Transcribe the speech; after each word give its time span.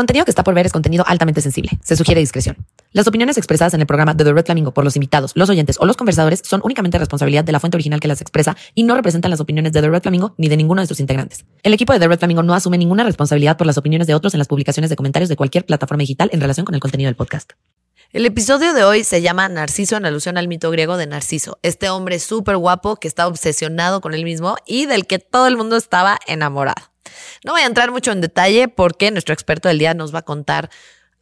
contenido 0.00 0.24
que 0.24 0.30
está 0.30 0.42
por 0.42 0.54
ver 0.54 0.64
es 0.64 0.72
contenido 0.72 1.04
altamente 1.06 1.42
sensible. 1.42 1.72
Se 1.82 1.94
sugiere 1.94 2.20
discreción. 2.20 2.56
Las 2.92 3.06
opiniones 3.06 3.36
expresadas 3.36 3.74
en 3.74 3.80
el 3.82 3.86
programa 3.86 4.14
de 4.14 4.24
The 4.24 4.32
Red 4.32 4.46
Flamingo 4.46 4.72
por 4.72 4.82
los 4.82 4.96
invitados, 4.96 5.32
los 5.34 5.50
oyentes 5.50 5.76
o 5.78 5.84
los 5.84 5.96
conversadores 5.96 6.40
son 6.42 6.62
únicamente 6.64 6.98
responsabilidad 6.98 7.44
de 7.44 7.52
la 7.52 7.60
fuente 7.60 7.76
original 7.76 8.00
que 8.00 8.08
las 8.08 8.22
expresa 8.22 8.56
y 8.74 8.84
no 8.84 8.96
representan 8.96 9.30
las 9.30 9.40
opiniones 9.40 9.72
de 9.72 9.82
The 9.82 9.90
Red 9.90 10.00
Flamingo 10.00 10.34
ni 10.38 10.48
de 10.48 10.56
ninguno 10.56 10.80
de 10.80 10.86
sus 10.86 11.00
integrantes. 11.00 11.44
El 11.62 11.74
equipo 11.74 11.92
de 11.92 11.98
The 11.98 12.08
Red 12.08 12.18
Flamingo 12.18 12.42
no 12.42 12.54
asume 12.54 12.78
ninguna 12.78 13.04
responsabilidad 13.04 13.58
por 13.58 13.66
las 13.66 13.76
opiniones 13.76 14.06
de 14.06 14.14
otros 14.14 14.32
en 14.32 14.38
las 14.38 14.48
publicaciones 14.48 14.88
de 14.88 14.96
comentarios 14.96 15.28
de 15.28 15.36
cualquier 15.36 15.66
plataforma 15.66 16.00
digital 16.00 16.30
en 16.32 16.40
relación 16.40 16.64
con 16.64 16.74
el 16.74 16.80
contenido 16.80 17.08
del 17.08 17.16
podcast. 17.16 17.52
El 18.12 18.26
episodio 18.26 18.74
de 18.74 18.82
hoy 18.82 19.04
se 19.04 19.22
llama 19.22 19.48
Narciso 19.48 19.96
en 19.96 20.04
alusión 20.04 20.36
al 20.36 20.48
mito 20.48 20.68
griego 20.72 20.96
de 20.96 21.06
Narciso, 21.06 21.60
este 21.62 21.90
hombre 21.90 22.18
súper 22.18 22.56
guapo 22.56 22.96
que 22.96 23.06
está 23.06 23.28
obsesionado 23.28 24.00
con 24.00 24.14
él 24.14 24.24
mismo 24.24 24.56
y 24.66 24.86
del 24.86 25.06
que 25.06 25.20
todo 25.20 25.46
el 25.46 25.56
mundo 25.56 25.76
estaba 25.76 26.18
enamorado. 26.26 26.90
No 27.44 27.52
voy 27.52 27.60
a 27.60 27.66
entrar 27.66 27.92
mucho 27.92 28.10
en 28.10 28.20
detalle 28.20 28.66
porque 28.66 29.12
nuestro 29.12 29.32
experto 29.32 29.68
del 29.68 29.78
día 29.78 29.94
nos 29.94 30.12
va 30.12 30.18
a 30.18 30.24
contar 30.24 30.70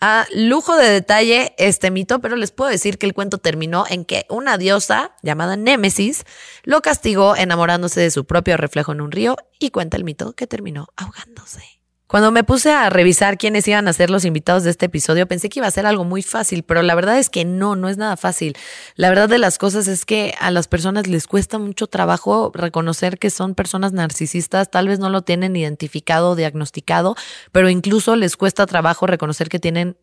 a 0.01 0.25
lujo 0.33 0.79
de 0.79 0.89
detalle 0.89 1.55
este 1.59 1.91
mito, 1.91 2.21
pero 2.21 2.37
les 2.37 2.53
puedo 2.53 2.71
decir 2.71 2.97
que 2.97 3.05
el 3.05 3.13
cuento 3.13 3.37
terminó 3.37 3.85
en 3.87 4.07
que 4.07 4.25
una 4.31 4.57
diosa 4.57 5.15
llamada 5.23 5.59
Némesis 5.59 6.25
lo 6.63 6.81
castigó 6.81 7.37
enamorándose 7.37 8.01
de 8.01 8.11
su 8.11 8.25
propio 8.25 8.57
reflejo 8.57 8.93
en 8.93 9.03
un 9.03 9.13
río 9.13 9.37
y 9.59 9.73
cuenta 9.73 9.99
el 9.99 10.05
mito 10.05 10.33
que 10.33 10.47
terminó 10.47 10.87
ahogándose. 10.97 11.78
Cuando 12.09 12.33
me 12.33 12.43
puse 12.43 12.73
a 12.73 12.89
revisar 12.89 13.37
quiénes 13.37 13.69
iban 13.69 13.87
a 13.87 13.93
ser 13.93 14.09
los 14.09 14.25
invitados 14.25 14.65
de 14.65 14.71
este 14.71 14.87
episodio, 14.87 15.29
pensé 15.29 15.51
que 15.51 15.61
iba 15.61 15.67
a 15.67 15.71
ser 15.71 15.85
algo 15.85 16.05
muy 16.05 16.23
fácil, 16.23 16.63
pero 16.63 16.81
la 16.81 16.95
verdad 16.95 17.19
es 17.19 17.29
que 17.29 17.45
no, 17.45 17.77
no 17.77 17.91
es 17.91 17.99
nada 17.99 18.17
fácil. 18.17 18.57
La 18.95 19.11
verdad 19.11 19.29
de 19.29 19.37
las 19.37 19.59
cosas 19.59 19.89
es 19.89 20.07
que 20.07 20.35
a 20.41 20.51
las 20.51 20.69
personas 20.69 21.07
les 21.07 21.27
cuesta 21.27 21.59
mucho 21.59 21.87
trabajo 21.87 22.51
reconocer 22.55 23.19
que 23.19 23.29
son 23.29 23.55
personas 23.55 23.93
narcisistas, 23.93 24.71
tal 24.71 24.89
vez 24.89 24.99
no 24.99 25.11
lo 25.11 25.21
tienen 25.21 25.55
identificado 25.55 26.31
o 26.31 26.35
diagnosticado, 26.35 27.15
pero 27.53 27.69
incluso 27.69 28.17
les 28.17 28.39
cuesta 28.39 28.65
trabajo 28.65 29.07
reconocer 29.07 29.51
que 29.51 29.59
tienen 29.59 29.99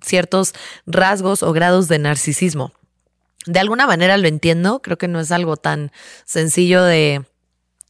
ciertos 0.00 0.54
rasgos 0.86 1.42
o 1.42 1.52
grados 1.52 1.86
de 1.86 1.98
narcisismo. 1.98 2.72
De 3.44 3.60
alguna 3.60 3.86
manera 3.86 4.16
lo 4.16 4.26
entiendo, 4.26 4.80
creo 4.80 4.96
que 4.96 5.06
no 5.06 5.20
es 5.20 5.30
algo 5.30 5.58
tan 5.58 5.92
sencillo 6.24 6.82
de, 6.82 7.26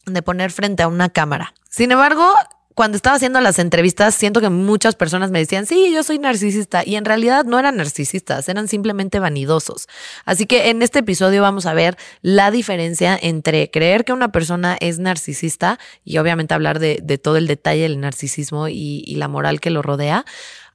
de 0.05 0.21
poner 0.21 0.51
frente 0.51 0.83
a 0.83 0.89
una 0.89 1.07
cámara. 1.07 1.53
Sin 1.69 1.93
embargo, 1.93 2.29
cuando 2.75 2.95
estaba 2.95 3.15
haciendo 3.15 3.39
las 3.41 3.59
entrevistas, 3.59 4.15
siento 4.15 4.41
que 4.41 4.49
muchas 4.49 4.95
personas 4.95 5.31
me 5.31 5.39
decían, 5.39 5.65
sí, 5.65 5.91
yo 5.93 6.03
soy 6.03 6.19
narcisista. 6.19 6.83
Y 6.85 6.95
en 6.95 7.05
realidad 7.05 7.45
no 7.45 7.59
eran 7.59 7.77
narcisistas, 7.77 8.49
eran 8.49 8.67
simplemente 8.67 9.19
vanidosos. 9.19 9.87
Así 10.25 10.45
que 10.45 10.69
en 10.69 10.81
este 10.81 10.99
episodio 10.99 11.41
vamos 11.41 11.65
a 11.65 11.73
ver 11.73 11.97
la 12.21 12.51
diferencia 12.51 13.17
entre 13.21 13.69
creer 13.69 14.05
que 14.05 14.13
una 14.13 14.31
persona 14.31 14.77
es 14.79 14.99
narcisista 14.99 15.79
y 16.03 16.17
obviamente 16.17 16.53
hablar 16.53 16.79
de, 16.79 16.97
todo 17.21 17.37
el 17.37 17.47
detalle 17.47 17.83
del 17.83 17.99
narcisismo 17.99 18.67
y, 18.67 19.13
la 19.13 19.27
moral 19.27 19.59
que 19.59 19.69
lo 19.69 19.83
rodea 19.83 20.25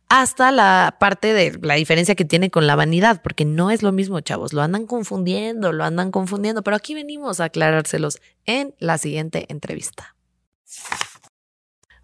hasta 0.08 0.52
la 0.52 0.96
parte 1.00 1.34
de 1.34 1.58
la 1.60 1.74
diferencia 1.74 2.14
que 2.14 2.24
tiene 2.24 2.50
con 2.50 2.66
la 2.66 2.76
vanidad, 2.76 3.20
porque 3.20 3.44
no 3.44 3.70
es 3.70 3.82
lo 3.82 3.92
mismo, 3.92 4.20
chavos, 4.20 4.54
lo 4.54 4.62
andan 4.62 4.86
confundiendo, 4.86 5.72
lo 5.72 5.84
andan 5.84 6.10
confundiendo, 6.12 6.62
pero 6.62 6.76
aquí 6.76 6.94
venimos 6.94 7.40
a 7.40 7.44
aclarárselos 7.44 8.20
en 8.46 8.74
la 8.78 8.96
siguiente 8.96 9.44
entrevista. 9.50 10.14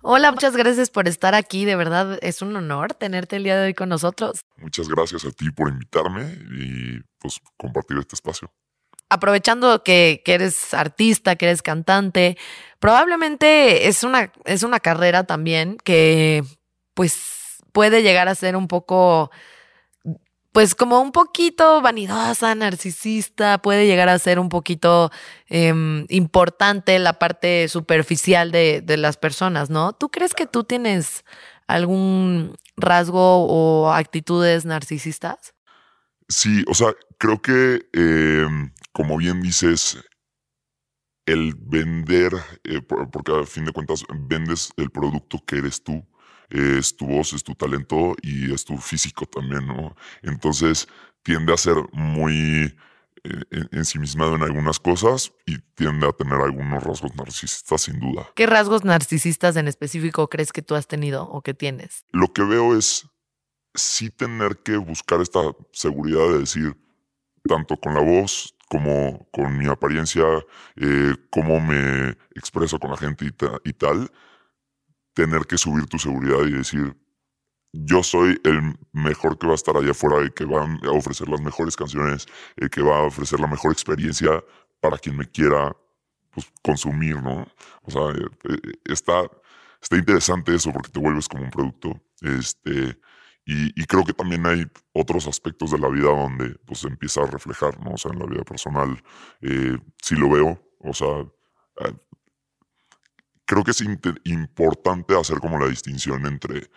Hola, 0.07 0.33
muchas 0.33 0.55
gracias 0.55 0.91
por 0.91 1.09
estar 1.09 1.35
aquí. 1.35 1.65
De 1.65 1.77
verdad, 1.77 2.19
es 2.21 2.43
un 2.43 2.55
honor 2.55 2.93
tenerte 2.93 3.37
el 3.37 3.45
día 3.45 3.57
de 3.57 3.69
hoy 3.69 3.75
con 3.75 3.89
nosotros. 3.89 4.45
Muchas 4.59 4.87
gracias 4.87 5.25
a 5.25 5.31
ti 5.31 5.51
por 5.51 5.71
invitarme 5.71 6.25
y 6.59 7.01
pues 7.19 7.41
compartir 7.57 7.97
este 7.97 8.15
espacio. 8.15 8.53
Aprovechando 9.09 9.83
que, 9.83 10.23
eres 10.27 10.75
artista, 10.75 11.37
que 11.37 11.47
eres 11.47 11.63
cantante, 11.63 12.37
probablemente 12.81 13.89
es 13.89 14.05
una, 14.05 14.31
es 14.45 14.63
una 14.63 14.79
carrera 14.79 15.25
también 15.25 15.79
que 15.83 16.45
pues 16.93 17.57
puede 17.73 18.03
llegar 18.03 18.29
a 18.29 18.35
ser 18.35 18.57
un 18.57 18.69
poco 18.69 19.31
pues 20.55 20.77
como 20.77 21.01
un 21.01 21.11
poquito 21.11 21.83
vanidosa, 21.83 22.55
narcisista, 22.55 23.59
puede 23.59 23.89
llegar 23.89 24.09
a 24.09 24.21
ser 24.21 24.39
un 24.39 24.49
poquito 24.49 25.11
em, 25.49 26.07
importante 26.11 26.97
la 27.01 27.19
parte 27.19 27.67
superficial 27.67 28.53
de, 28.53 28.81
de, 28.81 28.97
las 28.97 29.17
personas, 29.17 29.69
¿no? 29.69 29.95
¿Tú 29.95 30.11
crees 30.11 30.33
que 30.33 30.47
tú 30.47 30.63
tienes 30.63 31.25
algún 31.67 32.55
rasgo 32.77 33.47
o 33.49 33.93
actitudes 33.93 34.65
narcisistas? 34.65 35.55
Sí, 36.29 36.65
o 36.69 36.75
sea, 36.75 36.95
creo 37.19 37.43
que, 37.43 37.89
em, 37.93 38.73
como 38.93 39.17
bien 39.17 39.43
dices, 39.43 39.99
el 41.27 41.57
vender, 41.57 42.33
eh, 42.63 42.81
porque 42.81 43.33
a 43.33 43.45
fin 43.45 43.65
de 43.65 43.73
cuentas 43.73 44.05
vendes 44.29 44.71
el 44.77 44.93
producto 44.93 45.43
que 45.45 45.57
eres 45.57 45.83
tú, 45.83 46.07
es 46.51 46.97
tu 46.97 47.07
voz, 47.07 47.33
es 47.33 47.43
tu 47.43 47.55
talento 47.55 48.15
y 48.23 48.53
es 48.53 48.65
tu 48.65 48.77
físico 48.79 49.27
también, 49.27 49.67
¿no? 49.67 49.97
Entonces 50.23 50.89
tiende 51.23 51.53
a 51.53 51.57
ser 51.57 51.77
muy 51.93 52.77
eh, 53.25 53.65
ensimismado 53.73 54.35
en 54.35 54.43
algunas 54.43 54.79
cosas 54.79 55.33
y 55.47 55.59
tiende 55.75 56.07
a 56.07 56.13
tener 56.13 56.35
algunos 56.35 56.83
rasgos 56.85 57.17
narcisistas 57.17 57.83
sin 57.83 57.99
duda. 57.99 58.29
¿Qué 58.35 58.47
rasgos 58.47 58.85
narcisistas 58.85 59.57
en 59.57 59.67
específico 59.67 60.29
crees 60.29 60.53
que 60.53 60.61
tú 60.61 60.75
has 60.75 60.87
tenido 60.87 61.25
o 61.25 61.41
que 61.41 61.55
tienes? 61.55 62.05
Lo 62.13 62.33
que 62.35 62.43
veo 62.43 62.77
es 62.77 63.09
sí 63.75 64.11
tener 64.11 64.59
que 64.59 64.77
buscar 64.77 65.23
esta 65.23 65.41
seguridad 65.73 66.29
de 66.29 66.41
decir, 66.41 66.77
tanto 67.49 67.79
con 67.79 67.95
la 67.95 68.03
voz 68.03 68.55
como 68.69 69.27
con 69.33 69.57
mi 69.57 69.69
apariencia, 69.69 70.25
eh, 70.77 71.15
cómo 71.31 71.61
me 71.61 72.11
expreso 72.35 72.79
con 72.79 72.91
la 72.91 72.97
gente 72.97 73.25
y 73.65 73.73
tal, 73.73 74.11
tener 75.15 75.47
que 75.47 75.57
subir 75.57 75.87
tu 75.87 75.99
seguridad 75.99 76.45
y 76.47 76.53
decir, 76.53 76.97
yo 77.73 78.03
soy 78.03 78.41
el 78.45 78.79
mejor 78.93 79.39
que 79.39 79.47
va 79.47 79.53
a 79.53 79.57
estar 79.57 79.77
allá 79.77 79.91
afuera, 79.91 80.19
el 80.19 80.33
que 80.33 80.45
va 80.45 80.65
a 80.65 80.91
ofrecer 80.91 81.29
las 81.29 81.41
mejores 81.41 81.77
canciones, 81.77 82.27
el 82.57 82.71
que 82.71 82.83
va 82.83 82.99
a 82.99 83.03
ofrecer 83.03 83.41
la 83.41 83.47
mejor 83.47 83.73
experiencia 83.73 84.45
para 84.81 84.99
quien 84.99 85.17
me 85.17 85.29
quiera 85.29 85.75
pues, 86.31 86.47
consumir, 86.63 87.21
¿no? 87.23 87.47
O 87.83 87.91
sea, 87.91 88.11
eh, 88.11 88.27
eh, 88.51 88.73
está, 88.85 89.29
está 89.81 89.97
interesante 89.97 90.55
eso 90.55 90.73
porque 90.73 90.91
te 90.91 91.01
vuelves 91.01 91.29
como 91.29 91.45
un 91.45 91.51
producto. 91.51 92.01
Este, 92.21 92.99
y, 93.47 93.85
creo 93.87 94.05
que 94.05 94.15
también 94.15 94.47
hay 94.47 94.67
otros 94.93 95.27
aspectos 95.27 95.71
de 95.71 95.79
la 95.79 95.89
vida 95.89 96.09
donde 96.09 96.57
pues 96.65 96.85
empieza 96.85 97.23
a 97.23 97.27
reflejar, 97.27 97.79
¿no? 97.81 97.93
O 97.93 97.99
sea, 97.99 98.13
en 98.13 98.19
la 98.19 98.27
vida 98.27 98.43
personal 98.43 99.03
eh, 99.43 99.77
sí 100.03 100.15
lo 100.17 100.31
veo, 100.31 100.59
o 100.81 100.95
sea, 100.95 101.27
creo 103.45 103.65
que 103.65 103.73
es 103.73 103.85
importante 104.25 105.19
hacer 105.19 105.39
como 105.39 105.59
la 105.59 105.69
distinción 105.69 106.27
entre 106.27 106.71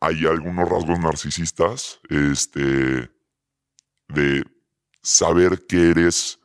hay 0.00 0.26
algunos 0.26 0.68
rasgos 0.68 0.98
narcisistas, 0.98 2.00
este, 2.08 3.10
de 4.08 4.44
saber 5.02 5.66
que 5.66 5.90
eres, 5.90 6.38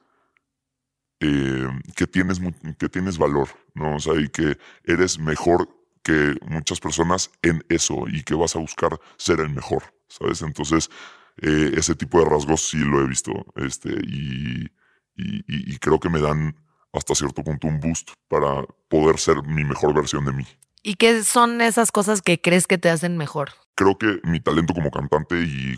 eh, 1.20 1.68
que, 1.96 2.08
tienes, 2.08 2.40
que 2.80 2.90
tienes 2.90 3.18
valor, 3.18 3.50
¿no? 3.74 3.96
O 3.96 4.00
sea, 4.00 4.20
y 4.20 4.30
que 4.30 4.58
eres 4.84 5.20
mejor 5.20 5.70
que 6.04 6.36
muchas 6.48 6.80
personas 6.80 7.30
en 7.42 7.64
eso 7.70 8.06
y 8.08 8.24
que 8.24 8.34
vas 8.34 8.56
a 8.56 8.60
buscar 8.60 9.00
ser 9.18 9.40
el 9.40 9.50
mejor, 9.50 9.84
¿sabes? 10.08 10.42
Entonces, 10.42 10.90
eh, 11.38 11.72
ese 11.76 11.96
tipo 11.96 12.20
de 12.20 12.26
rasgos 12.30 12.68
sí 12.70 12.78
lo 12.78 13.02
he 13.02 13.08
visto, 13.08 13.32
este, 13.56 13.90
y, 13.90 14.72
y 15.16 15.78
creo 15.78 16.00
que 16.00 16.10
me 16.10 16.20
dan 16.20 16.56
hasta 16.94 17.16
cierto 17.16 17.44
punto 17.44 17.68
un 17.68 17.80
boost 17.80 18.12
para 18.28 18.66
poder 18.90 19.18
ser 19.18 19.44
mi 19.44 19.64
mejor 19.64 19.94
versión 19.94 20.26
de 20.26 20.34
mí. 20.34 20.46
¿Y 20.84 20.96
qué 20.96 21.24
son 21.24 21.62
esas 21.62 21.92
cosas 21.92 22.22
que 22.22 22.42
crees 22.42 22.68
que 22.68 22.78
te 22.78 22.90
hacen 22.90 23.18
mejor? 23.18 23.52
Creo 23.76 23.98
que 23.98 24.20
mi 24.24 24.40
talento 24.40 24.74
como 24.74 24.90
cantante 24.90 25.36
y, 25.42 25.78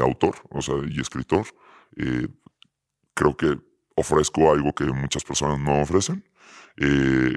autor, 0.00 0.36
o 0.50 0.62
sea, 0.62 0.76
y 0.88 1.00
escritor, 1.00 1.46
eh, 1.96 2.28
creo 3.14 3.36
que 3.36 3.58
ofrezco 3.96 4.52
algo 4.52 4.72
que 4.72 4.84
muchas 4.84 5.24
personas 5.24 5.58
no 5.58 5.80
ofrecen. 5.80 6.24
Eh, 6.76 7.34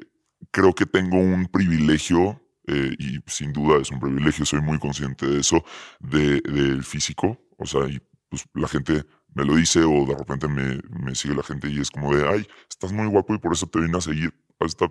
creo 0.52 0.74
que 0.74 0.86
tengo 0.86 1.18
un 1.18 1.48
privilegio, 1.48 2.42
eh, 2.68 2.96
y 3.00 3.20
sin 3.28 3.54
duda 3.54 3.80
es 3.82 3.92
un 3.92 4.00
privilegio, 4.00 4.46
soy 4.46 4.62
muy 4.62 4.78
consciente 4.78 5.26
de 5.28 5.40
eso, 5.40 5.64
del 6.00 6.84
físico. 6.84 7.40
O 7.58 7.66
sea, 7.66 7.88
y, 7.88 8.00
pues, 8.30 8.46
la 8.54 8.68
gente 8.68 9.06
me 9.34 9.46
lo 9.46 9.56
dice 9.56 9.84
o 9.84 10.06
de 10.06 10.16
repente 10.16 10.48
me, 10.48 11.16
sigue 11.16 11.36
la 11.36 11.44
gente 11.44 11.70
y 11.70 11.80
es 11.80 11.92
como 11.92 12.16
de, 12.16 12.28
ay, 12.28 12.48
estás 12.70 12.92
muy 12.92 13.08
guapo 13.08 13.36
y 13.36 13.40
por 13.40 13.54
eso 13.54 13.68
te 13.68 13.80
vine 13.80 13.98
a 13.98 14.02
seguir. 14.02 14.34
Está, 14.60 14.88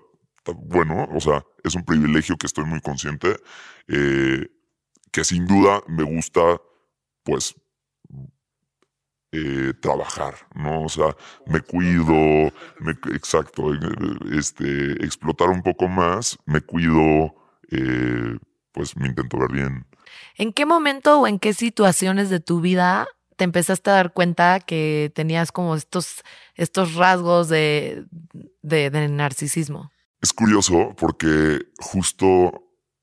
bueno, 0.55 1.09
o 1.13 1.21
sea, 1.21 1.45
es 1.65 1.75
un 1.75 1.85
privilegio 1.85 2.37
que 2.37 2.47
estoy 2.47 2.65
muy 2.65 2.81
consciente, 2.81 3.37
eh, 3.89 4.47
que 5.11 5.25
sin 5.25 5.47
duda 5.47 5.83
me 5.89 6.05
gusta, 6.05 6.61
pues, 7.25 7.55
eh, 9.33 9.73
trabajar, 9.81 10.35
¿no? 10.55 10.85
O 10.85 10.89
sea, 10.89 11.17
me 11.47 11.61
cuido, 11.61 12.53
exacto, 13.13 13.75
eh, 13.75 13.79
este, 14.33 15.05
explotar 15.05 15.49
un 15.49 15.63
poco 15.63 15.89
más, 15.89 16.39
me 16.47 16.61
cuido, 16.61 17.35
pues 18.73 18.97
me 18.97 19.09
intento 19.09 19.39
ver 19.39 19.51
bien. 19.51 19.87
¿En 20.37 20.53
qué 20.53 20.67
momento 20.67 21.21
o 21.21 21.27
en 21.27 21.41
qué 21.41 21.53
situaciones 21.53 22.31
de 22.31 22.39
tu 22.39 22.61
vida 22.61 23.09
te 23.37 23.45
empezaste 23.45 23.91
a 23.91 23.95
dar 23.95 24.13
cuenta 24.13 24.61
que 24.61 25.13
tenías 25.15 25.53
como 25.53 25.77
estos, 25.77 26.23
estos 26.55 26.95
rasgos 26.95 27.49
de, 27.49 28.07
de, 28.63 29.09
narcisismo? 29.09 29.91
Es 30.21 30.33
curioso 30.33 30.95
porque 30.97 31.61
justo 31.79 32.53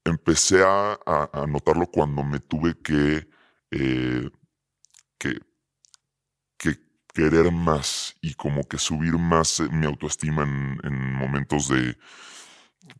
empecé 0.03 0.63
a, 0.63 0.99
a, 1.05 1.45
notarlo 1.47 1.85
cuando 1.85 2.23
me 2.23 2.39
tuve 2.39 2.75
que, 2.81 3.27
eh, 3.71 4.29
que, 5.17 5.39
que, 6.57 6.79
querer 7.13 7.51
más 7.51 8.15
y 8.21 8.33
como 8.33 8.63
que 8.63 8.79
subir 8.79 9.13
más 9.13 9.61
mi 9.71 9.85
autoestima 9.85 10.43
en, 10.43 10.79
en 10.83 11.13
momentos 11.13 11.69
de, 11.69 11.95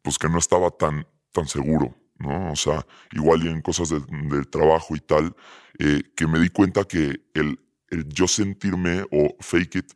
pues 0.04 0.18
que 0.18 0.30
no 0.30 0.38
estaba 0.38 0.70
tan, 0.70 1.08
tan 1.32 1.48
seguro, 1.48 1.96
¿no? 2.20 2.52
O 2.52 2.56
sea, 2.56 2.86
igual 3.12 3.44
y 3.44 3.50
en 3.50 3.62
cosas 3.62 3.90
del 3.90 4.48
trabajo 4.50 4.96
y 4.96 5.00
tal, 5.00 5.36
eh, 5.80 6.04
que 6.16 6.28
me 6.28 6.40
di 6.40 6.50
cuenta 6.50 6.84
que 6.86 7.22
el, 7.34 7.60
el, 7.90 8.08
yo 8.10 8.28
sentirme 8.28 9.04
o 9.12 9.36
fake 9.40 9.76
it, 9.76 9.94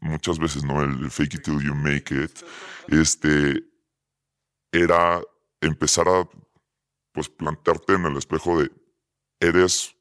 muchas 0.00 0.38
veces, 0.38 0.64
¿no? 0.64 0.82
El, 0.82 1.10
fake 1.10 1.34
it 1.34 1.42
till 1.42 1.60
you 1.60 1.74
make 1.74 2.14
it, 2.14 2.38
este, 2.88 3.64
era 4.72 5.20
empezar 5.60 6.08
a, 6.08 6.28
pues, 7.12 7.28
plantearte 7.28 7.94
en 7.94 8.06
el 8.06 8.16
espejo 8.16 8.60
de, 8.60 8.70
eres 9.40 9.96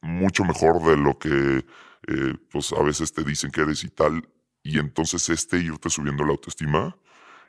mucho 0.00 0.44
mejor 0.44 0.82
de 0.82 0.96
lo 0.96 1.18
que, 1.18 1.64
eh, 2.06 2.34
pues, 2.50 2.72
a 2.72 2.82
veces 2.82 3.12
te 3.12 3.24
dicen 3.24 3.50
que 3.50 3.62
eres 3.62 3.84
y 3.84 3.90
tal, 3.90 4.28
y 4.62 4.78
entonces 4.78 5.28
este 5.28 5.58
irte 5.58 5.90
subiendo 5.90 6.24
la 6.24 6.32
autoestima, 6.32 6.96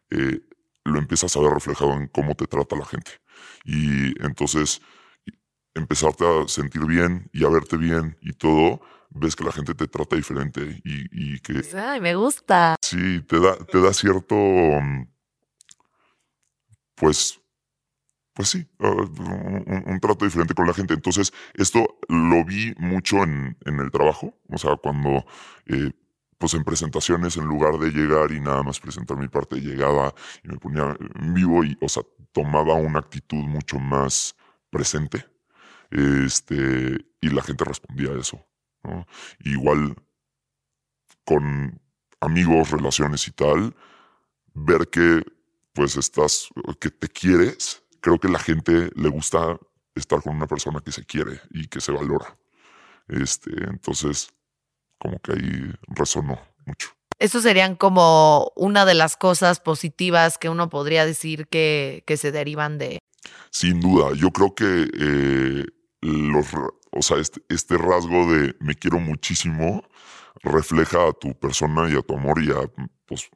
eh, 0.09 0.41
lo 0.83 0.99
empiezas 0.99 1.35
a 1.35 1.39
ver 1.39 1.51
reflejado 1.51 1.93
en 1.93 2.07
cómo 2.07 2.35
te 2.35 2.45
trata 2.45 2.75
la 2.75 2.85
gente. 2.85 3.11
Y 3.63 4.21
entonces 4.23 4.81
empezarte 5.73 6.25
a 6.25 6.47
sentir 6.47 6.85
bien 6.85 7.29
y 7.33 7.45
a 7.45 7.49
verte 7.49 7.77
bien 7.77 8.17
y 8.21 8.33
todo, 8.33 8.81
ves 9.09 9.35
que 9.35 9.43
la 9.43 9.51
gente 9.51 9.73
te 9.73 9.87
trata 9.87 10.15
diferente 10.15 10.81
y, 10.83 11.39
que... 11.39 11.61
Ay, 11.77 12.01
me 12.01 12.15
gusta. 12.15 12.75
Sí, 12.81 13.21
te 13.21 13.39
da, 13.39 13.57
te 13.57 13.81
da 13.81 13.93
cierto... 13.93 14.35
Pues... 16.95 17.39
Pues 18.33 18.49
sí, 18.49 18.67
ah, 18.79 18.91
un, 18.91 19.97
trato 20.01 20.25
diferente 20.25 20.53
con 20.53 20.67
la 20.67 20.73
gente. 20.73 20.93
Entonces, 20.93 21.31
esto 21.53 21.99
lo 22.09 22.43
vi 22.43 22.73
mucho 22.77 23.23
en, 23.23 23.57
en 23.65 23.79
el 23.79 23.89
trabajo. 23.91 24.37
O 24.49 24.57
sea, 24.57 24.75
cuando 24.75 25.25
eh, 25.67 25.93
pues 26.37 26.53
en 26.53 26.63
presentaciones, 26.63 27.37
en 27.37 27.45
lugar 27.45 27.77
de 27.79 27.91
llegar 27.91 28.31
y 28.31 28.39
nada 28.39 28.61
más 28.63 28.79
presentar 28.79 29.17
mi 29.17 29.27
parte, 29.27 29.61
llegaba 29.61 30.13
y 30.43 30.49
me 30.49 30.57
ponía 30.57 30.97
en 31.15 31.33
vivo 31.33 31.63
y, 31.63 31.77
o 31.81 31.87
sea, 31.87 32.03
tomaba 32.35 32.73
una 32.73 32.99
actitud 32.99 33.43
mucho 33.45 33.79
más 33.79 34.35
presente. 34.69 35.25
Este, 35.89 36.97
y 37.21 37.29
la 37.29 37.41
gente 37.41 37.63
respondía 37.63 38.09
a 38.09 38.19
eso. 38.19 38.45
Igual 39.39 39.95
con 41.23 41.79
amigos, 42.19 42.71
relaciones 42.71 43.25
y 43.29 43.31
tal, 43.31 43.73
ver 44.53 44.89
que 44.89 45.23
pues 45.73 45.95
estás, 45.95 46.49
que 46.79 46.89
te 46.89 47.07
quieres, 47.07 47.83
creo 48.01 48.19
que 48.19 48.27
la 48.27 48.39
gente 48.39 48.91
le 48.95 49.09
gusta 49.09 49.57
estar 49.95 50.21
con 50.21 50.35
una 50.35 50.47
persona 50.47 50.81
que 50.81 50.91
se 50.91 51.05
quiere 51.05 51.39
y 51.51 51.67
que 51.67 51.79
se 51.79 51.93
valora. 51.93 52.37
Este, 53.07 53.51
entonces, 53.69 54.29
como 54.99 55.19
que 55.19 55.31
ahí 55.31 55.73
resonó 55.87 56.37
mucho. 56.65 56.89
Eso 57.19 57.41
serían 57.41 57.75
como 57.75 58.51
una 58.55 58.85
de 58.85 58.93
las 58.93 59.15
cosas 59.15 59.59
positivas 59.59 60.37
que 60.37 60.49
uno 60.49 60.69
podría 60.69 61.05
decir 61.05 61.47
que, 61.47 62.03
que 62.05 62.17
se 62.17 62.31
derivan 62.31 62.77
de. 62.77 62.99
Sin 63.51 63.79
duda, 63.79 64.13
yo 64.15 64.31
creo 64.31 64.53
que 64.53 64.87
eh, 64.99 65.65
los, 66.01 66.47
o 66.91 67.01
sea, 67.01 67.17
este, 67.17 67.41
este, 67.49 67.77
rasgo 67.77 68.31
de 68.31 68.55
me 68.59 68.75
quiero 68.75 68.99
muchísimo 68.99 69.83
refleja 70.43 71.07
a 71.07 71.13
tu 71.13 71.33
persona 71.39 71.89
y 71.89 71.97
a 71.97 72.01
tu 72.01 72.15
amor 72.15 72.43
y 72.43 72.51
a 72.51 72.69
pues, 73.05 73.29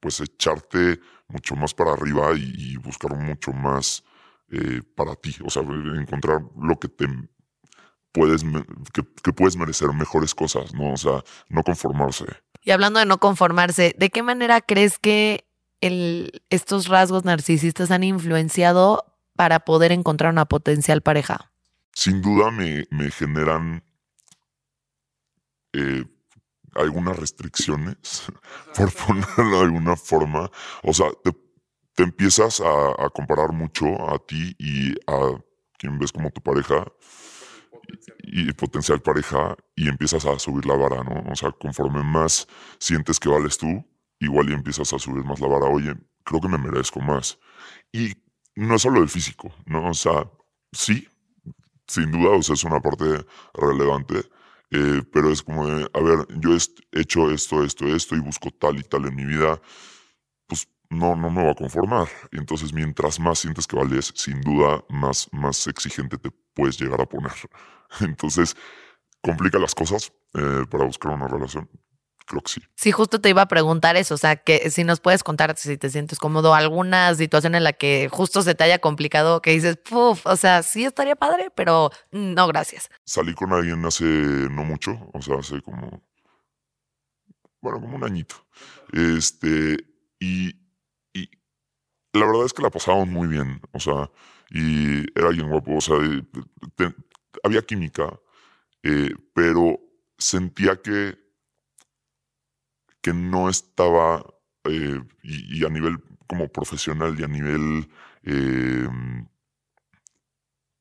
pues 0.00 0.20
echarte 0.20 1.00
mucho 1.28 1.56
más 1.56 1.74
para 1.74 1.92
arriba 1.92 2.32
y, 2.36 2.76
buscar 2.76 3.16
mucho 3.16 3.52
más 3.52 4.02
eh, 4.50 4.82
para 4.96 5.14
ti. 5.14 5.36
O 5.44 5.50
sea, 5.50 5.62
encontrar 5.62 6.42
lo 6.56 6.78
que 6.78 6.88
te 6.88 7.06
puedes, 8.12 8.44
que, 8.92 9.32
puedes 9.32 9.56
merecer 9.56 9.92
mejores 9.92 10.34
cosas, 10.34 10.72
¿no? 10.74 10.92
O 10.92 10.96
sea, 10.96 11.22
no 11.48 11.62
conformarse. 11.62 12.26
Y 12.64 12.70
hablando 12.70 12.98
de 12.98 13.06
no 13.06 13.18
conformarse, 13.18 13.94
¿de 13.98 14.08
qué 14.08 14.22
manera 14.22 14.62
crees 14.62 14.98
que 14.98 15.46
estos 16.48 16.88
rasgos 16.88 17.24
narcisistas 17.24 17.90
han 17.90 18.02
influenciado 18.02 19.04
para 19.36 19.60
poder 19.60 19.92
encontrar 19.92 20.32
una 20.32 20.46
potencial 20.46 21.02
pareja? 21.02 21.52
Sin 21.92 22.22
duda 22.22 22.50
me, 22.50 22.86
generan 23.10 23.84
eh, 25.74 26.04
algunas 26.74 27.18
restricciones, 27.18 28.24
por 28.76 28.90
ponerlo 28.94 29.58
de 29.58 29.64
alguna 29.64 29.94
forma. 29.94 30.50
O 30.82 30.94
sea, 30.94 31.08
te, 31.22 31.32
te 31.94 32.02
empiezas 32.02 32.62
a, 32.62 33.04
a, 33.04 33.10
comparar 33.10 33.52
mucho 33.52 33.86
a 34.08 34.18
ti 34.26 34.56
y 34.58 34.94
a 35.06 35.38
quien 35.76 35.98
ves 35.98 36.12
como 36.12 36.30
tu 36.30 36.40
pareja 36.40 36.86
y 38.22 38.52
potencial 38.52 39.00
pareja 39.00 39.56
y 39.76 39.88
empiezas 39.88 40.24
a 40.26 40.38
subir 40.38 40.66
la 40.66 40.76
vara, 40.76 41.02
¿no? 41.02 41.30
O 41.30 41.36
sea, 41.36 41.52
conforme 41.52 42.02
más 42.02 42.46
sientes 42.78 43.20
que 43.20 43.28
vales 43.28 43.58
tú, 43.58 43.84
igual 44.20 44.50
y 44.50 44.54
empiezas 44.54 44.92
a 44.92 44.98
subir 44.98 45.24
más 45.24 45.40
la 45.40 45.48
vara, 45.48 45.66
oye, 45.66 45.94
creo 46.24 46.40
que 46.40 46.48
me 46.48 46.58
merezco 46.58 47.00
más. 47.00 47.38
Y 47.92 48.12
no 48.56 48.74
es 48.74 48.82
solo 48.82 49.02
el 49.02 49.08
físico, 49.08 49.54
¿no? 49.66 49.90
O 49.90 49.94
sea, 49.94 50.30
sí, 50.72 51.08
sin 51.86 52.10
duda, 52.10 52.30
o 52.30 52.42
sea, 52.42 52.54
es 52.54 52.64
una 52.64 52.80
parte 52.80 53.24
relevante, 53.54 54.22
eh, 54.70 55.02
pero 55.12 55.30
es 55.30 55.42
como 55.42 55.66
de, 55.68 55.88
a 55.92 56.00
ver, 56.00 56.26
yo 56.40 56.54
he 56.54 57.00
hecho 57.00 57.30
esto, 57.30 57.62
esto, 57.64 57.86
esto 57.86 58.16
y 58.16 58.20
busco 58.20 58.50
tal 58.50 58.78
y 58.78 58.82
tal 58.82 59.06
en 59.06 59.14
mi 59.14 59.24
vida, 59.24 59.60
no, 60.90 61.16
no 61.16 61.30
me 61.30 61.44
va 61.44 61.52
a 61.52 61.54
conformar. 61.54 62.08
Y 62.32 62.38
entonces, 62.38 62.72
mientras 62.72 63.18
más 63.20 63.40
sientes 63.40 63.66
que 63.66 63.76
vales, 63.76 64.12
sin 64.14 64.40
duda, 64.40 64.84
más, 64.88 65.28
más 65.32 65.66
exigente 65.66 66.18
te 66.18 66.30
puedes 66.54 66.78
llegar 66.78 67.00
a 67.00 67.06
poner. 67.06 67.32
Entonces, 68.00 68.56
complica 69.22 69.58
las 69.58 69.74
cosas 69.74 70.12
eh, 70.34 70.64
para 70.70 70.84
buscar 70.84 71.12
una 71.12 71.28
relación. 71.28 71.68
Creo 72.26 72.40
que 72.40 72.52
sí. 72.52 72.62
Sí, 72.74 72.90
justo 72.90 73.20
te 73.20 73.28
iba 73.28 73.42
a 73.42 73.48
preguntar 73.48 73.96
eso, 73.96 74.14
o 74.14 74.18
sea, 74.18 74.36
que 74.36 74.70
si 74.70 74.82
nos 74.82 75.00
puedes 75.00 75.22
contar 75.22 75.54
si 75.58 75.76
te 75.76 75.90
sientes 75.90 76.18
cómodo, 76.18 76.54
alguna 76.54 77.14
situación 77.14 77.54
en 77.54 77.64
la 77.64 77.74
que 77.74 78.08
justo 78.10 78.40
se 78.42 78.54
te 78.54 78.64
haya 78.64 78.78
complicado, 78.78 79.42
que 79.42 79.50
dices, 79.50 79.76
puf, 79.76 80.24
o 80.26 80.36
sea, 80.36 80.62
sí 80.62 80.86
estaría 80.86 81.16
padre, 81.16 81.50
pero 81.54 81.90
no, 82.12 82.46
gracias. 82.46 82.88
Salí 83.04 83.34
con 83.34 83.52
alguien 83.52 83.84
hace 83.84 84.04
no 84.04 84.64
mucho, 84.64 84.98
o 85.12 85.20
sea, 85.20 85.36
hace 85.36 85.60
como, 85.60 86.02
bueno, 87.60 87.80
como 87.80 87.96
un 87.96 88.04
añito. 88.04 88.36
Este, 88.92 89.76
y 90.18 90.63
la 92.14 92.26
verdad 92.26 92.46
es 92.46 92.52
que 92.52 92.62
la 92.62 92.70
pasamos 92.70 93.08
muy 93.08 93.26
bien, 93.26 93.60
o 93.72 93.80
sea, 93.80 94.10
y 94.50 95.00
era 95.18 95.28
alguien 95.28 95.50
guapo, 95.50 95.76
o 95.76 95.80
sea, 95.80 95.96
había 97.42 97.62
química, 97.62 98.18
eh, 98.82 99.14
pero 99.34 99.80
sentía 100.16 100.80
que, 100.80 101.18
que 103.00 103.12
no 103.12 103.48
estaba, 103.48 104.24
eh, 104.64 105.02
y, 105.24 105.64
a 105.64 105.68
nivel 105.68 105.98
como 106.28 106.48
profesional 106.48 107.18
y 107.18 107.24
a 107.24 107.28
nivel, 107.28 107.90
eh, 108.22 108.88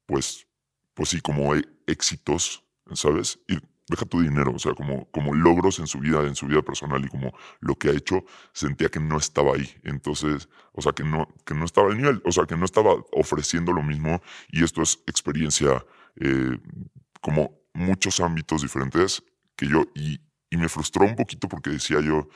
pues, 0.06 0.48
pues 0.94 1.10
sí, 1.10 1.20
como 1.20 1.54
éxitos, 1.88 2.64
¿sabes? 2.94 3.40
Deja 3.88 4.06
tu 4.06 4.22
dinero, 4.22 4.54
o 4.56 4.60
sea, 4.60 4.74
como, 4.74 5.10
como 5.12 5.34
logros 5.34 5.80
en 5.80 5.88
su 5.88 6.00
vida, 6.00 6.22
en 6.22 6.36
su 6.36 6.48
vida 6.48 6.62
personal 6.62 7.04
y 7.04 7.10
como 7.10 7.34
lo 7.60 7.76
que 7.76 7.90
ha 7.90 7.92
hecho, 7.92 8.24
sentía 8.54 8.90
que 8.90 9.00
no 9.00 9.18
estaba 9.18 9.56
ahí. 9.56 9.70
Entonces, 9.84 10.50
o 10.72 10.82
sea, 10.82 10.94
que 10.94 11.04
no, 11.04 11.28
que 11.46 11.54
no 11.54 11.66
estaba 11.66 11.90
al 11.90 11.98
nivel, 11.98 12.22
o 12.26 12.32
sea, 12.32 12.46
que 12.46 12.56
no 12.56 12.66
estaba 12.66 12.96
ofreciendo 13.12 13.74
lo 13.74 13.84
mismo 13.84 14.22
y 14.50 14.64
esto 14.64 14.82
es 14.82 15.00
experiencia 15.08 15.86
eh, 16.16 16.58
como 17.22 17.60
muchos 17.74 18.20
ámbitos 18.20 18.62
diferentes 18.62 19.24
que 19.56 19.68
yo, 19.68 19.84
y, 19.96 20.22
y 20.50 20.58
me 20.58 20.70
frustró 20.70 21.06
un 21.06 21.16
poquito 21.16 21.48
porque 21.48 21.72
decía 21.72 22.00
yo, 22.00 22.28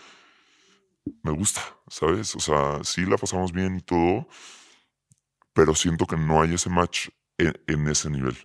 me 1.24 1.32
gusta, 1.32 1.62
¿sabes? 1.88 2.36
O 2.36 2.40
sea, 2.40 2.84
sí 2.84 3.06
la 3.06 3.18
pasamos 3.18 3.54
bien 3.54 3.78
y 3.78 3.82
todo, 3.82 4.28
pero 5.54 5.74
siento 5.76 6.06
que 6.06 6.18
no 6.18 6.42
hay 6.42 6.54
ese 6.54 6.70
match 6.70 7.10
en, 7.38 7.54
en 7.68 7.88
ese 7.88 8.10
nivel. 8.10 8.38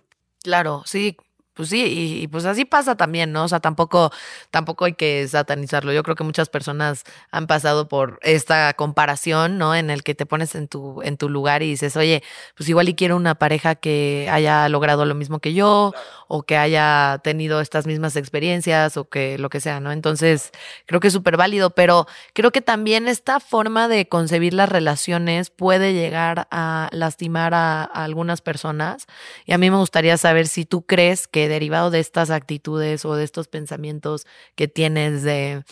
Claro, 0.43 0.83
sí, 0.85 1.17
pues 1.53 1.69
sí, 1.69 2.19
y, 2.23 2.27
pues 2.27 2.45
así 2.45 2.65
pasa 2.65 2.95
también, 2.95 3.31
¿no? 3.31 3.43
O 3.43 3.47
sea, 3.47 3.59
tampoco, 3.59 4.11
tampoco 4.49 4.85
hay 4.85 4.93
que 4.93 5.27
satanizarlo. 5.27 5.93
Yo 5.93 6.01
creo 6.01 6.15
que 6.15 6.23
muchas 6.23 6.49
personas 6.49 7.03
han 7.31 7.45
pasado 7.45 7.87
por 7.87 8.19
esta 8.23 8.73
comparación, 8.73 9.57
¿no? 9.59 9.75
En 9.75 9.89
el 9.91 10.03
que 10.03 10.15
te 10.15 10.25
pones 10.25 10.55
en 10.55 10.67
tu, 10.67 11.01
en 11.03 11.17
tu 11.17 11.29
lugar 11.29 11.61
y 11.61 11.69
dices, 11.69 11.95
oye, 11.95 12.23
pues 12.57 12.69
igual 12.69 12.89
y 12.89 12.95
quiero 12.95 13.15
una 13.15 13.35
pareja 13.35 13.75
que 13.75 14.27
haya 14.31 14.67
logrado 14.69 15.05
lo 15.05 15.13
mismo 15.15 15.39
que 15.39 15.53
yo, 15.53 15.93
o 16.27 16.43
que 16.43 16.57
haya 16.57 17.19
tenido 17.23 17.61
estas 17.61 17.85
mismas 17.85 18.15
experiencias, 18.15 18.97
o 18.97 19.07
que 19.09 19.37
lo 19.37 19.49
que 19.49 19.59
sea, 19.59 19.79
¿no? 19.79 19.91
Entonces, 19.91 20.51
creo 20.87 20.99
que 20.99 21.07
es 21.07 21.13
súper 21.13 21.37
válido, 21.37 21.69
pero 21.71 22.07
creo 22.33 22.51
que 22.51 22.61
también 22.61 23.07
esta 23.07 23.39
forma 23.39 23.87
de 23.87 24.07
concebir 24.07 24.53
las 24.53 24.69
relaciones 24.69 25.51
puede 25.51 25.93
llegar 25.93 26.47
a 26.49 26.89
lastimar 26.91 27.53
a 27.53 27.83
algunas 27.83 28.41
personas. 28.41 29.05
Y 29.45 29.53
a 29.53 29.57
mí 29.57 29.69
me 29.69 29.77
gustaría 29.77 30.17
saber 30.17 30.47
si 30.47 30.65
tú 30.65 30.85
crees 30.85 31.27
que 31.27 31.42
derivado 31.47 31.91
de 31.91 31.99
estas 31.99 32.29
actitudes 32.29 33.05
o 33.05 33.15
de 33.15 33.23
estos 33.23 33.47
pensamientos 33.47 34.25
que 34.55 34.67
tienes 34.67 35.23
de, 35.23 35.63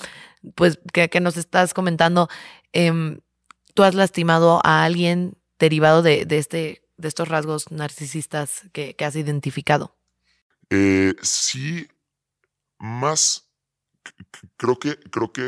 pues, 0.56 0.80
que, 0.94 1.20
nos 1.20 1.38
estás 1.38 1.74
comentando, 1.74 2.30
em, 2.74 3.20
tú 3.74 3.84
has 3.84 3.96
lastimado 3.96 4.62
a 4.63 4.84
alguien 4.84 5.38
derivado 5.60 6.01
de, 6.01 6.25
este 6.30 6.82
de 6.98 7.08
estos 7.08 7.28
rasgos 7.28 7.72
narcisistas 7.72 8.63
que, 8.74 8.96
que 8.96 9.06
has 9.06 9.16
identificado? 9.16 9.96
Eh, 10.70 11.16
sí, 11.22 11.88
más 12.78 13.51
creo 14.58 14.78
que, 14.80 14.98
creo 14.98 15.32
que 15.32 15.42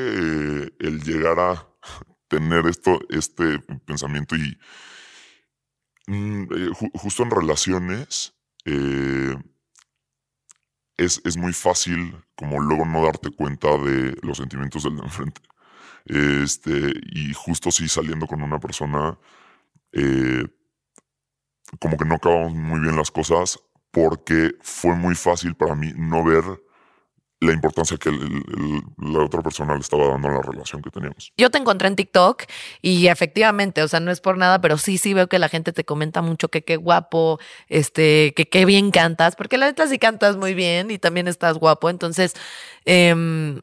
el 0.79 1.03
llegar 1.03 1.39
a 1.39 1.67
tener 2.27 2.65
esto, 2.67 2.99
este 3.09 3.59
pensamiento 3.85 4.35
y 4.35 4.57
mm, 6.07 6.43
eh, 6.43 6.69
justo 6.93 7.23
en 7.23 7.31
relaciones, 7.31 8.33
eh, 8.65 9.35
es, 11.03 11.21
es, 11.25 11.37
muy 11.37 11.53
fácil 11.53 12.15
como 12.35 12.59
luego 12.59 12.85
no 12.85 13.03
darte 13.03 13.31
cuenta 13.31 13.77
de 13.77 14.15
los 14.21 14.37
sentimientos 14.37 14.83
del 14.83 14.97
de 14.97 15.03
enfrente. 15.03 15.41
Este, 16.05 16.93
y 17.11 17.33
justo 17.33 17.71
sí 17.71 17.87
saliendo 17.87 18.27
con 18.27 18.41
una 18.41 18.59
persona, 18.59 19.17
como 21.79 21.97
que 21.97 22.05
no 22.05 22.15
acabamos 22.15 22.53
muy 22.53 22.79
bien 22.79 22.95
las 22.95 23.11
cosas 23.11 23.59
porque 23.91 24.55
fue 24.61 24.95
muy 24.95 25.15
fácil 25.15 25.55
para 25.55 25.75
mí 25.75 25.93
no 25.95 26.23
ver 26.23 26.43
la 27.43 27.53
importancia 27.53 27.97
que 27.97 28.11
la 28.11 29.23
otra 29.23 29.41
persona 29.41 29.73
le 29.75 29.81
estaba 29.81 30.07
dando 30.07 30.29
a 30.29 30.31
la 30.31 30.41
relación 30.41 30.81
que 30.81 30.89
teníamos. 30.89 31.31
Yo 31.37 31.51
te 31.51 31.57
encontré 31.57 31.87
en 31.87 31.95
TikTok 31.95 32.43
y 32.81 33.07
efectivamente, 33.07 33.83
o 33.83 33.87
sea, 33.87 33.99
no 33.99 34.11
es 34.11 34.21
por 34.21 34.37
nada, 34.37 34.61
pero 34.61 34.77
sí, 34.77 34.97
sí 34.97 35.13
veo 35.13 35.27
que 35.27 35.39
la 35.39 35.49
gente 35.49 35.73
te 35.73 35.83
comenta 35.83 36.21
mucho 36.21 36.49
que 36.49 36.63
qué 36.63 36.77
guapo, 36.77 37.39
este, 37.67 38.33
que 38.35 38.47
qué 38.47 38.65
bien 38.65 38.91
cantas, 38.91 39.35
porque 39.35 39.57
la 39.57 39.67
neta 39.67 39.87
sí 39.87 39.99
cantas 39.99 40.37
muy 40.37 40.53
bien 40.53 40.91
y 40.91 40.97
también 40.97 41.27
estás 41.27 41.57
guapo. 41.57 41.89
Entonces, 41.89 42.33
em, 42.85 43.61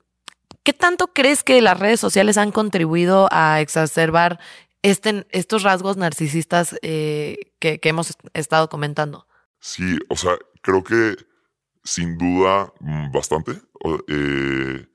¿qué 0.62 0.72
tanto 0.72 1.08
crees 1.08 1.42
que 1.42 1.60
las 1.60 1.78
redes 1.78 2.00
sociales 2.00 2.36
han 2.38 2.52
contribuido 2.52 3.28
a 3.30 3.60
exacerbar 3.60 4.38
este, 4.82 5.26
estos 5.30 5.62
rasgos 5.62 5.96
narcisistas 5.96 6.76
eh, 6.82 7.36
que, 7.58 7.80
que 7.80 7.88
hemos 7.88 8.16
estado 8.34 8.68
comentando? 8.68 9.26
Sí, 9.58 9.98
o 10.08 10.16
sea, 10.16 10.38
creo 10.62 10.82
que 10.82 11.16
sin 11.84 12.18
duda 12.18 12.72
mm, 12.80 13.12
bastante. 13.12 13.52
Eh, 14.08 14.86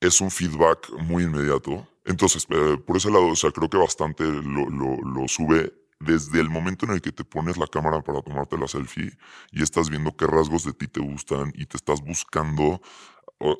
es 0.00 0.20
un 0.20 0.30
feedback 0.30 0.90
muy 0.98 1.24
inmediato. 1.24 1.86
Entonces, 2.04 2.46
eh, 2.50 2.76
por 2.86 2.96
ese 2.96 3.10
lado, 3.10 3.26
o 3.26 3.36
sea, 3.36 3.50
creo 3.50 3.68
que 3.68 3.76
bastante 3.76 4.24
lo, 4.24 4.68
lo, 4.70 5.28
sube 5.28 5.72
desde 6.00 6.40
el 6.40 6.48
momento 6.48 6.86
en 6.86 6.92
el 6.92 7.02
que 7.02 7.12
te 7.12 7.24
pones 7.24 7.58
la 7.58 7.66
cámara 7.66 8.00
para 8.00 8.22
tomarte 8.22 8.56
la 8.56 8.66
selfie 8.66 9.12
y 9.52 9.62
estás 9.62 9.90
viendo 9.90 10.16
qué 10.16 10.26
rasgos 10.26 10.64
de 10.64 10.72
ti 10.72 10.88
te 10.88 11.00
gustan 11.00 11.52
y 11.54 11.66
te 11.66 11.76
estás 11.76 12.00
buscando 12.00 12.80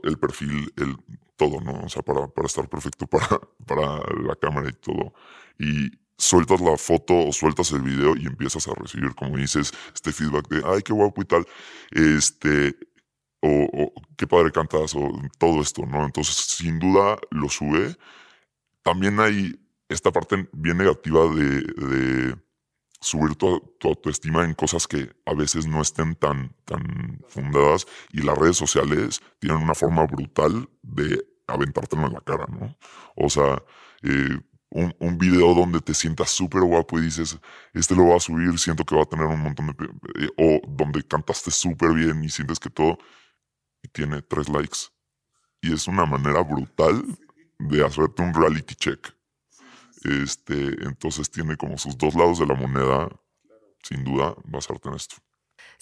el 0.03 0.19
perfil, 0.19 0.73
el 0.77 0.97
todo, 1.37 1.61
¿no? 1.61 1.73
O 1.85 1.89
sea, 1.89 2.03
para, 2.03 2.29
para 2.29 2.47
estar 2.47 2.69
perfecto 2.69 3.07
para, 3.07 3.29
para 3.67 3.99
la 4.23 4.37
cámara 4.37 4.69
y 4.69 4.73
todo. 4.73 5.13
Y 5.59 5.91
sueltas 6.21 6.61
la 6.61 6.77
foto 6.77 7.15
o 7.29 7.33
sueltas 7.33 7.73
el 7.73 7.81
video 7.81 8.15
y 8.17 8.27
empiezas 8.27 8.69
a 8.69 8.75
recibir, 8.75 9.15
como 9.15 9.39
dices, 9.39 9.73
este 9.95 10.13
feedback 10.13 10.49
de, 10.49 10.63
ay, 10.67 10.83
qué 10.83 10.93
guapo 10.93 11.23
y 11.23 11.25
tal, 11.25 11.47
este, 11.93 12.77
o, 13.43 13.93
qué 14.17 14.27
padre 14.27 14.53
cantas, 14.53 14.95
o 14.95 15.11
todo 15.39 15.63
esto, 15.63 15.87
¿no? 15.87 16.05
Entonces, 16.05 16.35
sin 16.35 16.79
duda 16.79 17.19
lo 17.31 17.49
sube. 17.49 17.97
También 18.83 19.21
hay 19.21 19.59
esta 19.89 20.13
parte 20.13 20.49
bien 20.53 20.79
negativa 20.79 21.27
de, 21.35 22.37
subir 23.01 23.35
tu, 23.35 23.59
tu, 23.79 23.89
autoestima 23.89 24.45
en 24.45 24.53
cosas 24.53 24.87
que 24.87 25.11
a 25.25 25.35
veces 25.35 25.67
no 25.67 25.81
estén 25.81 26.15
tan, 26.17 26.55
tan 26.67 27.19
fundadas 27.29 27.87
y 28.13 28.21
las 28.21 28.37
redes 28.37 28.59
sociales 28.59 29.23
tienen 29.39 29.63
una 29.63 29.75
forma 29.75 30.05
brutal 30.07 30.69
de 30.83 31.25
aventártelo 31.47 32.07
en 32.07 32.13
la 32.13 32.21
cara, 32.21 32.47
¿no? 32.49 32.77
O 33.17 33.31
sea, 33.31 33.63
eh, 34.03 34.39
un, 34.71 34.95
un, 35.01 35.19
video 35.19 35.55
donde 35.55 35.81
te 35.81 35.95
sientas 35.95 36.31
súper 36.31 36.63
guapo 36.63 36.99
y 36.99 37.03
dices, 37.03 37.39
este 37.75 37.95
lo 37.97 38.09
va 38.09 38.17
a 38.17 38.21
subir, 38.21 38.59
siento 38.59 38.85
que 38.85 38.95
va 38.95 39.03
a 39.03 39.07
tener 39.07 39.27
un 39.27 39.41
montón 39.41 39.67
de... 39.67 40.25
Eh, 40.25 40.29
o 40.37 40.61
donde 40.69 41.03
cantaste 41.03 41.51
súper 41.51 41.93
bien 41.93 42.23
y 42.23 42.29
sientes 42.29 42.59
que 42.59 42.71
todo... 42.71 42.99
Tiene 43.93 44.23
tres 44.23 44.49
likes. 44.49 44.79
Y 45.63 45.73
es 45.75 45.87
una 45.87 46.07
manera 46.07 46.43
brutal 46.43 47.05
de 47.59 47.85
hacerte 47.85 48.23
un 48.23 48.35
reality 48.35 48.75
check. 48.75 49.15
Este, 50.05 50.55
entonces 50.85 51.31
tiene 51.31 51.57
como 51.57 51.77
sus 51.77 51.97
dos 51.99 52.15
lados 52.15 52.39
de 52.39 52.47
la 52.47 52.55
moneda, 52.55 53.09
sin 53.83 54.05
duda, 54.05 54.35
basarte 54.45 54.89
en 54.89 54.95
esto. 54.95 55.17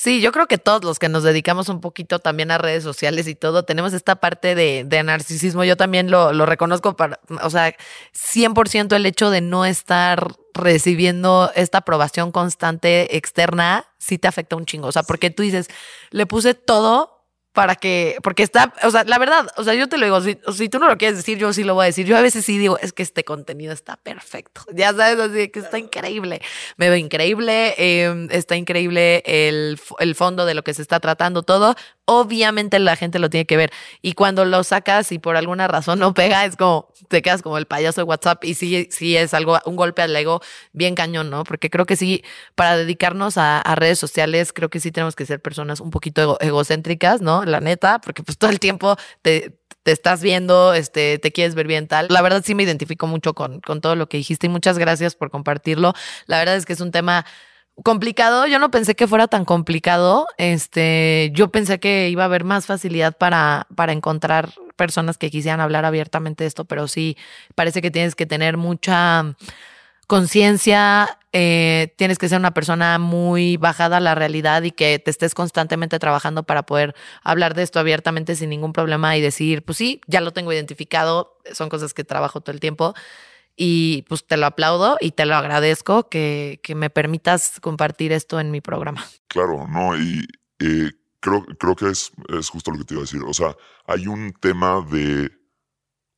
Sí, 0.01 0.21
yo 0.21 0.31
creo 0.31 0.47
que 0.47 0.59
todos 0.59 0.85
los 0.85 1.01
que 1.01 1.09
nos 1.09 1.25
dedicamos 1.25 1.69
un 1.69 1.81
poquito 1.81 2.21
también 2.21 2.53
a 2.53 2.59
redes 2.59 2.85
sociales 2.85 3.27
y 3.27 3.35
todo, 3.35 3.65
tenemos 3.65 3.93
esta 3.93 4.17
parte 4.17 4.55
de, 4.55 5.03
narcisismo. 5.03 5.65
Yo 5.65 5.77
también 5.77 6.09
lo, 6.09 6.33
lo, 6.33 6.47
reconozco, 6.47 6.95
para, 6.95 7.19
o 7.43 7.51
sea, 7.51 7.75
100% 8.15 8.95
el 8.95 9.07
hecho 9.07 9.31
de 9.31 9.41
no 9.41 9.65
estar 9.65 10.37
recibiendo 10.55 11.51
esta 11.57 11.79
aprobación 11.79 12.31
constante 12.31 13.17
externa, 13.17 13.87
sí 13.99 14.19
te 14.19 14.29
afecta 14.29 14.55
un 14.55 14.67
chingo. 14.67 14.87
O 14.87 14.93
sea, 14.93 15.03
porque 15.03 15.31
tú 15.31 15.43
dices, 15.43 15.69
le 16.11 16.27
puse 16.27 16.55
todo 16.55 17.18
para 17.53 17.75
que, 17.75 18.17
porque 18.23 18.43
está, 18.43 18.73
o 18.85 18.91
sea, 18.91 19.05
la 19.05 19.19
verdad, 19.19 19.49
o 19.57 19.65
sea, 19.65 19.75
yo 19.75 19.89
te 19.89 19.99
lo 19.99 20.05
digo, 20.05 20.21
si, 20.21 20.39
si, 20.55 20.69
tú 20.69 20.79
no 20.79 20.87
lo 20.87 20.97
quieres 20.97 21.17
decir, 21.17 21.39
yo 21.39 21.53
sí 21.53 21.65
lo 21.65 21.75
voy 21.75 21.85
a 21.85 21.87
decir. 21.87 22.07
Yo 22.07 22.17
a 22.17 22.21
veces 22.21 22.45
sí 22.45 22.59
digo, 22.59 22.79
es 22.79 22.93
que 22.93 23.03
este 23.03 23.25
contenido 23.25 23.73
está 23.73 23.97
perfecto. 23.97 24.63
Ya 24.79 24.93
sabes, 24.95 25.19
así 25.19 25.49
que 25.49 25.59
está 25.59 25.79
increíble. 25.79 26.41
Me 26.77 26.89
veo 26.89 26.97
increíble, 26.97 27.75
em, 27.79 28.29
está 28.31 28.57
increíble 28.57 29.23
el, 29.27 29.81
el 29.99 30.15
fondo 30.15 30.47
de 30.47 30.55
lo 30.55 30.63
que 30.63 30.73
se 30.73 30.83
está 30.83 31.01
tratando, 31.01 31.43
todo 31.43 31.75
obviamente 32.09 32.79
la 32.79 32.97
gente 32.97 33.19
lo 33.19 33.29
tiene 33.29 33.45
que 33.45 33.59
ver. 33.59 33.71
Y 34.01 34.15
cuando 34.15 34.47
lo 34.47 34.65
sacas 34.65 35.13
y 35.13 35.19
por 35.19 35.37
alguna 35.37 35.69
razón 35.69 35.99
no 35.99 36.15
pega, 36.15 36.47
es 36.47 36.57
como, 36.57 36.89
te 37.09 37.21
quedas 37.21 37.43
como 37.43 37.59
el 37.59 37.67
payaso 37.67 38.01
de 38.01 38.05
WhatsApp 38.07 38.45
y 38.45 38.55
sí, 38.55 38.89
sí 38.91 39.15
es 39.15 39.35
algo, 39.35 39.59
un 39.67 39.77
golpe 39.77 40.01
al 40.01 40.17
ego 40.17 40.41
bien 40.73 40.95
cañón, 40.95 41.29
¿no? 41.29 41.45
Porque 41.45 41.69
creo 41.69 41.85
que 41.85 41.97
sí, 41.97 42.25
para 42.55 42.79
dedicarnos 42.79 43.37
a, 43.37 43.63
redes 43.77 43.99
sociales, 43.99 44.55
creo 44.55 44.71
que 44.71 44.81
sí 44.81 44.91
tenemos 44.91 45.15
que 45.15 45.27
ser 45.27 45.41
personas 45.41 45.81
un 45.81 45.91
poquito 45.91 46.39
egocéntricas, 46.41 47.21
¿no? 47.21 47.38
La 47.45 47.61
neta, 47.61 48.01
porque 48.01 48.23
pues 48.23 48.39
todo 48.39 48.51
el 48.51 48.61
tiempo 48.61 48.97
te, 49.23 49.59
te 49.83 49.93
estás 49.93 50.23
viendo, 50.23 50.75
este, 50.75 51.19
te 51.19 51.33
quieres 51.33 51.55
ver 51.55 51.67
bien 51.67 51.89
tal. 51.89 52.09
La 52.11 52.23
verdad 52.23 52.43
sí 52.45 52.55
me 52.55 52.63
identifico 52.63 53.07
mucho 53.07 53.35
con, 53.35 53.61
con 53.61 53.81
todo 53.81 53.97
lo 53.97 54.09
que 54.09 54.19
dijiste 54.19 54.47
y 54.47 54.51
muchas 54.51 54.79
gracias 54.79 55.15
por 55.15 55.31
compartirlo. 55.31 55.95
La 56.27 56.39
verdad 56.39 56.57
es 56.57 56.67
que 56.67 56.75
es 56.75 56.81
un 56.81 56.91
tema 56.91 57.25
complicado. 57.83 58.47
Yo 58.47 58.59
no 58.59 58.71
pensé 58.71 58.95
que 58.95 59.07
fuera 59.07 59.29
tan 59.29 59.45
complicado. 59.45 60.27
Este, 60.37 61.31
yo 61.33 61.51
pensé 61.51 61.81
que 61.81 62.09
iba 62.09 62.23
a 62.23 62.27
haber 62.27 62.45
más 62.45 62.67
facilidad 62.67 63.17
para, 63.17 63.67
para 63.75 63.93
encontrar 63.93 64.53
personas 64.77 65.19
que 65.19 65.31
quisieran 65.31 65.61
hablar 65.61 65.85
abiertamente 65.85 66.45
de 66.45 66.49
esto, 66.49 66.65
pero 66.65 66.89
sí 66.89 67.17
parece 67.55 67.83
que 67.83 67.91
tienes 67.91 68.15
que 68.15 68.27
tener 68.27 68.57
mucha 68.57 69.35
conciencia, 70.07 71.18
eh, 71.33 71.95
tienes 71.97 72.19
que 72.19 72.29
ser 72.29 72.39
una 72.39 72.55
persona 72.55 72.99
muy 72.99 73.57
bajada 73.57 73.99
a 73.99 74.01
la 74.01 74.15
realidad 74.15 74.63
y 74.63 74.71
que 74.71 74.99
te 74.99 75.11
estés 75.11 75.35
constantemente 75.35 75.99
trabajando 75.99 76.43
para 76.43 76.65
poder 76.65 76.95
hablar 77.23 77.55
de 77.55 77.63
esto 77.63 77.79
abiertamente 77.79 78.35
sin 78.35 78.51
ningún 78.51 78.73
problema 78.73 79.17
y 79.17 79.21
decir, 79.21 79.63
pues 79.63 79.79
sí, 79.79 80.01
ya 80.07 80.21
lo 80.21 80.33
tengo 80.33 80.53
identificado, 80.53 81.37
son 81.53 81.69
cosas 81.69 81.93
que 81.93 82.05
trabajo 82.05 82.41
todo 82.41 82.53
el 82.55 82.61
tiempo 82.61 82.95
y 83.57 84.03
pues 84.09 84.25
te 84.27 84.37
lo 84.37 84.47
aplaudo 84.47 84.97
y 85.01 85.11
te 85.11 85.27
lo 85.27 85.35
agradezco 85.35 86.09
que, 86.09 86.61
que 86.63 86.75
me 86.75 86.91
permitas 86.91 87.61
compartir 87.61 88.13
esto 88.13 88.39
en 88.41 88.51
mi 88.51 88.61
programa. 88.61 89.05
Claro, 89.27 89.67
no, 89.69 89.99
y 89.99 90.27
eh, 90.61 90.93
creo, 91.21 91.45
creo 91.59 91.77
que 91.77 91.91
es, 91.91 92.13
es, 92.29 92.49
justo 92.49 92.71
lo 92.71 92.79
que 92.79 92.85
te 92.85 92.95
iba 92.95 93.03
a 93.03 93.05
decir. 93.05 93.21
O 93.27 93.35
sea, 93.35 93.57
hay 93.87 94.07
un 94.07 94.33
tema 94.33 94.87
de 94.89 95.31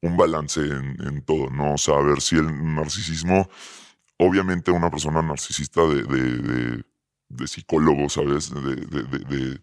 un 0.02 0.16
balance 0.16 0.60
en, 0.60 0.96
en 1.00 1.24
todo, 1.24 1.50
¿no? 1.50 1.74
O 1.74 1.78
sea, 1.78 1.96
a 1.96 2.02
ver 2.02 2.20
si 2.20 2.36
el 2.36 2.74
narcisismo, 2.74 3.48
obviamente 4.20 4.70
una 4.70 4.90
persona 4.90 5.22
narcisista 5.22 5.82
de, 5.86 6.02
de, 6.02 6.22
de, 6.38 6.84
de 7.28 7.48
psicólogo, 7.48 8.08
¿sabes? 8.08 8.52
De, 8.52 8.76
de, 8.76 9.60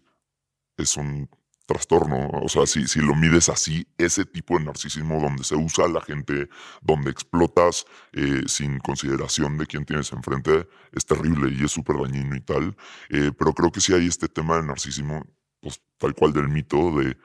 es 0.76 0.96
un 0.96 1.30
trastorno. 1.66 2.28
O 2.42 2.48
sea, 2.48 2.66
si, 2.66 2.88
si 2.88 3.00
lo 3.00 3.14
mides 3.14 3.48
así, 3.50 3.86
ese 3.98 4.24
tipo 4.24 4.58
de 4.58 4.64
narcisismo 4.64 5.20
donde 5.20 5.44
se 5.44 5.54
usa 5.54 5.84
a 5.84 5.88
la 5.88 6.00
gente, 6.00 6.48
donde 6.82 7.10
explotas 7.10 7.84
eh, 8.12 8.42
sin 8.46 8.78
consideración 8.80 9.58
de 9.58 9.66
quién 9.66 9.84
tienes 9.84 10.12
enfrente, 10.12 10.68
es 10.92 11.06
terrible 11.06 11.52
y 11.52 11.64
es 11.64 11.70
súper 11.70 11.96
dañino 11.96 12.34
y 12.34 12.40
tal. 12.40 12.76
Eh, 13.10 13.30
pero 13.38 13.52
creo 13.52 13.70
que 13.70 13.80
sí 13.80 13.94
hay 13.94 14.06
este 14.08 14.28
tema 14.28 14.56
del 14.56 14.66
narcisismo, 14.66 15.24
pues 15.60 15.80
tal 15.98 16.14
cual 16.14 16.32
del 16.32 16.48
mito 16.48 16.98
de 16.98 17.16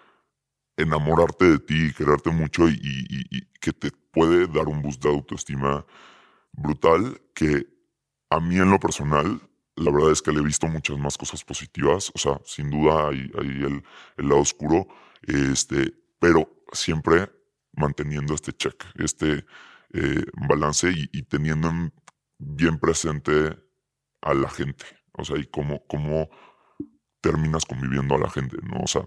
enamorarte 0.78 1.46
de 1.46 1.60
ti 1.60 1.86
y 1.88 1.94
quererte 1.94 2.30
mucho 2.30 2.68
y, 2.70 2.80
y 2.80 3.42
que 3.60 3.74
te 3.74 3.92
puede 4.12 4.48
dar 4.48 4.68
un 4.68 4.82
boost 4.82 5.02
de 5.04 5.10
autoestima 5.10 5.86
brutal 6.54 7.22
que 7.36 7.68
a 8.30 8.40
mí 8.40 8.56
en 8.56 8.72
lo 8.72 8.80
personal 8.80 9.42
la 9.76 9.92
verdad 9.92 10.12
es 10.12 10.22
que 10.22 10.32
le 10.32 10.40
he 10.40 10.44
visto 10.44 10.68
muchas 10.68 10.98
más 10.98 11.18
cosas 11.18 11.44
positivas, 11.44 12.12
o 12.14 12.18
sea, 12.18 12.40
sin 12.46 12.70
duda 12.70 13.10
hay, 13.10 13.32
el, 13.36 13.84
lado 14.18 14.42
oscuro, 14.42 14.88
este, 15.24 15.94
pero 16.20 16.64
siempre 16.72 17.32
manteniendo 17.74 18.36
este 18.36 18.54
check, 18.54 18.84
este 18.96 19.46
eh, 19.94 20.26
balance 20.48 20.92
y, 20.92 21.24
teniendo 21.24 21.72
bien 22.38 22.78
presente 22.80 23.58
a 24.22 24.34
la 24.34 24.50
gente, 24.50 24.86
o 25.14 25.26
sea, 25.26 25.38
y 25.38 25.46
cómo, 25.48 25.86
cómo 25.88 26.30
terminas 27.22 27.66
conviviendo 27.66 28.16
a 28.16 28.20
la 28.20 28.30
gente, 28.30 28.58
¿no? 28.64 28.82
O 28.84 28.88
sea, 28.88 29.06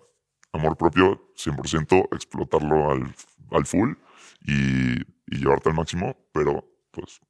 amor 0.52 0.76
propio, 0.76 1.32
100%, 1.36 2.08
explotarlo 2.12 2.90
al, 2.90 3.14
al 3.52 3.66
full 3.66 3.92
y, 4.40 5.00
y 5.00 5.36
llevarte 5.38 5.68
al 5.68 5.76
máximo, 5.76 6.16
pero 6.32 6.68
pues 6.90 7.20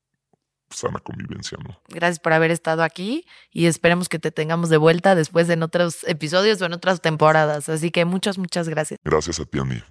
sana 0.71 0.99
convivencia, 1.01 1.59
¿no? 1.63 1.81
Gracias 1.89 2.19
por 2.19 2.33
haber 2.33 2.51
estado 2.51 2.83
aquí 2.83 3.27
y 3.51 3.67
esperemos 3.67 4.09
que 4.09 4.19
te 4.19 4.31
tengamos 4.31 4.69
de 4.69 4.77
vuelta 4.77 5.15
después 5.15 5.49
en 5.49 5.63
otros 5.63 6.05
episodios 6.07 6.61
o 6.63 6.67
en 6.67 6.73
otras 6.73 7.01
temporadas. 7.01 7.69
Así 7.69 7.91
que 7.91 8.05
muchas, 8.05 8.39
muchas 8.39 8.69
gracias. 8.69 8.99
Gracias 9.05 9.41
a 9.41 9.45
ti, 9.45 9.59
Andy. 9.59 9.83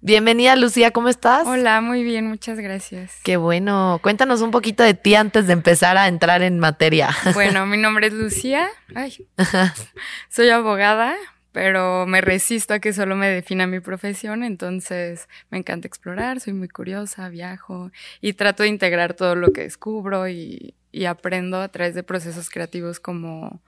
Bienvenida, 0.00 0.54
Lucía, 0.54 0.92
¿cómo 0.92 1.08
estás? 1.08 1.44
Hola, 1.44 1.80
muy 1.80 2.04
bien, 2.04 2.28
muchas 2.28 2.58
gracias. 2.58 3.16
Qué 3.24 3.36
bueno. 3.36 3.98
Cuéntanos 4.00 4.42
un 4.42 4.52
poquito 4.52 4.84
de 4.84 4.94
ti 4.94 5.16
antes 5.16 5.48
de 5.48 5.54
empezar 5.54 5.96
a 5.96 6.06
entrar 6.06 6.42
en 6.42 6.60
materia. 6.60 7.10
Bueno, 7.34 7.66
mi 7.66 7.78
nombre 7.78 8.06
es 8.06 8.12
Lucía. 8.12 8.68
Ay, 8.94 9.26
soy 10.28 10.50
abogada, 10.50 11.16
pero 11.58 12.06
me 12.06 12.20
resisto 12.20 12.74
a 12.74 12.78
que 12.78 12.92
solo 12.92 13.16
me 13.16 13.28
defina 13.28 13.66
mi 13.66 13.80
profesión, 13.80 14.44
entonces 14.44 15.28
me 15.50 15.58
encanta 15.58 15.88
explorar, 15.88 16.38
soy 16.38 16.52
muy 16.52 16.68
curiosa, 16.68 17.28
viajo 17.30 17.90
y 18.20 18.34
trato 18.34 18.62
de 18.62 18.68
integrar 18.68 19.14
todo 19.14 19.34
lo 19.34 19.52
que 19.52 19.62
descubro 19.62 20.28
y, 20.28 20.76
aprendo 21.08 21.60
a 21.60 21.66
través 21.66 21.96
de 21.96 22.04
procesos 22.04 22.48
creativos 22.48 23.00
como 23.00 23.60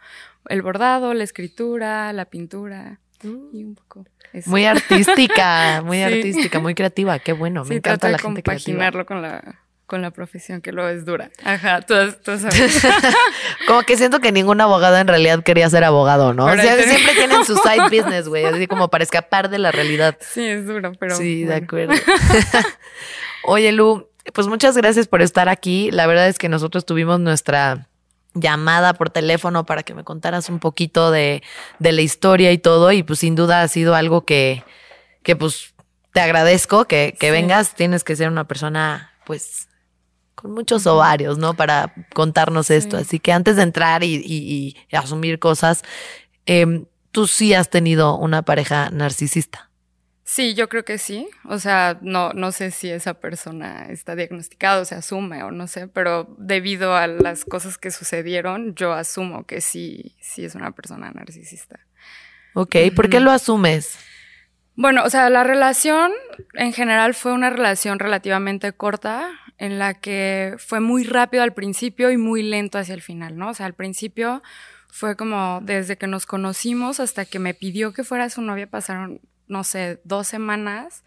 el 0.48 0.62
bordado, 0.62 1.14
la 1.14 1.24
escritura, 1.24 2.12
la 2.12 2.26
pintura 2.26 3.00
mm. 3.24 3.56
y 3.56 3.64
un 3.64 3.74
poco. 3.74 4.06
Muy 4.46 4.66
artística, 4.66 5.82
muy 5.84 6.00
artística, 6.02 6.60
muy 6.60 6.76
creativa, 6.76 7.18
qué 7.18 7.32
bueno, 7.32 7.64
me 7.64 7.74
encanta 7.74 8.08
la 8.08 8.18
gente 8.18 8.44
compaginarlo 8.44 9.04
con 9.04 9.20
la 9.20 9.58
con 9.90 10.02
la 10.02 10.12
profesión, 10.12 10.60
que 10.60 10.70
lo 10.70 10.88
es 10.88 11.04
dura. 11.04 11.32
Ajá, 11.42 11.80
tú, 11.80 11.94
sabes. 12.24 12.86
como 13.66 13.82
que 13.82 13.96
siento 13.96 14.20
que 14.20 14.30
ningún 14.30 14.60
abogado 14.60 14.96
en 14.96 15.08
realidad 15.08 15.42
quería 15.42 15.68
ser 15.68 15.82
abogado, 15.82 16.32
¿no? 16.32 16.44
o 16.44 16.54
sea, 16.54 16.80
siempre 16.80 17.12
tienen 17.16 17.44
su 17.44 17.56
side 17.56 17.82
business, 17.90 18.28
güey, 18.28 18.44
así 18.44 18.68
como 18.68 18.88
para 18.88 19.02
escapar 19.02 19.50
de 19.50 19.58
la 19.58 19.72
realidad. 19.72 20.16
Sí, 20.20 20.46
es 20.46 20.64
duro, 20.64 20.92
pero. 21.00 21.16
Sí, 21.16 21.42
de 21.42 21.56
acuerdo. 21.56 21.94
Oye, 23.42 23.72
Lu, 23.72 24.08
pues 24.32 24.46
muchas 24.46 24.76
gracias 24.76 25.08
por 25.08 25.22
estar 25.22 25.48
aquí. 25.48 25.90
La 25.90 26.06
verdad 26.06 26.28
es 26.28 26.38
que 26.38 26.48
nosotros 26.48 26.86
tuvimos 26.86 27.18
nuestra 27.18 27.88
llamada 28.34 28.94
por 28.94 29.10
teléfono 29.10 29.66
para 29.66 29.82
que 29.82 29.92
me 29.92 30.04
contaras 30.04 30.48
un 30.48 30.60
poquito 30.60 31.10
de, 31.10 31.42
de 31.80 31.90
la 31.90 32.02
historia 32.02 32.52
y 32.52 32.58
todo, 32.58 32.92
y 32.92 33.02
pues 33.02 33.18
sin 33.18 33.34
duda 33.34 33.62
ha 33.62 33.66
sido 33.66 33.96
algo 33.96 34.24
que, 34.24 34.62
que 35.24 35.34
pues 35.34 35.74
te 36.12 36.20
agradezco 36.20 36.84
que, 36.84 37.16
que 37.18 37.32
vengas. 37.32 37.74
Tienes 37.74 38.04
que 38.04 38.14
ser 38.14 38.28
una 38.28 38.44
persona, 38.46 39.12
pues, 39.26 39.66
con 40.40 40.52
muchos 40.52 40.86
ovarios, 40.86 41.36
¿no? 41.36 41.54
Para 41.54 41.92
contarnos 42.14 42.70
esto. 42.70 42.96
Así 42.96 43.18
que 43.18 43.32
antes 43.32 43.56
de 43.56 43.62
entrar 43.62 44.02
y, 44.02 44.76
asumir 44.92 45.38
cosas, 45.38 45.82
em, 46.46 46.86
tú 47.12 47.26
sí 47.26 47.52
has 47.52 47.68
tenido 47.68 48.16
una 48.16 48.42
pareja 48.42 48.90
narcisista. 48.90 49.70
Sí, 50.24 50.54
yo 50.54 50.68
creo 50.68 50.84
que 50.84 50.96
sí. 50.96 51.28
O 51.44 51.58
sea, 51.58 51.98
no, 52.00 52.32
no 52.32 52.52
sé 52.52 52.70
si 52.70 52.88
esa 52.88 53.14
persona 53.14 53.86
está 53.90 54.14
diagnosticada 54.14 54.80
o 54.80 54.84
se 54.84 54.94
asume 54.94 55.42
o 55.42 55.50
no 55.50 55.66
sé, 55.66 55.88
pero 55.88 56.34
debido 56.38 56.94
a 56.94 57.06
las 57.06 57.44
cosas 57.44 57.76
que 57.76 57.90
sucedieron, 57.90 58.74
yo 58.74 58.92
asumo 58.92 59.44
que 59.44 59.60
sí, 59.60 60.16
sí 60.20 60.44
es 60.44 60.54
una 60.54 60.70
persona 60.70 61.10
narcisista. 61.10 61.80
Ok, 62.54 62.76
¿por 62.94 63.10
qué 63.10 63.20
lo 63.20 63.30
asumes? 63.30 63.98
Bueno, 64.76 65.02
o 65.04 65.10
sea, 65.10 65.28
la 65.28 65.44
relación 65.44 66.12
en 66.54 66.72
general 66.72 67.12
fue 67.14 67.32
una 67.32 67.50
relación 67.50 67.98
relativamente 67.98 68.72
corta 68.72 69.30
en 69.60 69.78
la 69.78 69.92
que 69.92 70.56
fue 70.58 70.80
muy 70.80 71.04
rápido 71.04 71.42
al 71.42 71.52
principio 71.52 72.10
y 72.10 72.16
muy 72.16 72.42
lento 72.42 72.78
hacia 72.78 72.94
el 72.94 73.02
final, 73.02 73.36
¿no? 73.36 73.50
O 73.50 73.54
sea, 73.54 73.66
al 73.66 73.74
principio 73.74 74.42
fue 74.88 75.16
como 75.16 75.60
desde 75.62 75.98
que 75.98 76.06
nos 76.06 76.24
conocimos 76.24 76.98
hasta 76.98 77.26
que 77.26 77.38
me 77.38 77.52
pidió 77.52 77.92
que 77.92 78.02
fuera 78.02 78.30
su 78.30 78.40
novia 78.40 78.70
pasaron, 78.70 79.20
no 79.48 79.62
sé, 79.62 80.00
dos 80.02 80.26
semanas. 80.26 81.04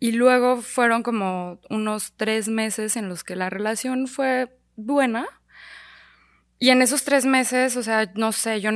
Y 0.00 0.10
luego 0.10 0.60
fueron 0.60 1.04
como 1.04 1.60
unos 1.70 2.14
tres 2.16 2.48
meses 2.48 2.96
en 2.96 3.08
los 3.08 3.22
que 3.22 3.36
la 3.36 3.48
relación 3.48 4.08
fue 4.08 4.52
buena. 4.74 5.26
Y 6.58 6.70
en 6.70 6.82
esos 6.82 7.04
tres 7.04 7.26
meses, 7.26 7.76
o 7.76 7.84
sea, 7.84 8.10
no 8.16 8.32
sé, 8.32 8.60
yo 8.60 8.70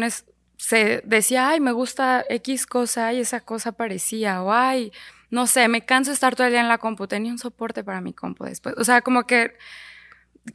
se 0.56 1.02
decía, 1.04 1.48
ay, 1.48 1.58
me 1.58 1.72
gusta 1.72 2.24
X 2.28 2.66
cosa 2.66 3.12
y 3.12 3.18
esa 3.18 3.40
cosa 3.40 3.70
aparecía, 3.70 4.44
o 4.44 4.52
ay, 4.52 4.92
no 5.32 5.46
sé, 5.46 5.66
me 5.66 5.84
canso 5.86 6.10
de 6.10 6.14
estar 6.14 6.36
todo 6.36 6.46
el 6.46 6.52
día 6.52 6.60
en 6.60 6.68
la 6.68 6.76
compu, 6.76 7.06
tenía 7.06 7.32
un 7.32 7.38
soporte 7.38 7.82
para 7.82 8.02
mi 8.02 8.12
compu 8.12 8.44
después. 8.44 8.74
O 8.76 8.84
sea, 8.84 9.00
como 9.00 9.26
que, 9.26 9.54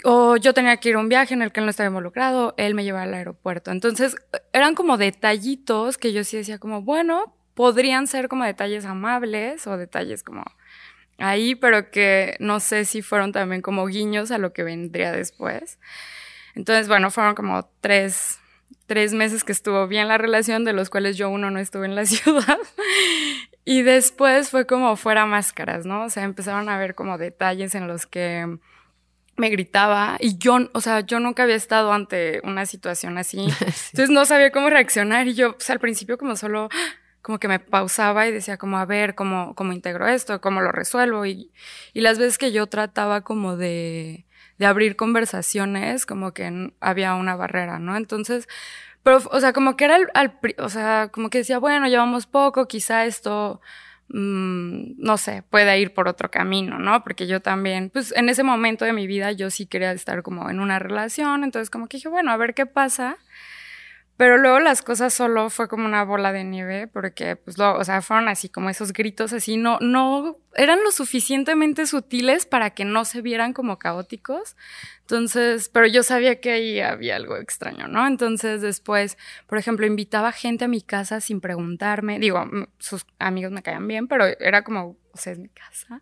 o 0.03 0.37
yo 0.37 0.53
tenía 0.53 0.77
que 0.77 0.89
ir 0.89 0.95
a 0.95 0.99
un 0.99 1.09
viaje 1.09 1.33
en 1.33 1.41
el 1.41 1.51
que 1.51 1.61
él 1.61 1.65
no 1.65 1.71
estaba 1.71 1.87
involucrado, 1.87 2.53
él 2.57 2.75
me 2.75 2.83
llevaba 2.83 3.05
al 3.05 3.13
aeropuerto. 3.15 3.71
Entonces, 3.71 4.15
eran 4.53 4.75
como 4.75 4.97
detallitos 4.97 5.97
que 5.97 6.13
yo 6.13 6.23
sí 6.23 6.37
decía 6.37 6.59
como, 6.59 6.83
bueno, 6.83 7.35
podrían 7.55 8.05
ser 8.05 8.27
como 8.27 8.43
detalles 8.43 8.85
amables 8.85 9.65
o 9.65 9.77
detalles 9.77 10.21
como 10.21 10.43
ahí, 11.17 11.55
pero 11.55 11.89
que 11.89 12.35
no 12.39 12.59
sé 12.59 12.85
si 12.85 13.01
fueron 13.01 13.31
también 13.31 13.63
como 13.63 13.87
guiños 13.87 14.29
a 14.29 14.37
lo 14.37 14.53
que 14.53 14.61
vendría 14.61 15.11
después. 15.11 15.79
Entonces, 16.53 16.87
bueno, 16.87 17.09
fueron 17.09 17.33
como 17.33 17.67
tres, 17.81 18.37
tres 18.85 19.13
meses 19.13 19.43
que 19.43 19.53
estuvo 19.53 19.87
bien 19.87 20.07
la 20.07 20.19
relación, 20.19 20.65
de 20.65 20.73
los 20.73 20.91
cuales 20.91 21.17
yo 21.17 21.31
uno 21.31 21.49
no 21.49 21.57
estuve 21.57 21.87
en 21.87 21.95
la 21.95 22.05
ciudad. 22.05 22.59
Y 23.69 23.81
después 23.81 24.49
fue 24.49 24.65
como 24.65 24.95
fuera 24.95 25.25
máscaras, 25.25 25.85
¿no? 25.85 26.05
O 26.05 26.09
sea, 26.09 26.23
empezaron 26.23 26.69
a 26.69 26.77
ver 26.77 26.95
como 26.95 27.17
detalles 27.17 27.75
en 27.75 27.85
los 27.85 28.05
que 28.05 28.59
me 29.35 29.49
gritaba 29.49 30.15
y 30.21 30.37
yo, 30.37 30.57
o 30.71 30.79
sea, 30.79 31.01
yo 31.01 31.19
nunca 31.19 31.43
había 31.43 31.55
estado 31.57 31.91
ante 31.91 32.39
una 32.45 32.65
situación 32.65 33.17
así. 33.17 33.39
Entonces 33.91 34.09
no 34.09 34.23
sabía 34.23 34.53
cómo 34.53 34.69
reaccionar 34.69 35.27
y 35.27 35.33
yo, 35.33 35.57
pues 35.57 35.69
al 35.69 35.81
principio 35.81 36.17
como 36.17 36.37
solo 36.37 36.69
como 37.21 37.39
que 37.39 37.49
me 37.49 37.59
pausaba 37.59 38.25
y 38.25 38.31
decía 38.31 38.55
como 38.55 38.77
a 38.77 38.85
ver 38.85 39.15
cómo, 39.15 39.53
cómo 39.53 39.73
integro 39.73 40.07
esto, 40.07 40.39
cómo 40.39 40.61
lo 40.61 40.71
resuelvo 40.71 41.25
y, 41.25 41.51
y 41.91 41.99
las 41.99 42.17
veces 42.19 42.37
que 42.37 42.53
yo 42.53 42.67
trataba 42.67 43.19
como 43.19 43.57
de, 43.57 44.27
de 44.57 44.65
abrir 44.65 44.95
conversaciones, 44.95 46.05
como 46.05 46.33
que 46.33 46.71
había 46.79 47.15
una 47.15 47.35
barrera, 47.35 47.79
¿no? 47.79 47.97
Entonces, 47.97 48.47
pero, 49.07 49.21
o 49.31 49.39
sea, 49.39 49.53
como 49.53 49.77
que 49.77 49.85
era 49.85 49.99
al, 50.15 50.37
o 50.57 50.67
sea, 50.67 51.07
como 51.13 51.29
que 51.29 51.37
decía, 51.37 51.59
bueno, 51.59 51.87
llevamos 51.87 52.27
poco, 52.27 52.67
quizá 52.67 53.05
esto, 53.05 53.61
mmm, 54.09 54.95
no 54.97 55.15
sé, 55.15 55.43
pueda 55.49 55.77
ir 55.77 55.93
por 55.93 56.09
otro 56.09 56.29
camino, 56.29 56.77
¿no? 56.77 57.01
Porque 57.05 57.25
yo 57.25 57.41
también, 57.41 57.89
pues 57.89 58.13
en 58.17 58.27
ese 58.27 58.43
momento 58.43 58.83
de 58.83 58.91
mi 58.91 59.07
vida 59.07 59.31
yo 59.31 59.49
sí 59.49 59.65
quería 59.65 59.93
estar 59.93 60.23
como 60.23 60.49
en 60.49 60.59
una 60.59 60.77
relación, 60.77 61.45
entonces 61.45 61.69
como 61.69 61.87
que 61.87 61.95
dije, 61.95 62.09
bueno, 62.09 62.31
a 62.31 62.37
ver 62.37 62.53
qué 62.53 62.65
pasa. 62.65 63.15
Pero 64.17 64.37
luego 64.37 64.59
las 64.59 64.81
cosas 64.81 65.13
solo 65.13 65.51
fue 65.51 65.67
como 65.67 65.85
una 65.85 66.03
bola 66.03 66.33
de 66.33 66.43
nieve, 66.43 66.87
porque, 66.87 67.35
pues, 67.35 67.59
lo, 67.59 67.77
o 67.77 67.83
sea, 67.83 68.01
fueron 68.01 68.27
así 68.27 68.49
como 68.49 68.69
esos 68.69 68.91
gritos 68.91 69.31
así, 69.31 69.57
no, 69.57 69.77
no, 69.79 70.37
eran 70.55 70.83
lo 70.83 70.91
suficientemente 70.91 71.85
sutiles 71.85 72.47
para 72.47 72.71
que 72.71 72.83
no 72.83 73.05
se 73.05 73.21
vieran 73.21 73.53
como 73.53 73.77
caóticos. 73.77 74.55
Entonces, 75.01 75.69
pero 75.69 75.85
yo 75.85 76.01
sabía 76.01 76.41
que 76.41 76.51
ahí 76.51 76.79
había 76.79 77.15
algo 77.15 77.37
extraño, 77.37 77.87
¿no? 77.87 78.07
Entonces, 78.07 78.61
después, 78.61 79.17
por 79.45 79.59
ejemplo, 79.59 79.85
invitaba 79.85 80.31
gente 80.31 80.65
a 80.65 80.67
mi 80.67 80.81
casa 80.81 81.21
sin 81.21 81.39
preguntarme. 81.39 82.19
Digo, 82.19 82.43
sus 82.79 83.05
amigos 83.19 83.51
me 83.51 83.61
caían 83.61 83.87
bien, 83.87 84.07
pero 84.07 84.25
era 84.25 84.63
como, 84.63 84.97
o 85.11 85.17
sea, 85.17 85.33
es 85.33 85.39
mi 85.39 85.49
casa. 85.49 86.01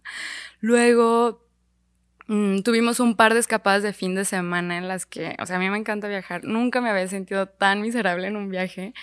Luego, 0.62 1.45
Mm, 2.28 2.62
tuvimos 2.62 3.00
un 3.00 3.16
par 3.16 3.34
de 3.34 3.40
escapadas 3.40 3.84
de 3.84 3.94
fin 3.94 4.16
de 4.16 4.26
semana 4.26 4.78
en 4.78 4.88
las 4.88 5.06
que, 5.06 5.36
o 5.40 5.46
sea, 5.46 5.58
a 5.58 5.60
mí 5.60 5.70
me 5.70 5.78
encanta 5.78 6.08
viajar. 6.08 6.44
Nunca 6.44 6.82
me 6.82 6.90
había 6.90 7.08
sentido 7.08 7.48
tan 7.48 7.82
miserable 7.82 8.28
en 8.28 8.36
un 8.36 8.50
viaje. 8.50 8.94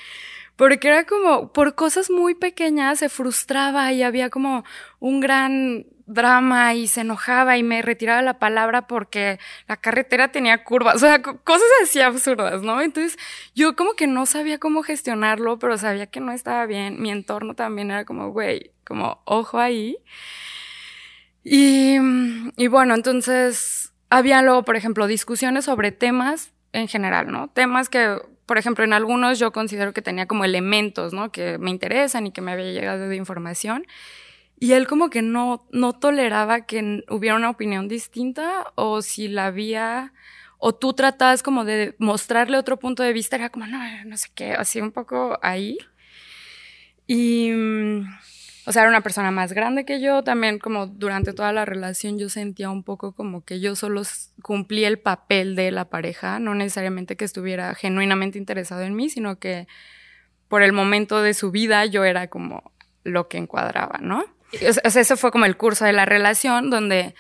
Porque 0.56 0.88
era 0.88 1.04
como, 1.06 1.52
por 1.52 1.74
cosas 1.74 2.11
muy 2.11 2.35
pequeñas 2.35 2.98
se 3.00 3.08
frustraba 3.08 3.92
y 3.92 4.02
había 4.02 4.30
como 4.30 4.64
un 5.00 5.20
gran 5.20 5.87
drama 6.06 6.74
y 6.74 6.88
se 6.88 7.02
enojaba 7.02 7.56
y 7.56 7.62
me 7.62 7.82
retiraba 7.82 8.22
la 8.22 8.38
palabra 8.38 8.87
porque 8.87 9.38
la 9.68 9.76
carretera 9.76 10.30
tenía 10.32 10.64
curvas, 10.64 10.96
o 10.96 10.98
sea, 10.98 11.22
cosas 11.22 11.68
así 11.82 12.00
absurdas, 12.00 12.62
¿no? 12.62 12.80
Entonces 12.82 13.18
yo 13.54 13.76
como 13.76 13.94
que 13.94 14.06
no 14.06 14.26
sabía 14.26 14.58
cómo 14.58 14.82
gestionarlo, 14.82 15.58
pero 15.58 15.78
sabía 15.78 16.06
que 16.06 16.20
no 16.20 16.32
estaba 16.32 16.66
bien. 16.66 17.00
Mi 17.00 17.11
entorno 17.11 17.54
también 17.54 17.90
era 17.90 18.04
como, 18.04 18.30
güey, 18.30 18.72
como 18.85 19.22
ojo 19.24 19.58
ahí. 19.58 19.96
Y, 21.44 21.96
y 22.57 22.66
bueno, 22.68 22.94
entonces 22.94 23.92
había 24.11 24.42
luego, 24.42 24.64
por 24.64 24.76
ejemplo, 24.76 25.07
discusiones 25.07 25.64
sobre 25.64 25.90
temas 25.90 26.52
en 26.72 26.88
general, 26.88 27.31
¿no? 27.31 27.48
Temas 27.48 27.88
que, 27.88 28.18
por 28.46 28.59
ejemplo, 28.59 28.85
en 28.85 28.92
algunos 28.92 29.38
yo 29.38 29.52
considero 29.52 29.92
que 29.92 30.02
tenía 30.02 30.26
como 30.26 30.44
elementos, 30.44 31.12
¿no? 31.12 31.33
Que 31.33 31.59
me 31.59 31.70
interesan 31.70 32.26
y 32.26 32.33
que 32.33 32.40
me 32.40 32.52
había 32.52 32.72
llegado 32.72 33.09
de 33.09 33.16
información. 33.16 33.87
Y 34.59 34.74
él 34.74 34.87
como 34.87 35.11
que 35.11 35.22
no, 35.22 35.66
no 35.72 35.92
toleraba 35.92 36.66
que 36.66 37.05
hubiera 37.09 37.37
una 37.37 37.50
opinión 37.50 37.88
distinta 37.88 38.66
o 38.76 39.02
si 39.02 39.28
la 39.28 39.46
había, 39.46 40.12
o 40.59 40.74
tú 40.74 40.92
tratabas 40.92 41.42
como 41.42 41.64
de 41.64 41.96
mostrarle 41.98 42.59
otro 42.59 42.78
punto 42.78 43.02
de 43.02 43.12
vista, 43.12 43.37
era 43.37 43.50
como, 43.50 43.66
no, 43.66 43.78
no 44.05 44.16
sé 44.16 44.28
qué, 44.35 44.52
así 44.52 44.81
un 44.81 44.92
poco 44.92 45.38
ahí. 45.42 45.78
Y, 47.07 47.50
o 48.64 48.72
sea, 48.72 48.83
era 48.83 48.90
una 48.90 49.01
persona 49.01 49.31
más 49.31 49.53
grande 49.53 49.85
que 49.85 50.01
yo, 50.01 50.22
también 50.22 50.59
como 50.59 50.87
durante 50.87 51.33
toda 51.33 51.53
la 51.53 51.64
relación 51.64 52.18
yo 52.18 52.29
sentía 52.29 52.70
un 52.70 52.85
poco 52.85 53.12
como 53.12 53.44
que 53.44 53.61
yo 53.61 53.75
solo 53.75 54.03
cumplía 54.40 54.88
el 54.88 54.98
papel 54.98 55.57
de 55.57 55.70
la 55.72 55.87
pareja, 55.87 56.38
no 56.38 56.55
necesariamente 56.55 57.16
que 57.16 57.25
estuviera 57.25 57.75
genuinamente 57.75 58.38
interesado 58.38 58.83
en 58.83 58.94
mí, 58.94 59.11
sino 59.11 59.38
que 59.38 59.66
por 60.48 60.62
el 60.62 60.72
momento 60.72 61.22
de 61.22 61.35
su 61.35 61.51
vida 61.51 61.87
yo 61.87 62.05
era 62.05 62.29
como 62.29 62.72
lo 63.05 63.29
que 63.29 63.38
encuadraba, 63.38 63.98
¿no? 64.01 64.25
O 64.85 64.90
sea, 64.90 65.03
eso 65.03 65.16
fue 65.16 65.33
como 65.33 65.46
el 65.46 65.57
curso 65.57 65.85
de 65.85 65.92
la 65.92 66.05
relación 66.05 66.70
donde 66.70 67.14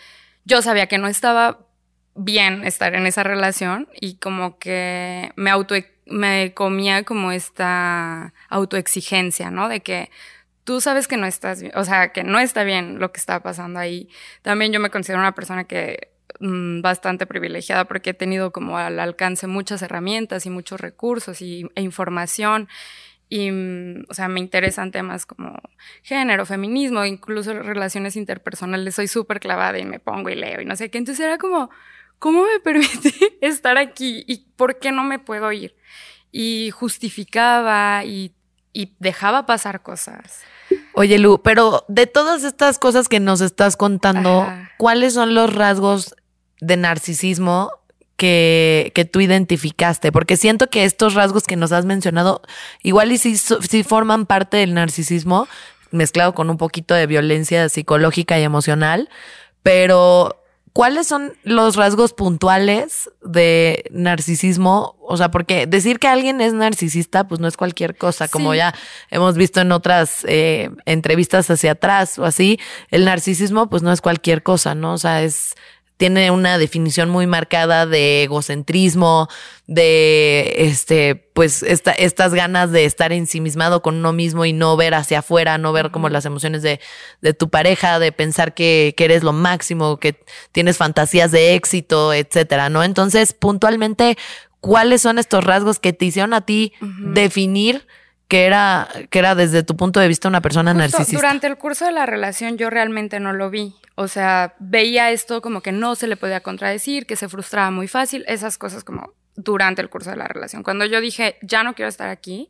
yo 0.44 0.62
sabía 0.62 0.86
que 0.86 0.98
no 0.98 1.08
estaba 1.08 1.66
bien 2.14 2.64
estar 2.64 2.94
en 2.94 3.06
esa 3.06 3.22
relación 3.22 3.88
y 4.00 4.16
como 4.16 4.58
que 4.58 5.32
me 5.36 5.50
auto 5.50 5.74
me 6.06 6.52
comía 6.52 7.04
como 7.04 7.32
esta 7.32 8.34
autoexigencia, 8.48 9.50
¿no? 9.50 9.68
De 9.68 9.80
que 9.80 10.10
tú 10.64 10.80
sabes 10.80 11.08
que 11.08 11.16
no 11.16 11.26
estás 11.26 11.62
o 11.74 11.84
sea, 11.84 12.12
que 12.12 12.24
no 12.24 12.38
está 12.38 12.64
bien 12.64 12.98
lo 12.98 13.12
que 13.12 13.20
está 13.20 13.42
pasando 13.42 13.80
ahí. 13.80 14.08
También 14.42 14.72
yo 14.72 14.80
me 14.80 14.90
considero 14.90 15.20
una 15.20 15.34
persona 15.34 15.64
que 15.64 16.12
mm, 16.40 16.80
bastante 16.82 17.26
privilegiada 17.26 17.84
porque 17.86 18.10
he 18.10 18.14
tenido 18.14 18.52
como 18.52 18.78
al 18.78 19.00
alcance 19.00 19.46
muchas 19.46 19.82
herramientas 19.82 20.46
y 20.46 20.50
muchos 20.50 20.80
recursos 20.80 21.42
y, 21.42 21.68
e 21.74 21.82
información 21.82 22.68
y, 23.32 23.50
mm, 23.50 24.04
o 24.10 24.14
sea, 24.14 24.28
me 24.28 24.40
interesan 24.40 24.90
temas 24.90 25.24
como 25.24 25.58
género, 26.02 26.44
feminismo, 26.44 27.02
incluso 27.06 27.54
relaciones 27.54 28.14
interpersonales. 28.16 28.94
Soy 28.94 29.08
súper 29.08 29.40
clavada 29.40 29.78
y 29.78 29.86
me 29.86 29.98
pongo 30.00 30.28
y 30.28 30.34
leo 30.34 30.60
y 30.60 30.66
no 30.66 30.76
sé 30.76 30.90
qué. 30.90 30.98
Entonces 30.98 31.24
era 31.24 31.38
como, 31.38 31.70
¿cómo 32.18 32.44
me 32.44 32.60
permite 32.64 33.38
estar 33.40 33.78
aquí 33.78 34.22
y 34.26 34.50
por 34.56 34.78
qué 34.78 34.92
no 34.92 35.02
me 35.02 35.18
puedo 35.18 35.50
ir? 35.50 35.74
Y 36.30 36.70
justificaba 36.72 38.04
y, 38.04 38.34
y 38.72 38.94
dejaba 38.98 39.46
pasar 39.46 39.82
cosas. 39.82 40.40
Oye, 40.94 41.18
Lu, 41.18 41.42
pero 41.42 41.84
de 41.88 42.06
todas 42.06 42.44
estas 42.44 42.78
cosas 42.78 43.08
que 43.08 43.20
nos 43.20 43.40
estás 43.40 43.76
contando, 43.76 44.46
¿cuáles 44.78 45.14
son 45.14 45.34
los 45.34 45.52
rasgos 45.54 46.14
de 46.60 46.76
narcisismo 46.76 47.72
que, 48.16 48.92
que, 48.94 49.04
tú 49.04 49.20
identificaste? 49.20 50.12
Porque 50.12 50.36
siento 50.36 50.68
que 50.68 50.84
estos 50.84 51.14
rasgos 51.14 51.44
que 51.44 51.56
nos 51.56 51.72
has 51.72 51.84
mencionado, 51.84 52.42
igual 52.82 53.12
y 53.12 53.18
si 53.18 53.82
forman 53.84 54.26
parte 54.26 54.58
del 54.58 54.74
narcisismo, 54.74 55.48
mezclado 55.90 56.34
con 56.34 56.50
un 56.50 56.56
poquito 56.56 56.94
de 56.94 57.06
violencia 57.06 57.68
psicológica 57.68 58.38
y 58.38 58.42
emocional, 58.42 59.08
pero 59.62 60.41
¿Cuáles 60.72 61.06
son 61.06 61.34
los 61.42 61.76
rasgos 61.76 62.14
puntuales 62.14 63.10
de 63.22 63.84
narcisismo? 63.90 64.96
O 65.00 65.18
sea, 65.18 65.30
porque 65.30 65.66
decir 65.66 65.98
que 65.98 66.08
alguien 66.08 66.40
es 66.40 66.54
narcisista, 66.54 67.28
pues 67.28 67.40
no 67.40 67.48
es 67.48 67.58
cualquier 67.58 67.94
cosa, 67.94 68.26
como 68.28 68.54
ya 68.54 68.74
hemos 69.10 69.36
visto 69.36 69.60
en 69.60 69.70
otras 69.70 70.24
eh, 70.26 70.70
entrevistas 70.86 71.50
hacia 71.50 71.72
atrás 71.72 72.18
o 72.18 72.24
así. 72.24 72.58
El 72.90 73.04
narcisismo, 73.04 73.68
pues 73.68 73.82
no 73.82 73.92
es 73.92 74.00
cualquier 74.00 74.42
cosa, 74.42 74.74
¿no? 74.74 74.94
O 74.94 74.98
sea, 74.98 75.22
es 75.22 75.56
tiene 75.96 76.30
una 76.30 76.58
definición 76.58 77.10
muy 77.10 77.26
marcada 77.26 77.86
de 77.86 78.24
egocentrismo, 78.24 79.28
de 79.66 80.54
este, 80.58 81.14
pues, 81.14 81.62
esta, 81.62 81.92
estas 81.92 82.34
ganas 82.34 82.72
de 82.72 82.84
estar 82.84 83.12
ensimismado 83.12 83.82
con 83.82 83.96
uno 83.96 84.12
mismo 84.12 84.44
y 84.44 84.52
no 84.52 84.76
ver 84.76 84.94
hacia 84.94 85.20
afuera, 85.20 85.58
no 85.58 85.72
ver 85.72 85.90
como 85.90 86.08
las 86.08 86.24
emociones 86.24 86.62
de, 86.62 86.80
de 87.20 87.34
tu 87.34 87.50
pareja, 87.50 87.98
de 87.98 88.12
pensar 88.12 88.54
que, 88.54 88.94
que, 88.96 89.04
eres 89.04 89.22
lo 89.22 89.32
máximo, 89.32 89.98
que 89.98 90.24
tienes 90.50 90.76
fantasías 90.76 91.30
de 91.30 91.54
éxito, 91.54 92.12
etcétera, 92.12 92.68
¿no? 92.68 92.82
Entonces, 92.82 93.32
puntualmente, 93.32 94.18
¿cuáles 94.60 95.02
son 95.02 95.18
estos 95.18 95.44
rasgos 95.44 95.78
que 95.78 95.92
te 95.92 96.06
hicieron 96.06 96.34
a 96.34 96.40
ti 96.40 96.72
definir? 96.80 97.86
que 98.32 98.46
era, 98.46 98.88
que 99.10 99.18
era 99.18 99.34
desde 99.34 99.62
tu 99.62 99.76
punto 99.76 100.00
de 100.00 100.08
vista 100.08 100.26
una 100.26 100.40
persona 100.40 100.72
narcisista. 100.72 101.18
Durante 101.18 101.46
el 101.46 101.58
curso 101.58 101.84
de 101.84 101.92
la 101.92 102.06
relación 102.06 102.56
yo 102.56 102.70
realmente 102.70 103.20
no 103.20 103.34
lo 103.34 103.50
vi. 103.50 103.74
O 103.94 104.08
sea, 104.08 104.54
veía 104.58 105.10
esto 105.10 105.42
como 105.42 105.60
que 105.60 105.72
no 105.72 105.94
se 105.94 106.06
le 106.06 106.16
podía 106.16 106.40
contradecir, 106.40 107.06
que 107.06 107.16
se 107.16 107.28
frustraba 107.28 107.70
muy 107.70 107.88
fácil, 107.88 108.24
esas 108.26 108.58
cosas 108.58 108.84
como 108.84 109.14
durante 109.34 109.82
el 109.82 109.90
curso 109.90 110.10
de 110.10 110.16
la 110.16 110.28
relación. 110.28 110.62
Cuando 110.62 110.84
yo 110.84 111.00
dije, 111.00 111.36
ya 111.42 111.62
no 111.62 111.74
quiero 111.74 111.88
estar 111.88 112.08
aquí, 112.08 112.48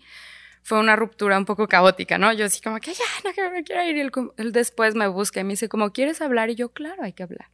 fue 0.62 0.78
una 0.78 0.94
ruptura 0.94 1.38
un 1.38 1.44
poco 1.44 1.66
caótica, 1.66 2.18
¿no? 2.18 2.32
Yo 2.32 2.46
así 2.46 2.60
como 2.60 2.78
que 2.78 2.94
ya 2.94 3.04
no 3.24 3.32
quiero, 3.32 3.84
ir. 3.84 3.96
Y 3.96 4.00
él, 4.00 4.52
después 4.52 4.94
me 4.94 5.08
busca 5.08 5.40
y 5.40 5.44
me 5.44 5.50
dice, 5.50 5.68
como, 5.68 5.92
¿quieres 5.92 6.20
hablar? 6.20 6.50
Y 6.50 6.54
yo, 6.54 6.70
claro, 6.70 7.02
hay 7.02 7.12
que 7.12 7.24
hablar. 7.24 7.48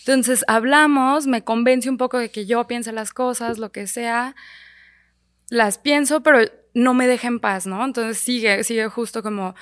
Entonces 0.00 0.44
hablamos, 0.48 1.26
me 1.26 1.42
convence 1.42 1.88
un 1.88 1.96
poco 1.96 2.18
de 2.18 2.30
que 2.30 2.44
yo 2.44 2.66
piense 2.66 2.92
las 2.92 3.12
cosas, 3.12 3.58
lo 3.58 3.72
que 3.72 3.86
sea. 3.86 4.36
Las 5.48 5.78
pienso, 5.78 6.22
pero 6.22 6.40
no 6.74 6.92
me 6.92 7.06
deja 7.06 7.28
en 7.28 7.40
paz, 7.40 7.66
¿no? 7.66 7.82
Entonces 7.82 8.18
sigue, 8.18 8.64
sigue 8.64 8.88
justo 8.88 9.22
como 9.22 9.54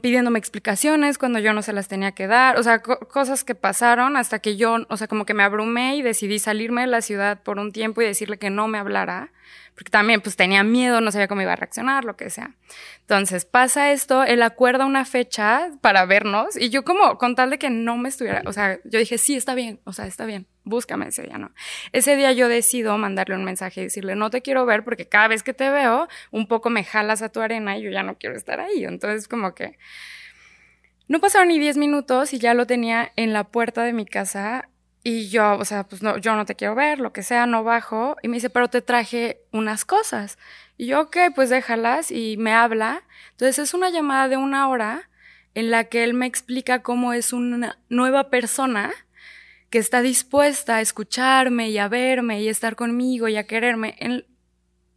pidiéndome 0.00 0.38
explicaciones 0.38 1.18
cuando 1.18 1.38
yo 1.38 1.52
no 1.52 1.62
se 1.62 1.72
las 1.72 1.88
tenía 1.88 2.12
que 2.12 2.26
dar, 2.26 2.58
o 2.58 2.62
sea, 2.62 2.82
cosas 2.82 3.44
que 3.44 3.54
pasaron 3.54 4.16
hasta 4.16 4.38
que 4.38 4.56
yo, 4.56 4.78
o 4.88 4.96
sea, 4.96 5.06
como 5.06 5.26
que 5.26 5.34
me 5.34 5.42
abrumé 5.42 5.96
y 5.96 6.02
decidí 6.02 6.38
salirme 6.38 6.82
de 6.82 6.86
la 6.86 7.02
ciudad 7.02 7.42
por 7.42 7.58
un 7.58 7.72
tiempo 7.72 8.00
y 8.00 8.06
decirle 8.06 8.38
que 8.38 8.50
no 8.50 8.68
me 8.68 8.78
hablara 8.78 9.32
porque 9.74 9.90
también 9.90 10.20
pues 10.20 10.36
tenía 10.36 10.64
miedo, 10.64 11.00
no 11.00 11.12
sabía 11.12 11.28
cómo 11.28 11.42
iba 11.42 11.52
a 11.52 11.56
reaccionar, 11.56 12.04
lo 12.04 12.16
que 12.16 12.30
sea. 12.30 12.54
Entonces 13.00 13.44
pasa 13.44 13.92
esto, 13.92 14.24
él 14.24 14.42
acuerda 14.42 14.86
una 14.86 15.04
fecha 15.04 15.70
para 15.80 16.04
vernos 16.06 16.56
y 16.56 16.70
yo 16.70 16.84
como 16.84 17.18
con 17.18 17.34
tal 17.34 17.50
de 17.50 17.58
que 17.58 17.70
no 17.70 17.96
me 17.96 18.08
estuviera, 18.08 18.42
o 18.46 18.52
sea, 18.52 18.78
yo 18.84 18.98
dije, 18.98 19.18
sí, 19.18 19.36
está 19.36 19.54
bien, 19.54 19.80
o 19.84 19.92
sea, 19.92 20.06
está 20.06 20.24
bien, 20.24 20.46
búscame 20.64 21.08
ese 21.08 21.22
día, 21.22 21.38
¿no? 21.38 21.52
Ese 21.92 22.16
día 22.16 22.32
yo 22.32 22.48
decido 22.48 22.96
mandarle 22.98 23.36
un 23.36 23.44
mensaje 23.44 23.80
y 23.80 23.84
decirle, 23.84 24.16
no 24.16 24.30
te 24.30 24.42
quiero 24.42 24.66
ver 24.66 24.84
porque 24.84 25.08
cada 25.08 25.28
vez 25.28 25.42
que 25.42 25.52
te 25.52 25.70
veo, 25.70 26.08
un 26.30 26.48
poco 26.48 26.70
me 26.70 26.84
jalas 26.84 27.22
a 27.22 27.28
tu 27.28 27.40
arena 27.40 27.76
y 27.76 27.82
yo 27.82 27.90
ya 27.90 28.02
no 28.02 28.16
quiero 28.18 28.36
estar 28.36 28.60
ahí. 28.60 28.84
Entonces 28.84 29.28
como 29.28 29.54
que... 29.54 29.78
No 31.08 31.20
pasaron 31.20 31.48
ni 31.48 31.60
10 31.60 31.76
minutos 31.76 32.32
y 32.32 32.38
ya 32.38 32.52
lo 32.52 32.66
tenía 32.66 33.12
en 33.14 33.32
la 33.32 33.44
puerta 33.44 33.84
de 33.84 33.92
mi 33.92 34.06
casa 34.06 34.68
y 35.08 35.28
yo, 35.28 35.56
o 35.56 35.64
sea, 35.64 35.84
pues 35.84 36.02
no, 36.02 36.18
yo 36.18 36.34
no 36.34 36.46
te 36.46 36.56
quiero 36.56 36.74
ver, 36.74 36.98
lo 36.98 37.12
que 37.12 37.22
sea, 37.22 37.46
no 37.46 37.62
bajo. 37.62 38.16
Y 38.24 38.28
me 38.28 38.38
dice, 38.38 38.50
pero 38.50 38.66
te 38.66 38.82
traje 38.82 39.40
unas 39.52 39.84
cosas. 39.84 40.36
Y 40.76 40.86
yo, 40.86 41.02
ok, 41.02 41.16
pues 41.32 41.48
déjalas. 41.48 42.10
Y 42.10 42.36
me 42.38 42.52
habla. 42.52 43.04
Entonces 43.30 43.60
es 43.60 43.72
una 43.72 43.88
llamada 43.90 44.26
de 44.26 44.36
una 44.36 44.68
hora 44.68 45.08
en 45.54 45.70
la 45.70 45.84
que 45.84 46.02
él 46.02 46.12
me 46.12 46.26
explica 46.26 46.82
cómo 46.82 47.12
es 47.12 47.32
una 47.32 47.78
nueva 47.88 48.30
persona 48.30 48.90
que 49.70 49.78
está 49.78 50.02
dispuesta 50.02 50.78
a 50.78 50.80
escucharme 50.80 51.70
y 51.70 51.78
a 51.78 51.86
verme 51.86 52.42
y 52.42 52.48
a 52.48 52.50
estar 52.50 52.74
conmigo 52.74 53.28
y 53.28 53.36
a 53.36 53.46
quererme, 53.46 53.94
en, 54.00 54.26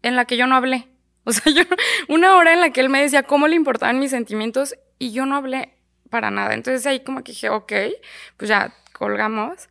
en 0.02 0.16
la 0.16 0.26
que 0.26 0.38
yo 0.38 0.48
no 0.48 0.56
hablé. 0.56 0.88
O 1.24 1.32
sea, 1.32 1.54
yo, 1.54 1.62
una 2.08 2.36
hora 2.36 2.54
en 2.54 2.62
la 2.62 2.72
que 2.72 2.82
él 2.82 2.90
me 2.90 3.00
decía 3.00 3.22
cómo 3.22 3.48
le 3.48 3.56
importaban 3.56 4.00
mis 4.00 4.10
sentimientos 4.10 4.74
y 4.98 5.12
yo 5.12 5.28
no 5.28 5.36
hablé 5.36 5.79
para 6.10 6.32
nada. 6.32 6.54
Entonces 6.54 6.86
ahí 6.86 7.02
como 7.02 7.24
que 7.24 7.32
dije, 7.32 7.50
ok, 7.50 7.74
pues 8.38 8.50
ya 8.50 8.74
colgamos. 8.94 9.70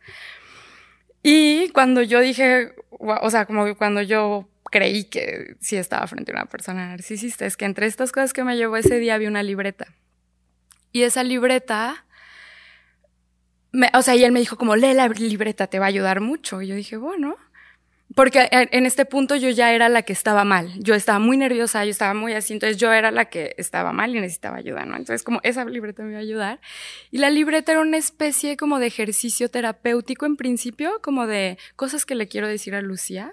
Y 1.21 1.69
cuando 1.69 2.01
yo 2.01 2.19
dije, 2.19 2.73
o 2.89 3.29
sea, 3.29 3.45
como 3.45 3.75
cuando 3.75 4.01
yo 4.01 4.49
creí 4.71 5.05
que 5.05 5.55
sí 5.59 5.75
estaba 5.75 6.07
frente 6.07 6.31
a 6.31 6.35
una 6.35 6.45
persona 6.45 6.87
narcisista, 6.87 7.45
es 7.45 7.57
que 7.57 7.65
entre 7.65 7.87
estas 7.87 8.11
cosas 8.11 8.33
que 8.33 8.43
me 8.43 8.57
llevó 8.57 8.77
ese 8.77 8.99
día 8.99 9.15
había 9.15 9.29
una 9.29 9.43
libreta. 9.43 9.87
Y 10.91 11.03
esa 11.03 11.23
libreta, 11.23 12.05
o 13.93 14.01
sea, 14.01 14.15
y 14.15 14.23
él 14.23 14.31
me 14.31 14.39
dijo 14.39 14.57
como, 14.57 14.75
lee 14.75 14.93
la 14.93 15.07
libreta, 15.07 15.67
te 15.67 15.79
va 15.79 15.85
a 15.85 15.89
ayudar 15.89 16.21
mucho. 16.21 16.61
Y 16.61 16.67
yo 16.67 16.75
dije, 16.75 16.97
bueno. 16.97 17.35
Porque 18.19 18.49
en 18.51 18.85
este 18.85 19.05
punto 19.05 19.37
yo 19.37 19.49
ya 19.49 19.71
era 19.71 19.87
la 19.87 20.01
que 20.01 20.11
estaba 20.11 20.43
mal. 20.43 20.73
Yo 20.77 20.93
estaba 20.93 21.19
muy 21.19 21.37
nerviosa, 21.37 21.85
yo 21.85 21.91
estaba 21.91 22.13
muy 22.13 22.33
así, 22.33 22.51
entonces 22.51 22.75
yo 22.75 22.91
era 22.91 23.11
la 23.11 23.29
que 23.29 23.55
estaba 23.57 23.93
mal 23.93 24.13
y 24.13 24.19
necesitaba 24.19 24.57
ayuda, 24.57 24.83
¿no? 24.83 24.97
Entonces 24.97 25.23
como 25.23 25.39
esa 25.41 25.63
libreta 25.63 26.03
me 26.03 26.09
iba 26.09 26.17
a 26.17 26.21
ayudar. 26.21 26.59
Y 27.11 27.19
la 27.19 27.29
libreta 27.29 27.71
era 27.71 27.79
una 27.79 27.95
especie 27.95 28.57
como 28.57 28.77
de 28.79 28.87
ejercicio 28.87 29.49
terapéutico 29.49 30.25
en 30.25 30.35
principio, 30.35 30.99
como 31.01 31.27
de 31.27 31.57
cosas 31.77 32.05
que 32.05 32.13
le 32.13 32.27
quiero 32.27 32.49
decir 32.49 32.75
a 32.75 32.81
Lucía. 32.81 33.31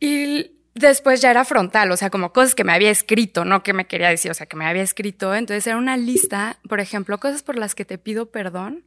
Y 0.00 0.52
después 0.74 1.20
ya 1.20 1.32
era 1.32 1.44
frontal, 1.44 1.92
o 1.92 1.96
sea, 1.98 2.08
como 2.08 2.32
cosas 2.32 2.54
que 2.54 2.64
me 2.64 2.72
había 2.72 2.90
escrito, 2.90 3.44
no 3.44 3.62
que 3.62 3.74
me 3.74 3.86
quería 3.86 4.08
decir, 4.08 4.30
o 4.30 4.34
sea, 4.34 4.46
que 4.46 4.56
me 4.56 4.64
había 4.64 4.82
escrito. 4.82 5.34
Entonces 5.34 5.66
era 5.66 5.76
una 5.76 5.98
lista, 5.98 6.58
por 6.66 6.80
ejemplo, 6.80 7.20
cosas 7.20 7.42
por 7.42 7.58
las 7.58 7.74
que 7.74 7.84
te 7.84 7.98
pido 7.98 8.30
perdón. 8.30 8.86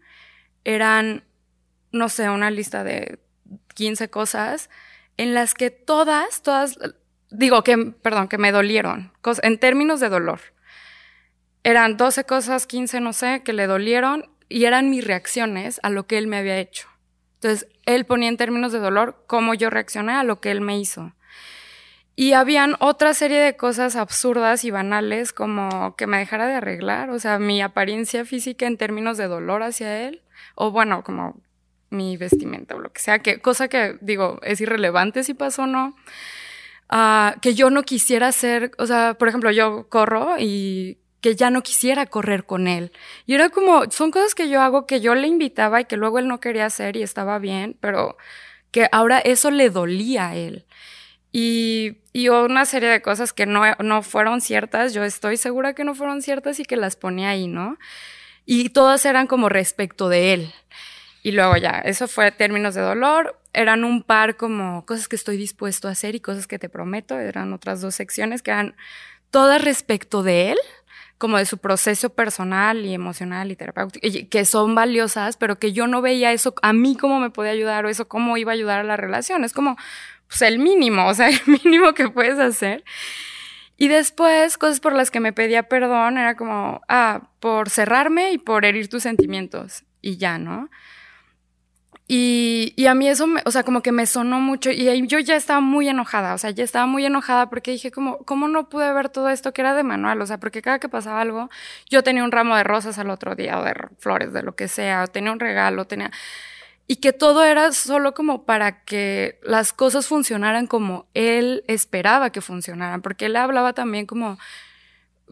Eran, 0.63 1.23
no 1.91 2.09
sé, 2.09 2.31
una 2.31 2.49
lista 2.49 2.83
de 2.83 3.19
15 3.79 4.09
cosas 4.09 4.69
en 5.15 5.33
las 5.33 5.53
que 5.53 5.71
todas, 5.71 6.43
todas, 6.43 6.77
digo 7.31 7.63
que, 7.63 7.77
perdón, 7.77 8.27
que 8.27 8.37
me 8.37 8.51
dolieron, 8.51 9.13
en 9.41 9.57
términos 9.57 10.01
de 10.01 10.09
dolor. 10.09 10.41
Eran 11.63 11.95
12 11.95 12.25
cosas, 12.25 12.67
15, 12.67 12.99
no 12.99 13.13
sé, 13.13 13.41
que 13.41 13.53
le 13.53 13.67
dolieron 13.67 14.29
y 14.49 14.65
eran 14.65 14.89
mis 14.89 15.07
reacciones 15.07 15.79
a 15.81 15.89
lo 15.89 16.07
que 16.07 16.17
él 16.17 16.27
me 16.27 16.39
había 16.39 16.57
hecho. 16.57 16.89
Entonces, 17.35 17.69
él 17.85 18.05
ponía 18.05 18.27
en 18.27 18.35
términos 18.35 18.73
de 18.73 18.79
dolor 18.79 19.23
cómo 19.27 19.53
yo 19.53 19.69
reaccioné 19.69 20.11
a 20.11 20.23
lo 20.23 20.41
que 20.41 20.51
él 20.51 20.59
me 20.59 20.77
hizo. 20.77 21.13
Y 22.17 22.33
habían 22.33 22.75
otra 22.81 23.13
serie 23.13 23.39
de 23.39 23.55
cosas 23.55 23.95
absurdas 23.95 24.65
y 24.65 24.71
banales 24.71 25.31
como 25.31 25.95
que 25.95 26.05
me 26.05 26.17
dejara 26.17 26.47
de 26.47 26.55
arreglar, 26.55 27.11
o 27.11 27.19
sea, 27.19 27.39
mi 27.39 27.61
apariencia 27.61 28.25
física 28.25 28.67
en 28.67 28.75
términos 28.75 29.17
de 29.17 29.29
dolor 29.29 29.63
hacia 29.63 30.05
él, 30.05 30.21
o 30.55 30.69
bueno, 30.69 31.01
como 31.05 31.41
mi 31.89 32.17
vestimenta 32.17 32.75
o 32.75 32.79
lo 32.79 32.91
que 32.91 33.01
sea, 33.01 33.19
que 33.19 33.39
cosa 33.39 33.67
que 33.67 33.97
digo, 34.01 34.39
es 34.43 34.61
irrelevante 34.61 35.23
si 35.23 35.33
pasó 35.33 35.63
o 35.63 35.67
no. 35.67 35.95
Ah, 36.89 37.35
que 37.41 37.53
yo 37.53 37.69
no 37.69 37.83
quisiera 37.83 38.27
hacer, 38.27 38.71
o 38.79 38.87
sea, 38.87 39.13
por 39.13 39.27
ejemplo, 39.27 39.51
yo 39.51 39.87
corro 39.89 40.35
y 40.39 40.97
que 41.21 41.35
ya 41.35 41.49
no 41.49 41.61
quisiera 41.61 42.05
correr 42.07 42.45
con 42.45 42.67
él. 42.67 42.91
Y 43.25 43.35
era 43.35 43.49
como, 43.49 43.89
son 43.91 44.11
cosas 44.11 44.35
que 44.35 44.49
yo 44.49 44.61
hago 44.61 44.87
que 44.87 45.01
yo 45.01 45.15
le 45.15 45.27
invitaba 45.27 45.81
y 45.81 45.85
que 45.85 45.97
luego 45.97 46.19
él 46.19 46.27
no 46.27 46.39
quería 46.39 46.65
hacer 46.65 46.95
y 46.97 47.03
estaba 47.03 47.39
bien, 47.39 47.77
pero 47.79 48.17
que 48.71 48.87
ahora 48.91 49.19
eso 49.19 49.51
le 49.51 49.69
dolía 49.69 50.29
a 50.29 50.35
él. 50.35 50.65
Y, 51.31 51.97
y 52.13 52.29
una 52.29 52.65
serie 52.65 52.89
de 52.89 53.01
cosas 53.01 53.33
que 53.33 53.45
no, 53.45 53.63
no 53.79 54.01
fueron 54.01 54.41
ciertas, 54.41 54.93
yo 54.93 55.03
estoy 55.03 55.37
segura 55.37 55.73
que 55.75 55.83
no 55.83 55.93
fueron 55.95 56.21
ciertas 56.21 56.59
y 56.59 56.65
que 56.65 56.75
las 56.77 56.95
ponía 56.95 57.29
ahí, 57.29 57.47
¿no? 57.47 57.77
Y 58.45 58.69
todas 58.69 59.05
eran 59.05 59.27
como 59.27 59.47
respecto 59.49 60.09
de 60.09 60.33
él. 60.33 60.53
Y 61.21 61.31
luego 61.31 61.57
ya, 61.57 61.81
eso 61.83 62.07
fue 62.07 62.31
términos 62.31 62.75
de 62.75 62.81
dolor. 62.81 63.37
Eran 63.53 63.83
un 63.83 64.03
par 64.03 64.37
como 64.37 64.85
cosas 64.85 65.07
que 65.07 65.15
estoy 65.15 65.37
dispuesto 65.37 65.87
a 65.87 65.91
hacer 65.91 66.15
y 66.15 66.19
cosas 66.19 66.47
que 66.47 66.59
te 66.59 66.69
prometo. 66.69 67.19
Eran 67.19 67.51
otras 67.53 67.81
dos 67.81 67.95
secciones 67.95 68.41
que 68.41 68.51
eran 68.51 68.75
todas 69.31 69.63
respecto 69.63 70.23
de 70.23 70.51
él, 70.51 70.57
como 71.17 71.37
de 71.37 71.45
su 71.45 71.57
proceso 71.57 72.09
personal 72.09 72.85
y 72.85 72.93
emocional 72.93 73.51
y 73.51 73.55
terapéutico, 73.55 74.07
que 74.29 74.45
son 74.45 74.73
valiosas, 74.75 75.35
pero 75.35 75.59
que 75.59 75.73
yo 75.73 75.87
no 75.87 76.01
veía 76.01 76.31
eso 76.31 76.55
a 76.61 76.71
mí 76.71 76.95
cómo 76.95 77.19
me 77.19 77.29
podía 77.29 77.51
ayudar 77.51 77.85
o 77.85 77.89
eso 77.89 78.07
cómo 78.07 78.37
iba 78.37 78.53
a 78.53 78.55
ayudar 78.55 78.79
a 78.79 78.83
la 78.83 78.95
relación. 78.95 79.43
Es 79.43 79.51
como 79.51 79.75
pues, 80.29 80.41
el 80.43 80.59
mínimo, 80.59 81.07
o 81.07 81.13
sea, 81.13 81.27
el 81.27 81.41
mínimo 81.45 81.93
que 81.93 82.09
puedes 82.09 82.39
hacer. 82.39 82.85
Y 83.77 83.87
después, 83.87 84.57
cosas 84.57 84.79
por 84.79 84.93
las 84.93 85.11
que 85.11 85.19
me 85.19 85.33
pedía 85.33 85.63
perdón 85.63 86.17
era 86.17 86.35
como, 86.35 86.81
ah, 86.87 87.29
por 87.39 87.69
cerrarme 87.69 88.31
y 88.31 88.37
por 88.37 88.65
herir 88.65 88.89
tus 88.89 89.03
sentimientos. 89.03 89.83
Y 90.01 90.17
ya, 90.17 90.37
¿no? 90.37 90.69
Y, 92.11 92.73
y, 92.75 92.87
a 92.87 92.95
mí 92.95 93.07
eso, 93.07 93.27
me, 93.27 93.43
o 93.45 93.51
sea, 93.51 93.61
como 93.63 93.83
que 93.83 93.91
me 93.91 94.07
sonó 94.07 94.39
mucho 94.39 94.71
y 94.71 95.05
yo 95.05 95.19
ya 95.19 95.35
estaba 95.35 95.59
muy 95.59 95.87
enojada, 95.87 96.33
o 96.33 96.39
sea, 96.39 96.49
ya 96.49 96.63
estaba 96.63 96.87
muy 96.87 97.05
enojada 97.05 97.51
porque 97.51 97.69
dije, 97.69 97.91
como, 97.91 98.17
¿cómo 98.25 98.47
no 98.47 98.67
pude 98.67 98.91
ver 98.91 99.09
todo 99.09 99.29
esto 99.29 99.53
que 99.53 99.61
era 99.61 99.75
de 99.75 99.83
manual? 99.83 100.19
O 100.19 100.25
sea, 100.25 100.39
porque 100.39 100.63
cada 100.63 100.79
que 100.79 100.89
pasaba 100.89 101.21
algo, 101.21 101.51
yo 101.87 102.01
tenía 102.01 102.23
un 102.23 102.31
ramo 102.31 102.55
de 102.55 102.63
rosas 102.63 102.97
al 102.97 103.11
otro 103.11 103.35
día 103.35 103.59
o 103.59 103.63
de 103.63 103.75
flores, 103.99 104.33
de 104.33 104.41
lo 104.41 104.55
que 104.55 104.67
sea, 104.67 105.03
o 105.03 105.07
tenía 105.07 105.31
un 105.31 105.39
regalo, 105.39 105.85
tenía... 105.85 106.09
Y 106.87 106.95
que 106.95 107.13
todo 107.13 107.43
era 107.43 107.71
solo 107.73 108.15
como 108.15 108.43
para 108.43 108.83
que 108.83 109.39
las 109.43 109.71
cosas 109.71 110.07
funcionaran 110.07 110.65
como 110.65 111.05
él 111.13 111.63
esperaba 111.67 112.31
que 112.31 112.41
funcionaran, 112.41 113.03
porque 113.03 113.27
él 113.27 113.35
hablaba 113.35 113.73
también 113.73 114.07
como 114.07 114.39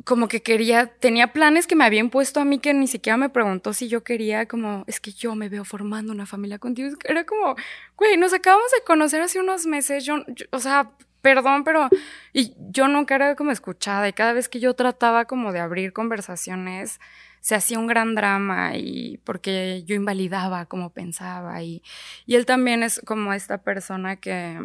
como 0.03 0.27
que 0.27 0.41
quería, 0.41 0.87
tenía 0.87 1.33
planes 1.33 1.67
que 1.67 1.75
me 1.75 1.85
había 1.85 1.99
impuesto 1.99 2.39
a 2.39 2.45
mí 2.45 2.59
que 2.59 2.73
ni 2.73 2.87
siquiera 2.87 3.17
me 3.17 3.29
preguntó 3.29 3.73
si 3.73 3.87
yo 3.87 4.03
quería, 4.03 4.47
como, 4.47 4.83
es 4.87 4.99
que 4.99 5.11
yo 5.11 5.35
me 5.35 5.49
veo 5.49 5.65
formando 5.65 6.11
una 6.11 6.25
familia 6.25 6.59
contigo. 6.59 6.95
Era 7.03 7.25
como, 7.25 7.55
güey, 7.95 8.17
nos 8.17 8.33
acabamos 8.33 8.71
de 8.71 8.83
conocer 8.85 9.21
hace 9.21 9.39
unos 9.39 9.65
meses, 9.65 10.05
yo, 10.05 10.23
o 10.51 10.59
sea, 10.59 10.91
perdón, 11.21 11.63
pero, 11.63 11.89
y 12.33 12.53
yo 12.69 12.87
nunca 12.87 13.15
era 13.15 13.35
como 13.35 13.51
escuchada 13.51 14.07
y 14.07 14.13
cada 14.13 14.33
vez 14.33 14.49
que 14.49 14.59
yo 14.59 14.73
trataba 14.75 15.25
como 15.25 15.51
de 15.51 15.59
abrir 15.59 15.93
conversaciones, 15.93 16.99
se 17.41 17.55
hacía 17.55 17.79
un 17.79 17.87
gran 17.87 18.15
drama 18.15 18.75
y 18.75 19.19
porque 19.23 19.83
yo 19.85 19.95
invalidaba 19.95 20.65
como 20.65 20.89
pensaba 20.91 21.61
y, 21.63 21.81
y 22.25 22.35
él 22.35 22.45
también 22.45 22.83
es 22.83 23.01
como 23.05 23.33
esta 23.33 23.59
persona 23.59 24.17
que 24.17 24.59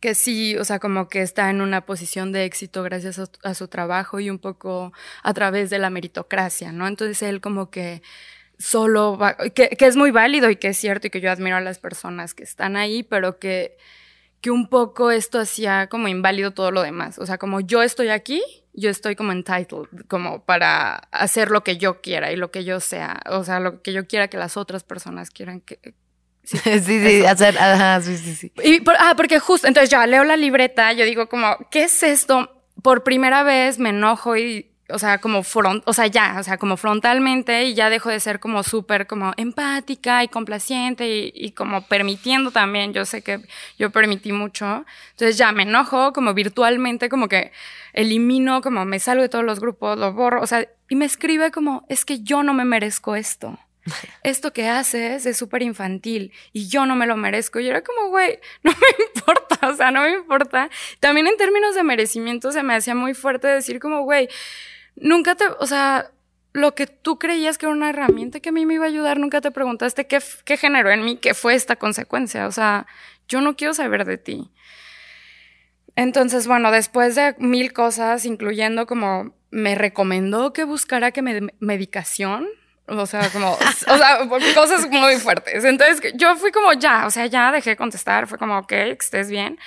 que 0.00 0.14
sí, 0.14 0.56
o 0.56 0.64
sea, 0.64 0.78
como 0.78 1.08
que 1.08 1.22
está 1.22 1.50
en 1.50 1.60
una 1.60 1.86
posición 1.86 2.32
de 2.32 2.44
éxito 2.44 2.82
gracias 2.82 3.20
a, 3.42 3.54
su 3.54 3.68
trabajo 3.68 4.20
y 4.20 4.30
un 4.30 4.38
poco 4.38 4.92
a 5.22 5.34
través 5.34 5.70
de 5.70 5.78
la 5.78 5.90
meritocracia, 5.90 6.72
¿no? 6.72 6.86
Entonces 6.86 7.22
él 7.22 7.40
como 7.40 7.70
que 7.70 8.02
solo 8.58 9.16
va, 9.18 9.36
que, 9.36 9.70
que, 9.70 9.86
es 9.86 9.96
muy 9.96 10.10
válido 10.10 10.50
y 10.50 10.56
que 10.56 10.68
es 10.68 10.76
cierto 10.76 11.06
y 11.06 11.10
que 11.10 11.20
yo 11.20 11.30
admiro 11.30 11.56
a 11.56 11.60
las 11.60 11.78
personas 11.78 12.34
que 12.34 12.44
están 12.44 12.76
ahí, 12.76 13.02
pero 13.02 13.38
que, 13.38 13.76
que 14.40 14.50
un 14.50 14.68
poco 14.68 15.10
esto 15.10 15.40
hacía 15.40 15.88
como 15.88 16.08
inválido 16.08 16.52
todo 16.52 16.70
lo 16.70 16.82
demás. 16.82 17.18
O 17.18 17.26
sea, 17.26 17.38
como 17.38 17.60
yo 17.60 17.82
estoy 17.82 18.08
aquí, 18.08 18.42
yo 18.74 18.90
estoy 18.90 19.16
como 19.16 19.32
entitled, 19.32 19.88
como 20.08 20.44
para 20.44 20.96
hacer 21.12 21.50
lo 21.50 21.64
que 21.64 21.78
yo 21.78 22.00
quiera 22.02 22.32
y 22.32 22.36
lo 22.36 22.50
que 22.50 22.64
yo 22.64 22.80
sea, 22.80 23.22
o 23.30 23.44
sea, 23.44 23.60
lo 23.60 23.82
que 23.82 23.92
yo 23.92 24.06
quiera 24.06 24.28
que 24.28 24.36
las 24.36 24.56
otras 24.56 24.84
personas 24.84 25.30
quieran 25.30 25.60
que, 25.60 25.94
Sí, 26.54 26.80
sí, 26.80 27.24
hacer, 27.24 27.56
ajá, 27.58 28.00
sí, 28.02 28.16
sí, 28.18 28.34
sí. 28.34 28.52
Y 28.62 28.82
ah, 28.98 29.14
porque 29.16 29.38
justo, 29.38 29.66
entonces 29.66 29.90
ya 29.90 30.06
leo 30.06 30.24
la 30.24 30.36
libreta, 30.36 30.92
yo 30.92 31.04
digo 31.04 31.28
como, 31.28 31.56
¿qué 31.70 31.84
es 31.84 32.02
esto? 32.02 32.50
Por 32.82 33.02
primera 33.02 33.42
vez 33.42 33.78
me 33.78 33.90
enojo 33.90 34.36
y, 34.36 34.70
o 34.90 34.98
sea, 34.98 35.18
como 35.18 35.42
front, 35.42 35.82
o 35.86 35.94
sea, 35.94 36.06
ya, 36.06 36.36
o 36.38 36.42
sea, 36.42 36.58
como 36.58 36.76
frontalmente 36.76 37.64
y 37.64 37.74
ya 37.74 37.88
dejo 37.88 38.10
de 38.10 38.20
ser 38.20 38.40
como 38.40 38.62
súper 38.62 39.06
como 39.06 39.32
empática 39.38 40.22
y 40.22 40.28
complaciente 40.28 41.08
y, 41.08 41.32
y, 41.34 41.52
como 41.52 41.86
permitiendo 41.86 42.50
también, 42.50 42.92
yo 42.92 43.06
sé 43.06 43.22
que 43.22 43.40
yo 43.78 43.90
permití 43.90 44.32
mucho, 44.32 44.84
entonces 45.12 45.38
ya 45.38 45.50
me 45.52 45.62
enojo 45.62 46.12
como 46.12 46.34
virtualmente, 46.34 47.08
como 47.08 47.28
que 47.28 47.52
elimino, 47.94 48.60
como 48.60 48.84
me 48.84 49.00
salgo 49.00 49.22
de 49.22 49.30
todos 49.30 49.44
los 49.44 49.60
grupos, 49.60 49.98
lo 49.98 50.12
borro, 50.12 50.42
o 50.42 50.46
sea, 50.46 50.68
y 50.90 50.96
me 50.96 51.06
escribe 51.06 51.50
como, 51.50 51.86
es 51.88 52.04
que 52.04 52.22
yo 52.22 52.42
no 52.42 52.52
me 52.52 52.66
merezco 52.66 53.16
esto 53.16 53.58
esto 54.22 54.52
que 54.52 54.68
haces 54.68 55.26
es 55.26 55.36
súper 55.36 55.62
infantil 55.62 56.32
y 56.52 56.68
yo 56.68 56.86
no 56.86 56.96
me 56.96 57.06
lo 57.06 57.16
merezco. 57.16 57.60
Y 57.60 57.68
era 57.68 57.82
como, 57.82 58.08
güey, 58.08 58.38
no 58.62 58.72
me 58.72 59.04
importa, 59.14 59.68
o 59.68 59.76
sea, 59.76 59.90
no 59.90 60.02
me 60.02 60.12
importa. 60.12 60.70
También 61.00 61.26
en 61.26 61.36
términos 61.36 61.74
de 61.74 61.82
merecimiento 61.82 62.52
se 62.52 62.62
me 62.62 62.74
hacía 62.74 62.94
muy 62.94 63.14
fuerte 63.14 63.48
decir 63.48 63.80
como, 63.80 64.02
güey, 64.02 64.28
nunca 64.96 65.34
te, 65.34 65.44
o 65.58 65.66
sea, 65.66 66.10
lo 66.52 66.74
que 66.74 66.86
tú 66.86 67.18
creías 67.18 67.58
que 67.58 67.66
era 67.66 67.74
una 67.74 67.90
herramienta 67.90 68.40
que 68.40 68.50
a 68.50 68.52
mí 68.52 68.64
me 68.64 68.74
iba 68.74 68.84
a 68.84 68.88
ayudar, 68.88 69.18
nunca 69.18 69.40
te 69.40 69.50
preguntaste 69.50 70.06
qué, 70.06 70.20
qué 70.44 70.56
generó 70.56 70.90
en 70.90 71.04
mí, 71.04 71.16
qué 71.16 71.34
fue 71.34 71.54
esta 71.54 71.76
consecuencia. 71.76 72.46
O 72.46 72.52
sea, 72.52 72.86
yo 73.28 73.40
no 73.40 73.56
quiero 73.56 73.74
saber 73.74 74.04
de 74.04 74.18
ti. 74.18 74.50
Entonces, 75.96 76.46
bueno, 76.46 76.70
después 76.70 77.14
de 77.14 77.34
mil 77.38 77.72
cosas, 77.72 78.24
incluyendo 78.24 78.86
como 78.86 79.34
me 79.50 79.74
recomendó 79.76 80.52
que 80.52 80.64
buscara 80.64 81.12
que 81.12 81.22
me 81.22 81.40
medicación, 81.60 82.48
o 82.86 83.06
sea, 83.06 83.30
como, 83.30 83.52
o 83.88 83.96
sea, 83.96 84.28
cosas 84.54 84.88
muy 84.90 85.16
fuertes. 85.16 85.64
Entonces 85.64 86.12
yo 86.14 86.36
fui 86.36 86.52
como 86.52 86.72
ya, 86.72 87.06
o 87.06 87.10
sea, 87.10 87.26
ya 87.26 87.52
dejé 87.52 87.70
de 87.70 87.76
contestar, 87.76 88.26
fue 88.26 88.38
como, 88.38 88.58
ok, 88.58 88.68
que 88.68 88.90
estés 88.92 89.30
bien. 89.30 89.58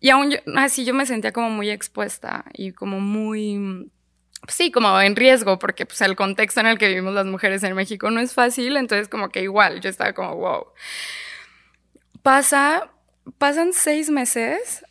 Y 0.00 0.10
aún 0.10 0.34
así 0.56 0.84
yo 0.84 0.94
me 0.94 1.04
sentía 1.04 1.32
como 1.32 1.50
muy 1.50 1.70
expuesta 1.70 2.44
y 2.54 2.72
como 2.72 3.00
muy, 3.00 3.90
sí, 4.48 4.70
como 4.70 4.98
en 5.00 5.14
riesgo, 5.14 5.58
porque 5.58 5.84
pues 5.84 6.00
el 6.00 6.16
contexto 6.16 6.60
en 6.60 6.66
el 6.66 6.78
que 6.78 6.88
vivimos 6.88 7.12
las 7.12 7.26
mujeres 7.26 7.62
en 7.64 7.74
México 7.74 8.10
no 8.10 8.20
es 8.20 8.32
fácil, 8.32 8.76
entonces 8.76 9.08
como 9.08 9.28
que 9.28 9.42
igual, 9.42 9.80
yo 9.80 9.90
estaba 9.90 10.14
como, 10.14 10.36
wow. 10.36 10.66
Pasa, 12.22 12.90
pasan 13.36 13.72
seis 13.74 14.08
meses 14.08 14.84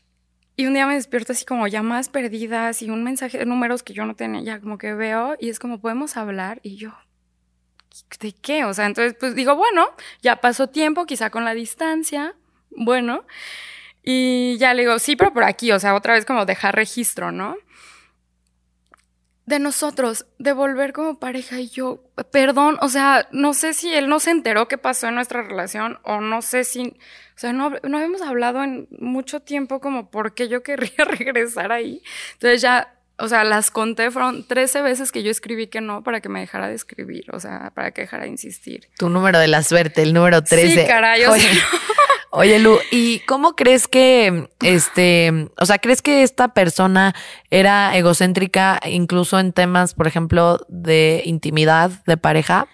y 0.55 0.67
un 0.67 0.73
día 0.73 0.85
me 0.85 0.95
despierto 0.95 1.31
así 1.31 1.45
como 1.45 1.67
llamadas 1.67 2.09
perdidas 2.09 2.81
y 2.81 2.89
un 2.89 3.03
mensaje 3.03 3.39
de 3.39 3.45
números 3.45 3.81
que 3.81 3.93
yo 3.93 4.05
no 4.05 4.15
tenía, 4.15 4.41
ya 4.41 4.59
como 4.59 4.77
que 4.77 4.93
veo 4.93 5.37
y 5.39 5.49
es 5.49 5.57
como, 5.57 5.79
podemos 5.79 6.17
hablar 6.17 6.59
y 6.61 6.75
yo, 6.75 6.93
¿de 8.19 8.33
qué? 8.33 8.65
O 8.65 8.73
sea, 8.73 8.85
entonces, 8.85 9.15
pues 9.19 9.35
digo, 9.35 9.55
bueno, 9.55 9.87
ya 10.21 10.37
pasó 10.37 10.67
tiempo, 10.67 11.05
quizá 11.05 11.29
con 11.29 11.45
la 11.45 11.53
distancia, 11.53 12.35
bueno, 12.71 13.25
y 14.03 14.57
ya 14.57 14.73
le 14.73 14.83
digo, 14.83 14.99
sí, 14.99 15.15
pero 15.15 15.33
por 15.33 15.43
aquí, 15.43 15.71
o 15.71 15.79
sea, 15.79 15.95
otra 15.95 16.13
vez 16.13 16.25
como 16.25 16.45
dejar 16.45 16.75
registro, 16.75 17.31
¿no? 17.31 17.55
De 19.45 19.59
nosotros, 19.59 20.27
de 20.37 20.53
volver 20.53 20.93
como 20.93 21.19
pareja 21.19 21.59
y 21.59 21.69
yo, 21.69 22.03
perdón, 22.31 22.77
o 22.81 22.89
sea, 22.89 23.27
no 23.31 23.53
sé 23.53 23.73
si 23.73 23.93
él 23.93 24.07
no 24.07 24.19
se 24.19 24.31
enteró 24.31 24.67
qué 24.67 24.77
pasó 24.77 25.07
en 25.07 25.15
nuestra 25.15 25.41
relación 25.41 25.99
o 26.03 26.21
no 26.21 26.41
sé 26.41 26.63
si, 26.63 26.97
o 27.35 27.39
sea, 27.39 27.51
no, 27.51 27.71
no 27.83 27.97
habíamos 27.97 28.21
hablado 28.21 28.63
en 28.63 28.87
mucho 28.91 29.39
tiempo 29.39 29.79
como 29.79 30.11
por 30.11 30.35
qué 30.35 30.47
yo 30.49 30.61
querría 30.61 31.05
regresar 31.05 31.71
ahí. 31.71 32.03
Entonces 32.33 32.61
ya 32.61 32.98
o 33.19 33.27
sea, 33.27 33.43
las 33.43 33.71
conté, 33.71 34.11
fueron 34.11 34.43
13 34.43 34.81
veces 34.81 35.11
que 35.11 35.23
yo 35.23 35.31
escribí 35.31 35.67
que 35.67 35.81
no 35.81 36.03
para 36.03 36.21
que 36.21 36.29
me 36.29 36.39
dejara 36.39 36.67
de 36.67 36.75
escribir, 36.75 37.25
o 37.31 37.39
sea, 37.39 37.71
para 37.75 37.91
que 37.91 38.01
dejara 38.01 38.23
de 38.23 38.29
insistir. 38.29 38.89
Tu 38.97 39.09
número 39.09 39.39
de 39.39 39.47
la 39.47 39.63
suerte, 39.63 40.01
el 40.01 40.13
número 40.13 40.43
13. 40.43 40.81
Sí, 40.81 40.87
caray. 40.87 41.25
Oye, 41.25 41.47
oye, 42.31 42.59
Lu, 42.59 42.79
¿y 42.91 43.19
cómo 43.21 43.55
crees 43.55 43.87
que, 43.87 44.49
este, 44.61 45.49
o 45.57 45.65
sea, 45.65 45.77
crees 45.79 46.01
que 46.01 46.23
esta 46.23 46.53
persona 46.53 47.13
era 47.49 47.95
egocéntrica 47.97 48.79
incluso 48.85 49.39
en 49.39 49.53
temas, 49.53 49.93
por 49.93 50.07
ejemplo, 50.07 50.65
de 50.69 51.21
intimidad 51.25 51.91
de 52.05 52.17
pareja? 52.17 52.67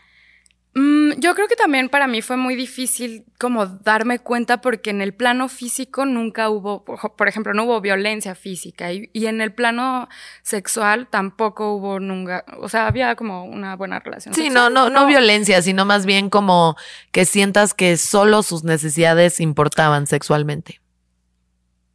Mm, 0.78 1.14
yo 1.20 1.34
creo 1.36 1.48
que 1.48 1.56
también 1.56 1.88
para 1.88 2.06
mí 2.06 2.22
fue 2.22 2.36
muy 2.36 2.54
difícil 2.58 3.24
como 3.40 3.66
darme 3.66 4.20
cuenta 4.20 4.60
porque 4.60 4.90
en 4.90 5.02
el 5.02 5.14
plano 5.14 5.48
físico 5.48 6.06
nunca 6.06 6.50
hubo, 6.50 6.84
por 6.84 7.28
ejemplo, 7.30 7.54
no 7.54 7.64
hubo 7.64 7.80
violencia 7.80 8.36
física 8.36 8.92
y, 8.92 9.10
en 9.14 9.40
el 9.40 9.54
plano 9.54 10.10
sexual 10.44 11.08
tampoco 11.10 11.76
hubo 11.76 12.02
nunca, 12.02 12.44
o 12.60 12.68
sea, 12.68 12.88
había 12.88 13.16
como 13.16 13.46
una 13.46 13.78
buena 13.78 14.00
relación. 14.00 14.36
Sí, 14.36 14.50
no, 14.50 14.70
no, 14.70 14.90
no, 14.90 15.08
violencia, 15.08 15.62
sino 15.62 15.86
más 15.86 16.06
bien 16.06 16.30
como 16.30 16.76
que 17.14 17.24
sientas 17.24 17.74
que 17.74 17.96
solo 17.96 18.44
sus 18.44 18.66
necesidades 18.66 19.40
importaban 19.40 20.08
sexualmente. 20.08 20.82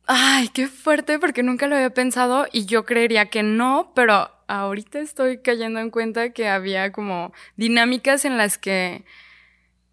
Ay, 0.06 0.48
qué 0.48 0.68
fuerte 0.68 1.18
porque 1.18 1.42
nunca 1.42 1.66
lo 1.66 1.76
había 1.76 1.90
pensado 1.90 2.46
y 2.50 2.64
yo 2.64 2.86
creería 2.86 3.26
que 3.26 3.42
no, 3.42 3.92
pero 3.94 4.30
ahorita 4.50 4.98
estoy 4.98 5.38
cayendo 5.38 5.80
en 5.80 5.90
cuenta 5.90 6.30
que 6.30 6.48
había 6.48 6.92
como 6.92 7.32
dinámicas 7.56 8.24
en 8.24 8.36
las 8.36 8.58
que 8.58 9.04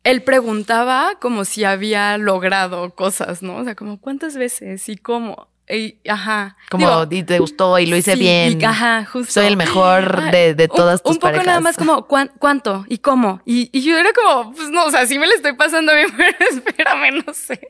él 0.03 0.23
preguntaba 0.23 1.15
como 1.19 1.45
si 1.45 1.63
había 1.63 2.17
logrado 2.17 2.95
cosas, 2.95 3.43
¿no? 3.43 3.57
O 3.57 3.63
sea, 3.63 3.75
como 3.75 3.99
cuántas 3.99 4.37
veces 4.37 4.87
y 4.89 4.97
cómo. 4.97 5.49
Y, 5.69 5.99
ajá. 6.09 6.55
Como 6.71 7.07
te 7.09 7.39
gustó 7.39 7.77
y 7.77 7.87
lo 7.87 7.97
hice 7.97 8.15
bien. 8.15 8.59
Y, 8.61 8.63
ajá, 8.63 9.03
justo. 9.05 9.33
Soy 9.33 9.47
el 9.47 9.57
mejor 9.57 10.31
de, 10.31 10.55
de 10.55 10.67
todas 10.69 11.03
tus 11.03 11.11
Un 11.11 11.19
poco 11.19 11.43
nada 11.43 11.59
más 11.59 11.75
como 11.75 12.07
cuánto 12.07 12.85
y 12.87 12.99
cómo. 12.99 13.41
Y, 13.45 13.69
y, 13.77 13.83
yo 13.83 13.97
era 13.97 14.11
como, 14.13 14.53
pues 14.53 14.69
no, 14.69 14.85
o 14.85 14.91
sea, 14.91 15.05
sí 15.05 15.19
me 15.19 15.27
lo 15.27 15.33
estoy 15.33 15.53
pasando 15.53 15.93
bien, 15.93 16.07
pero 16.17 16.37
espérame, 16.51 17.25
no 17.25 17.33
sé. 17.33 17.69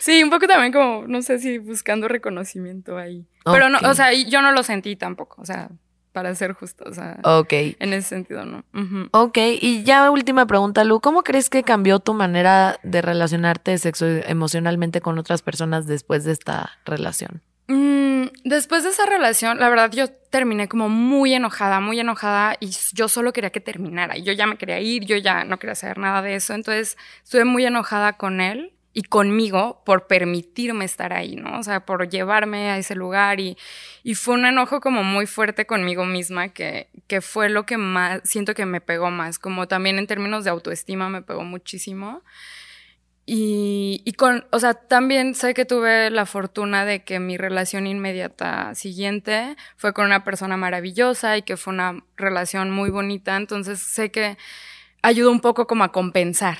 Sí, 0.00 0.22
un 0.24 0.30
poco 0.30 0.48
también 0.48 0.72
como, 0.72 1.06
no 1.06 1.22
sé 1.22 1.38
si 1.38 1.58
buscando 1.58 2.08
reconocimiento 2.08 2.98
ahí. 2.98 3.24
Pero 3.44 3.68
no, 3.68 3.78
o 3.88 3.94
sea, 3.94 4.12
yo 4.12 4.42
no 4.42 4.50
lo 4.50 4.64
sentí 4.64 4.96
tampoco. 4.96 5.40
O 5.40 5.46
sea, 5.46 5.70
para 6.16 6.34
ser 6.34 6.54
justo, 6.54 6.84
o 6.88 6.94
sea, 6.94 7.18
Ok. 7.24 7.52
en 7.52 7.92
ese 7.92 8.08
sentido, 8.08 8.46
¿no? 8.46 8.64
Ok, 9.10 9.36
y 9.60 9.82
ya 9.82 10.10
última 10.10 10.46
pregunta, 10.46 10.82
Lu, 10.82 10.98
¿cómo 11.02 11.22
crees 11.22 11.50
que 11.50 11.62
cambió 11.62 11.98
tu 11.98 12.14
manera 12.14 12.78
de 12.82 13.02
relacionarte 13.02 13.76
sexo 13.76 14.06
emocionalmente 14.06 15.02
con 15.02 15.18
otras 15.18 15.42
personas 15.42 15.86
después 15.86 16.24
de 16.24 16.32
esta 16.32 16.70
relación? 16.86 17.42
Mm, 17.68 18.28
después 18.44 18.82
de 18.84 18.88
esa 18.88 19.04
relación, 19.04 19.58
la 19.60 19.68
verdad, 19.68 19.90
yo 19.92 20.08
terminé 20.30 20.68
como 20.68 20.88
muy 20.88 21.34
enojada, 21.34 21.80
muy 21.80 22.00
enojada 22.00 22.56
y 22.60 22.70
yo 22.94 23.08
solo 23.08 23.34
quería 23.34 23.50
que 23.50 23.60
terminara. 23.60 24.16
Y 24.16 24.22
yo 24.22 24.32
ya 24.32 24.46
me 24.46 24.56
quería 24.56 24.80
ir, 24.80 25.04
yo 25.04 25.18
ya 25.18 25.44
no 25.44 25.58
quería 25.58 25.74
saber 25.74 25.98
nada 25.98 26.22
de 26.22 26.34
eso. 26.36 26.54
Entonces, 26.54 26.96
estuve 27.24 27.44
muy 27.44 27.66
enojada 27.66 28.14
con 28.14 28.40
él 28.40 28.72
y 28.96 29.02
conmigo 29.02 29.82
por 29.84 30.06
permitirme 30.06 30.86
estar 30.86 31.12
ahí, 31.12 31.36
¿no? 31.36 31.58
O 31.58 31.62
sea, 31.62 31.84
por 31.84 32.08
llevarme 32.08 32.70
a 32.70 32.78
ese 32.78 32.94
lugar 32.94 33.40
y, 33.40 33.58
y 34.02 34.14
fue 34.14 34.32
un 34.32 34.46
enojo 34.46 34.80
como 34.80 35.04
muy 35.04 35.26
fuerte 35.26 35.66
conmigo 35.66 36.06
misma 36.06 36.48
que, 36.48 36.88
que 37.06 37.20
fue 37.20 37.50
lo 37.50 37.66
que 37.66 37.76
más, 37.76 38.22
siento 38.24 38.54
que 38.54 38.64
me 38.64 38.80
pegó 38.80 39.10
más, 39.10 39.38
como 39.38 39.68
también 39.68 39.98
en 39.98 40.06
términos 40.06 40.44
de 40.44 40.50
autoestima 40.50 41.10
me 41.10 41.20
pegó 41.20 41.44
muchísimo. 41.44 42.22
Y, 43.26 44.00
y 44.06 44.12
con, 44.14 44.46
o 44.50 44.58
sea, 44.60 44.72
también 44.72 45.34
sé 45.34 45.52
que 45.52 45.66
tuve 45.66 46.08
la 46.08 46.24
fortuna 46.24 46.86
de 46.86 47.04
que 47.04 47.20
mi 47.20 47.36
relación 47.36 47.86
inmediata 47.86 48.74
siguiente 48.74 49.56
fue 49.76 49.92
con 49.92 50.06
una 50.06 50.24
persona 50.24 50.56
maravillosa 50.56 51.36
y 51.36 51.42
que 51.42 51.58
fue 51.58 51.74
una 51.74 52.02
relación 52.16 52.70
muy 52.70 52.88
bonita, 52.88 53.36
entonces 53.36 53.78
sé 53.78 54.10
que 54.10 54.38
ayudó 55.02 55.30
un 55.30 55.40
poco 55.40 55.66
como 55.66 55.84
a 55.84 55.92
compensar. 55.92 56.58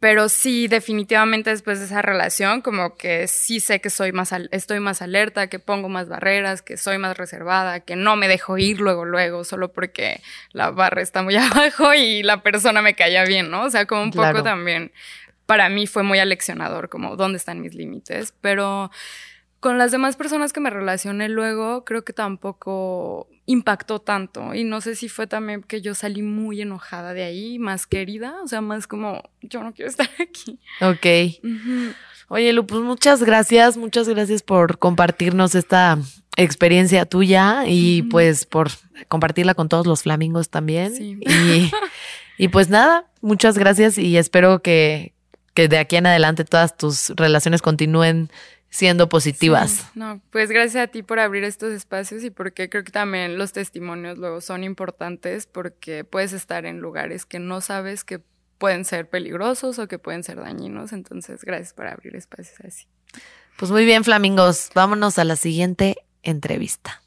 Pero 0.00 0.30
sí, 0.30 0.66
definitivamente 0.66 1.50
después 1.50 1.78
de 1.78 1.84
esa 1.84 2.00
relación, 2.00 2.62
como 2.62 2.96
que 2.96 3.28
sí 3.28 3.60
sé 3.60 3.82
que 3.82 3.90
soy 3.90 4.12
más, 4.12 4.32
estoy 4.50 4.80
más 4.80 5.02
alerta, 5.02 5.48
que 5.48 5.58
pongo 5.58 5.90
más 5.90 6.08
barreras, 6.08 6.62
que 6.62 6.78
soy 6.78 6.96
más 6.96 7.18
reservada, 7.18 7.80
que 7.80 7.96
no 7.96 8.16
me 8.16 8.26
dejo 8.26 8.56
ir 8.56 8.80
luego, 8.80 9.04
luego, 9.04 9.44
solo 9.44 9.72
porque 9.74 10.22
la 10.52 10.70
barra 10.70 11.02
está 11.02 11.22
muy 11.22 11.36
abajo 11.36 11.92
y 11.92 12.22
la 12.22 12.42
persona 12.42 12.80
me 12.80 12.94
caía 12.94 13.24
bien, 13.24 13.50
¿no? 13.50 13.64
O 13.64 13.70
sea, 13.70 13.84
como 13.84 14.02
un 14.04 14.10
Claro. 14.10 14.38
poco 14.38 14.44
también 14.44 14.90
para 15.44 15.68
mí 15.68 15.86
fue 15.86 16.02
muy 16.02 16.18
aleccionador, 16.18 16.88
como 16.88 17.16
dónde 17.16 17.36
están 17.36 17.60
mis 17.60 17.74
límites, 17.74 18.32
pero 18.40 18.90
con 19.60 19.76
las 19.76 19.92
demás 19.92 20.16
personas 20.16 20.52
que 20.54 20.60
me 20.60 20.70
relacioné 20.70 21.28
luego, 21.28 21.84
creo 21.84 22.02
que 22.02 22.14
tampoco 22.14 23.28
impactó 23.44 24.00
tanto. 24.00 24.54
Y 24.54 24.64
no 24.64 24.80
sé 24.80 24.94
si 24.94 25.08
fue 25.08 25.26
también 25.26 25.62
que 25.62 25.82
yo 25.82 25.94
salí 25.94 26.22
muy 26.22 26.62
enojada 26.62 27.12
de 27.12 27.24
ahí, 27.24 27.58
más 27.58 27.86
querida, 27.86 28.36
o 28.42 28.48
sea, 28.48 28.62
más 28.62 28.86
como, 28.86 29.22
yo 29.42 29.62
no 29.62 29.74
quiero 29.74 29.90
estar 29.90 30.08
aquí. 30.18 30.58
Ok. 30.80 31.44
Oye, 32.28 32.52
Lu, 32.54 32.66
pues 32.66 32.80
muchas 32.80 33.22
gracias, 33.22 33.76
muchas 33.76 34.08
gracias 34.08 34.42
por 34.42 34.78
compartirnos 34.78 35.54
esta 35.54 35.98
experiencia 36.36 37.04
tuya 37.04 37.64
y 37.66 38.02
pues 38.04 38.46
por 38.46 38.70
compartirla 39.08 39.54
con 39.54 39.68
todos 39.68 39.86
los 39.86 40.04
flamingos 40.04 40.48
también. 40.48 40.94
Sí. 40.94 41.18
Y, 41.20 41.70
y 42.38 42.48
pues 42.48 42.70
nada, 42.70 43.10
muchas 43.20 43.58
gracias 43.58 43.98
y 43.98 44.16
espero 44.16 44.62
que, 44.62 45.12
que 45.52 45.68
de 45.68 45.78
aquí 45.78 45.96
en 45.96 46.06
adelante 46.06 46.44
todas 46.44 46.78
tus 46.78 47.10
relaciones 47.10 47.60
continúen 47.60 48.30
siendo 48.70 49.08
positivas. 49.08 49.70
Sí, 49.70 49.84
no, 49.94 50.20
pues 50.30 50.50
gracias 50.50 50.84
a 50.84 50.86
ti 50.86 51.02
por 51.02 51.18
abrir 51.18 51.44
estos 51.44 51.72
espacios 51.72 52.24
y 52.24 52.30
porque 52.30 52.70
creo 52.70 52.84
que 52.84 52.92
también 52.92 53.36
los 53.36 53.52
testimonios 53.52 54.16
luego 54.16 54.40
son 54.40 54.64
importantes 54.64 55.46
porque 55.46 56.04
puedes 56.04 56.32
estar 56.32 56.64
en 56.64 56.78
lugares 56.78 57.26
que 57.26 57.40
no 57.40 57.60
sabes 57.60 58.04
que 58.04 58.20
pueden 58.58 58.84
ser 58.84 59.08
peligrosos 59.08 59.78
o 59.78 59.88
que 59.88 59.98
pueden 59.98 60.22
ser 60.22 60.36
dañinos. 60.36 60.92
Entonces, 60.92 61.44
gracias 61.44 61.74
por 61.74 61.86
abrir 61.86 62.14
espacios 62.14 62.60
así. 62.60 62.86
Pues 63.56 63.70
muy 63.70 63.84
bien, 63.84 64.04
flamingos, 64.04 64.70
vámonos 64.74 65.18
a 65.18 65.24
la 65.24 65.36
siguiente 65.36 65.96
entrevista. 66.22 67.02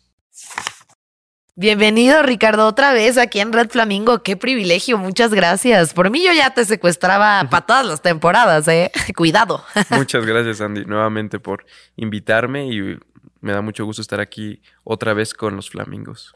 Bienvenido, 1.56 2.24
Ricardo, 2.24 2.66
otra 2.66 2.94
vez 2.94 3.20
aquí 3.20 3.40
en 3.40 3.54
Red 3.54 3.70
Flamingo. 3.70 4.24
Qué 4.24 4.36
privilegio, 4.36 4.98
muchas 4.98 5.32
gracias. 5.36 5.94
Por 5.94 6.10
mí 6.10 6.26
yo 6.26 6.34
ya 6.34 6.52
te 6.52 6.66
secuestraba 6.66 7.48
para 7.48 7.64
todas 7.64 7.86
las 7.86 8.02
temporadas, 8.02 8.68
¿eh? 8.68 8.92
Cuidado. 9.16 9.64
Muchas 9.92 10.26
gracias, 10.26 10.62
Andy, 10.62 10.86
nuevamente 10.86 11.40
por 11.40 11.68
invitarme 11.96 12.74
y 12.74 12.98
me 13.42 13.52
da 13.52 13.62
mucho 13.62 13.86
gusto 13.86 14.02
estar 14.02 14.20
aquí 14.20 14.64
otra 14.84 15.14
vez 15.14 15.36
con 15.36 15.56
los 15.56 15.70
flamingos. 15.70 16.34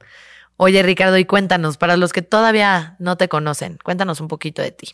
Oye, 0.56 0.84
Ricardo, 0.84 1.17
y 1.17 1.25
cuéntanos, 1.25 1.77
para 1.77 1.97
los 1.97 2.13
que 2.13 2.21
todavía 2.21 2.95
no 2.99 3.17
te 3.17 3.27
conocen, 3.27 3.80
cuéntanos 3.84 4.21
un 4.21 4.27
poquito 4.27 4.62
de 4.62 4.71
ti. 4.71 4.89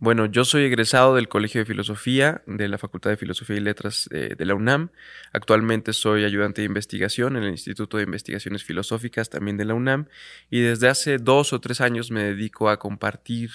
Bueno, 0.00 0.26
yo 0.26 0.44
soy 0.44 0.62
egresado 0.62 1.16
del 1.16 1.26
Colegio 1.26 1.60
de 1.60 1.64
Filosofía 1.64 2.42
de 2.46 2.68
la 2.68 2.78
Facultad 2.78 3.10
de 3.10 3.16
Filosofía 3.16 3.56
y 3.56 3.60
Letras 3.60 4.08
eh, 4.12 4.36
de 4.38 4.44
la 4.46 4.54
UNAM. 4.54 4.90
Actualmente 5.32 5.92
soy 5.92 6.22
ayudante 6.22 6.62
de 6.62 6.66
investigación 6.66 7.36
en 7.36 7.42
el 7.42 7.50
Instituto 7.50 7.96
de 7.96 8.04
Investigaciones 8.04 8.62
Filosóficas 8.62 9.28
también 9.28 9.56
de 9.56 9.64
la 9.64 9.74
UNAM 9.74 10.06
y 10.50 10.60
desde 10.60 10.88
hace 10.88 11.18
dos 11.18 11.52
o 11.52 11.60
tres 11.60 11.80
años 11.80 12.12
me 12.12 12.22
dedico 12.22 12.70
a 12.70 12.78
compartir 12.78 13.50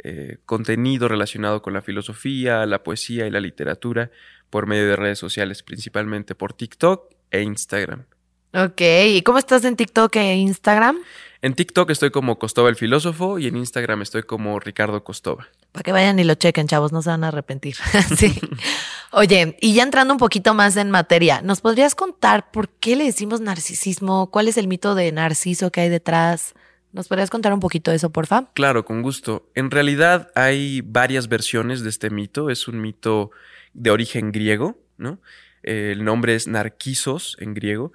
eh, 0.00 0.38
contenido 0.44 1.06
relacionado 1.06 1.62
con 1.62 1.72
la 1.72 1.82
filosofía, 1.82 2.66
la 2.66 2.82
poesía 2.82 3.28
y 3.28 3.30
la 3.30 3.38
literatura 3.38 4.10
por 4.50 4.66
medio 4.66 4.88
de 4.88 4.96
redes 4.96 5.20
sociales, 5.20 5.62
principalmente 5.62 6.34
por 6.34 6.52
TikTok 6.52 7.14
e 7.30 7.42
Instagram. 7.42 8.06
Ok, 8.56 8.80
¿y 8.80 9.20
cómo 9.20 9.36
estás 9.36 9.66
en 9.66 9.76
TikTok 9.76 10.16
e 10.16 10.36
Instagram? 10.36 10.96
En 11.42 11.52
TikTok 11.52 11.90
estoy 11.90 12.10
como 12.10 12.38
Costova 12.38 12.70
el 12.70 12.76
filósofo 12.76 13.38
y 13.38 13.48
en 13.48 13.56
Instagram 13.58 14.00
estoy 14.00 14.22
como 14.22 14.58
Ricardo 14.60 15.04
Costova. 15.04 15.48
Para 15.72 15.82
que 15.82 15.92
vayan 15.92 16.18
y 16.18 16.24
lo 16.24 16.36
chequen, 16.36 16.66
chavos, 16.66 16.90
no 16.90 17.02
se 17.02 17.10
van 17.10 17.22
a 17.24 17.28
arrepentir. 17.28 17.76
sí. 18.16 18.40
Oye, 19.12 19.58
y 19.60 19.74
ya 19.74 19.82
entrando 19.82 20.14
un 20.14 20.18
poquito 20.18 20.54
más 20.54 20.78
en 20.78 20.90
materia, 20.90 21.42
¿nos 21.42 21.60
podrías 21.60 21.94
contar 21.94 22.50
por 22.50 22.70
qué 22.70 22.96
le 22.96 23.04
decimos 23.04 23.42
narcisismo? 23.42 24.30
¿Cuál 24.30 24.48
es 24.48 24.56
el 24.56 24.68
mito 24.68 24.94
de 24.94 25.12
narciso 25.12 25.70
que 25.70 25.82
hay 25.82 25.90
detrás? 25.90 26.54
¿Nos 26.92 27.08
podrías 27.08 27.28
contar 27.28 27.52
un 27.52 27.60
poquito 27.60 27.90
de 27.90 27.98
eso, 27.98 28.08
porfa? 28.08 28.48
Claro, 28.54 28.86
con 28.86 29.02
gusto. 29.02 29.50
En 29.54 29.70
realidad 29.70 30.30
hay 30.34 30.80
varias 30.80 31.28
versiones 31.28 31.82
de 31.82 31.90
este 31.90 32.08
mito. 32.08 32.48
Es 32.48 32.68
un 32.68 32.80
mito 32.80 33.32
de 33.74 33.90
origen 33.90 34.32
griego, 34.32 34.78
¿no? 34.96 35.20
El 35.62 36.04
nombre 36.04 36.34
es 36.34 36.48
Narquisos 36.48 37.36
en 37.38 37.52
griego. 37.52 37.92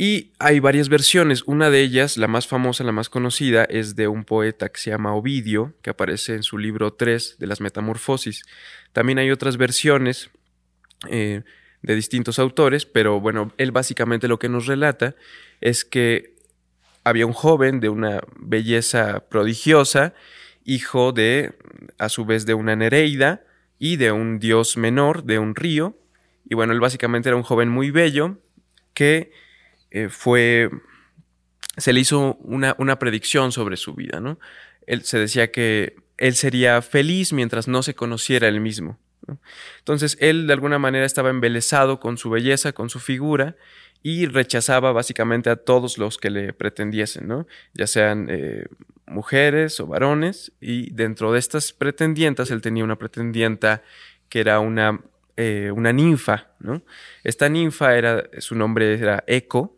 Y 0.00 0.30
hay 0.38 0.60
varias 0.60 0.88
versiones. 0.88 1.42
Una 1.44 1.70
de 1.70 1.80
ellas, 1.80 2.18
la 2.18 2.28
más 2.28 2.46
famosa, 2.46 2.84
la 2.84 2.92
más 2.92 3.08
conocida, 3.08 3.64
es 3.64 3.96
de 3.96 4.06
un 4.06 4.22
poeta 4.22 4.68
que 4.68 4.78
se 4.78 4.90
llama 4.90 5.12
Ovidio, 5.12 5.74
que 5.82 5.90
aparece 5.90 6.36
en 6.36 6.44
su 6.44 6.56
libro 6.56 6.92
3 6.92 7.34
de 7.40 7.46
las 7.48 7.60
Metamorfosis. 7.60 8.44
También 8.92 9.18
hay 9.18 9.32
otras 9.32 9.56
versiones 9.56 10.30
eh, 11.08 11.42
de 11.82 11.94
distintos 11.96 12.38
autores, 12.38 12.86
pero 12.86 13.20
bueno, 13.20 13.52
él 13.58 13.72
básicamente 13.72 14.28
lo 14.28 14.38
que 14.38 14.48
nos 14.48 14.66
relata 14.66 15.16
es 15.60 15.84
que 15.84 16.36
había 17.02 17.26
un 17.26 17.32
joven 17.32 17.80
de 17.80 17.88
una 17.88 18.20
belleza 18.36 19.28
prodigiosa, 19.28 20.14
hijo 20.64 21.10
de, 21.10 21.54
a 21.98 22.08
su 22.08 22.24
vez, 22.24 22.46
de 22.46 22.54
una 22.54 22.76
Nereida 22.76 23.42
y 23.80 23.96
de 23.96 24.12
un 24.12 24.38
dios 24.38 24.76
menor, 24.76 25.24
de 25.24 25.40
un 25.40 25.56
río. 25.56 25.98
Y 26.48 26.54
bueno, 26.54 26.72
él 26.72 26.78
básicamente 26.78 27.30
era 27.30 27.36
un 27.36 27.42
joven 27.42 27.68
muy 27.68 27.90
bello 27.90 28.38
que 28.94 29.32
eh, 29.90 30.08
fue, 30.08 30.70
se 31.76 31.92
le 31.92 32.00
hizo 32.00 32.34
una, 32.40 32.74
una 32.78 32.98
predicción 32.98 33.52
sobre 33.52 33.76
su 33.76 33.94
vida, 33.94 34.20
¿no? 34.20 34.38
Él 34.86 35.04
se 35.04 35.18
decía 35.18 35.50
que 35.50 35.96
él 36.16 36.34
sería 36.34 36.82
feliz 36.82 37.32
mientras 37.32 37.68
no 37.68 37.82
se 37.82 37.94
conociera 37.94 38.48
él 38.48 38.60
mismo. 38.60 38.98
Entonces 39.78 40.16
él 40.20 40.46
de 40.46 40.52
alguna 40.52 40.78
manera 40.78 41.04
estaba 41.04 41.30
embelesado 41.30 42.00
con 42.00 42.18
su 42.18 42.30
belleza, 42.30 42.72
con 42.72 42.90
su 42.90 42.98
figura, 42.98 43.56
y 44.02 44.26
rechazaba 44.26 44.92
básicamente 44.92 45.50
a 45.50 45.56
todos 45.56 45.98
los 45.98 46.18
que 46.18 46.30
le 46.30 46.52
pretendiesen, 46.52 47.26
¿no? 47.26 47.46
Ya 47.74 47.86
sean 47.86 48.28
eh, 48.30 48.66
mujeres 49.06 49.80
o 49.80 49.86
varones, 49.86 50.52
y 50.60 50.90
dentro 50.92 51.32
de 51.32 51.38
estas 51.38 51.72
pretendientas 51.72 52.50
él 52.50 52.62
tenía 52.62 52.84
una 52.84 52.96
pretendienta 52.96 53.82
que 54.28 54.40
era 54.40 54.60
una, 54.60 55.00
eh, 55.36 55.72
una 55.74 55.92
ninfa, 55.92 56.52
¿no? 56.60 56.82
Esta 57.24 57.48
ninfa 57.48 57.96
era, 57.96 58.24
su 58.38 58.54
nombre 58.54 58.94
era 58.94 59.24
Eco, 59.26 59.77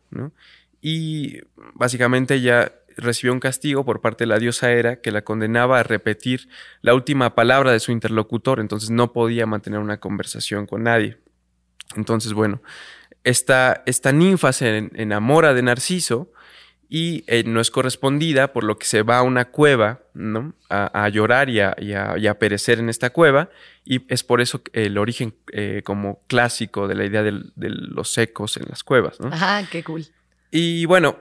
Y 0.81 1.41
básicamente 1.75 2.35
ella 2.35 2.73
recibió 2.97 3.33
un 3.33 3.41
castigo 3.41 3.85
por 3.85 4.01
parte 4.01 4.25
de 4.25 4.29
la 4.29 4.39
diosa 4.39 4.73
Hera 4.73 5.01
que 5.01 5.13
la 5.13 5.23
condenaba 5.23 5.79
a 5.79 5.83
repetir 5.83 6.49
la 6.83 6.95
última 6.95 7.35
palabra 7.35 7.73
de 7.73 7.81
su 7.81 7.93
interlocutor, 7.93 8.61
entonces 8.61 8.91
no 8.91 9.13
podía 9.13 9.47
mantener 9.47 9.81
una 9.81 10.01
conversación 10.01 10.67
con 10.67 10.83
nadie. 10.83 11.19
Entonces, 11.97 12.33
bueno, 12.33 12.63
esta, 13.25 13.83
esta 13.87 14.13
ninfa 14.13 14.53
se 14.53 14.77
en- 14.79 14.91
enamora 14.95 15.55
de 15.55 15.63
Narciso 15.63 16.33
y 16.93 17.22
eh, 17.28 17.45
no 17.47 17.61
es 17.61 17.70
correspondida, 17.70 18.53
por 18.53 18.64
lo 18.64 18.76
que 18.76 18.84
se 18.84 19.03
va 19.03 19.18
a 19.18 19.22
una 19.22 19.45
cueva, 19.47 20.01
¿no? 20.12 20.55
A, 20.68 21.05
a 21.05 21.09
llorar 21.09 21.49
y 21.49 21.61
a, 21.61 21.76
y 21.78 21.93
a- 21.93 22.18
y 22.18 22.26
a 22.26 22.38
perecer 22.38 22.80
en 22.80 22.88
esta 22.88 23.11
cueva, 23.11 23.49
y 23.84 24.03
es 24.12 24.24
por 24.24 24.41
eso 24.41 24.61
el 24.72 24.99
origen 24.99 25.32
eh, 25.53 25.82
como 25.84 26.20
clásico 26.26 26.88
de 26.88 26.97
la 26.97 27.05
idea 27.05 27.22
de 27.22 27.32
los 27.57 28.18
ecos 28.18 28.57
en 28.57 28.64
las 28.68 28.82
cuevas, 28.82 29.20
¿no? 29.20 29.28
Ajá, 29.28 29.66
qué 29.70 29.84
cool. 29.84 30.05
Y 30.51 30.84
bueno, 30.86 31.16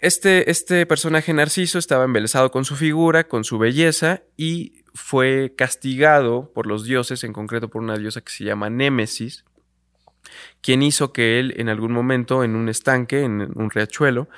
este, 0.00 0.50
este 0.50 0.84
personaje 0.84 1.32
Narciso 1.32 1.78
estaba 1.78 2.04
embelesado 2.04 2.50
con 2.50 2.64
su 2.66 2.76
figura, 2.76 3.24
con 3.28 3.44
su 3.44 3.58
belleza, 3.58 4.20
y 4.36 4.82
fue 4.94 5.54
castigado 5.56 6.52
por 6.54 6.66
los 6.66 6.84
dioses, 6.84 7.24
en 7.24 7.32
concreto 7.32 7.68
por 7.68 7.80
una 7.82 7.96
diosa 7.96 8.20
que 8.20 8.30
se 8.30 8.44
llama 8.44 8.68
Némesis, 8.68 9.44
quien 10.60 10.82
hizo 10.82 11.12
que 11.14 11.40
él 11.40 11.54
en 11.56 11.70
algún 11.70 11.92
momento, 11.92 12.44
en 12.44 12.56
un 12.56 12.68
estanque, 12.68 13.22
en 13.22 13.40
un 13.54 13.70
riachuelo, 13.70 14.28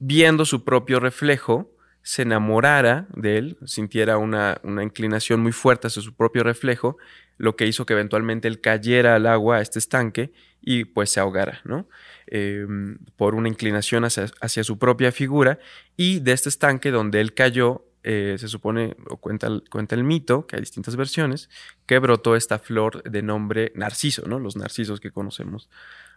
viendo 0.00 0.44
su 0.44 0.64
propio 0.64 0.98
reflejo, 0.98 1.70
se 2.02 2.22
enamorara 2.22 3.06
de 3.14 3.38
él, 3.38 3.58
sintiera 3.66 4.16
una, 4.18 4.58
una, 4.64 4.82
inclinación 4.82 5.40
muy 5.40 5.52
fuerte 5.52 5.86
hacia 5.86 6.02
su 6.02 6.16
propio 6.16 6.42
reflejo, 6.42 6.96
lo 7.36 7.56
que 7.56 7.66
hizo 7.66 7.86
que 7.86 7.92
eventualmente 7.92 8.48
él 8.48 8.60
cayera 8.60 9.14
al 9.14 9.26
agua, 9.26 9.58
a 9.58 9.60
este 9.60 9.78
estanque, 9.78 10.32
y 10.62 10.84
pues 10.84 11.10
se 11.10 11.20
ahogara, 11.20 11.60
¿no? 11.64 11.88
Em, 12.26 12.98
por 13.16 13.34
una 13.34 13.48
inclinación 13.48 14.04
hacia, 14.04 14.26
hacia, 14.40 14.64
su 14.64 14.78
propia 14.78 15.12
figura, 15.12 15.58
y 15.96 16.20
de 16.20 16.32
este 16.32 16.48
estanque 16.48 16.90
donde 16.90 17.20
él 17.20 17.34
cayó, 17.34 17.86
eh, 18.02 18.36
se 18.38 18.48
supone, 18.48 18.96
o 19.08 19.18
cuenta, 19.18 19.48
cuenta 19.70 19.94
el 19.94 20.04
mito, 20.04 20.46
que 20.46 20.56
hay 20.56 20.60
distintas 20.60 20.96
versiones, 20.96 21.50
que 21.86 21.98
brotó 21.98 22.34
esta 22.34 22.58
flor 22.58 23.02
de 23.02 23.22
nombre 23.22 23.72
narciso, 23.74 24.26
¿no? 24.26 24.38
Los 24.38 24.56
narcisos 24.56 25.00
que 25.00 25.10
conocemos 25.10 25.68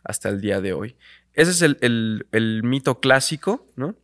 hasta 0.04 0.30
el 0.30 0.42
día 0.42 0.62
de 0.62 0.74
hoy. 0.74 0.96
Ese 1.34 1.52
es 1.52 1.62
el, 1.62 2.28
el, 2.32 2.62
mito 2.64 3.00
clásico, 3.00 3.66
¿no? 3.76 3.96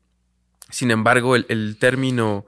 Sin 0.69 0.91
embargo, 0.91 1.35
el, 1.35 1.77
término 1.79 2.45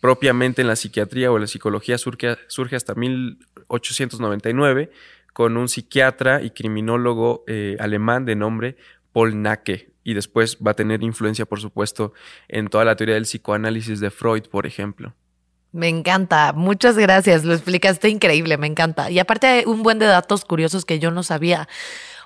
propiamente 0.00 0.62
en 0.62 0.68
la 0.68 0.76
psiquiatría 0.76 1.32
o 1.32 1.38
la 1.38 1.46
psicología 1.46 1.98
surge, 1.98 2.36
surge 2.48 2.76
hasta 2.76 2.94
1899 2.94 4.90
con 5.32 5.56
un 5.56 5.68
psiquiatra 5.68 6.42
y 6.42 6.50
criminólogo 6.50 7.44
eh, 7.46 7.76
alemán 7.80 8.24
de 8.24 8.36
nombre 8.36 8.76
Paul 9.12 9.42
Nacke. 9.42 9.92
Y 10.04 10.14
después 10.14 10.58
va 10.64 10.72
a 10.72 10.74
tener 10.74 11.02
influencia, 11.02 11.46
por 11.46 11.60
supuesto, 11.60 12.12
en 12.48 12.68
toda 12.68 12.84
la 12.84 12.94
teoría 12.94 13.14
del 13.14 13.24
psicoanálisis 13.24 14.00
de 14.00 14.10
Freud, 14.10 14.44
por 14.50 14.66
ejemplo. 14.66 15.14
Me 15.72 15.88
encanta, 15.88 16.52
muchas 16.52 16.96
gracias, 16.96 17.44
lo 17.44 17.52
explicaste 17.52 18.08
increíble, 18.08 18.58
me 18.58 18.68
encanta. 18.68 19.10
Y 19.10 19.18
aparte 19.18 19.64
un 19.66 19.82
buen 19.82 19.98
de 19.98 20.06
datos 20.06 20.44
curiosos 20.44 20.84
que 20.84 21.00
yo 21.00 21.10
no 21.10 21.24
sabía. 21.24 21.68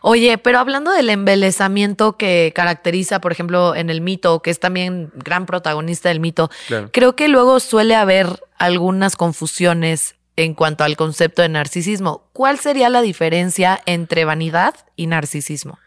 Oye, 0.02 0.38
pero 0.38 0.58
hablando 0.58 0.92
del 0.92 1.10
embelezamiento 1.10 2.16
que 2.16 2.52
caracteriza, 2.54 3.20
por 3.20 3.32
ejemplo, 3.32 3.74
en 3.74 3.90
el 3.90 4.00
mito, 4.00 4.40
que 4.40 4.50
es 4.50 4.60
también 4.60 5.10
gran 5.14 5.46
protagonista 5.46 6.08
del 6.08 6.20
mito, 6.20 6.50
creo 6.92 7.16
que 7.16 7.28
luego 7.28 7.60
suele 7.60 7.94
haber 7.94 8.40
algunas 8.58 9.16
confusiones 9.16 10.14
en 10.36 10.54
cuanto 10.54 10.84
al 10.84 10.96
concepto 10.96 11.42
de 11.42 11.48
narcisismo. 11.48 12.28
¿Cuál 12.32 12.58
sería 12.58 12.88
la 12.88 13.02
diferencia 13.02 13.80
entre 13.86 14.24
vanidad 14.24 14.74
y 14.94 15.08
narcisismo? 15.08 15.78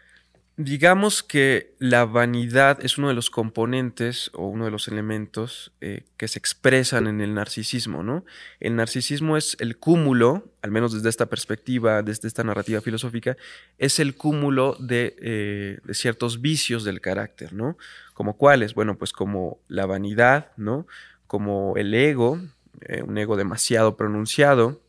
Digamos 0.58 1.22
que 1.22 1.74
la 1.78 2.04
vanidad 2.04 2.84
es 2.84 2.98
uno 2.98 3.08
de 3.08 3.14
los 3.14 3.30
componentes 3.30 4.30
o 4.34 4.48
uno 4.48 4.66
de 4.66 4.70
los 4.70 4.86
elementos 4.86 5.72
eh, 5.80 6.04
que 6.18 6.28
se 6.28 6.38
expresan 6.38 7.06
en 7.06 7.22
el 7.22 7.32
narcisismo, 7.32 8.02
¿no? 8.02 8.26
El 8.60 8.76
narcisismo 8.76 9.38
es 9.38 9.56
el 9.60 9.78
cúmulo, 9.78 10.52
al 10.60 10.70
menos 10.70 10.92
desde 10.92 11.08
esta 11.08 11.24
perspectiva, 11.24 12.02
desde 12.02 12.28
esta 12.28 12.44
narrativa 12.44 12.82
filosófica, 12.82 13.38
es 13.78 13.98
el 13.98 14.14
cúmulo 14.14 14.76
de, 14.78 15.16
eh, 15.22 15.78
ciertos 15.94 16.42
vicios 16.42 16.84
del 16.84 17.00
carácter, 17.00 17.54
¿no? 17.54 17.78
Como 18.12 18.36
cuáles, 18.36 18.74
bueno, 18.74 18.98
pues 18.98 19.14
como 19.14 19.58
la 19.68 19.86
vanidad, 19.86 20.52
¿no? 20.58 20.86
Como 21.26 21.78
el 21.78 21.94
ego, 21.94 22.38
eh, 22.82 23.02
un 23.02 23.16
ego 23.16 23.38
demasiado 23.38 23.96
pronunciado, 23.96 24.81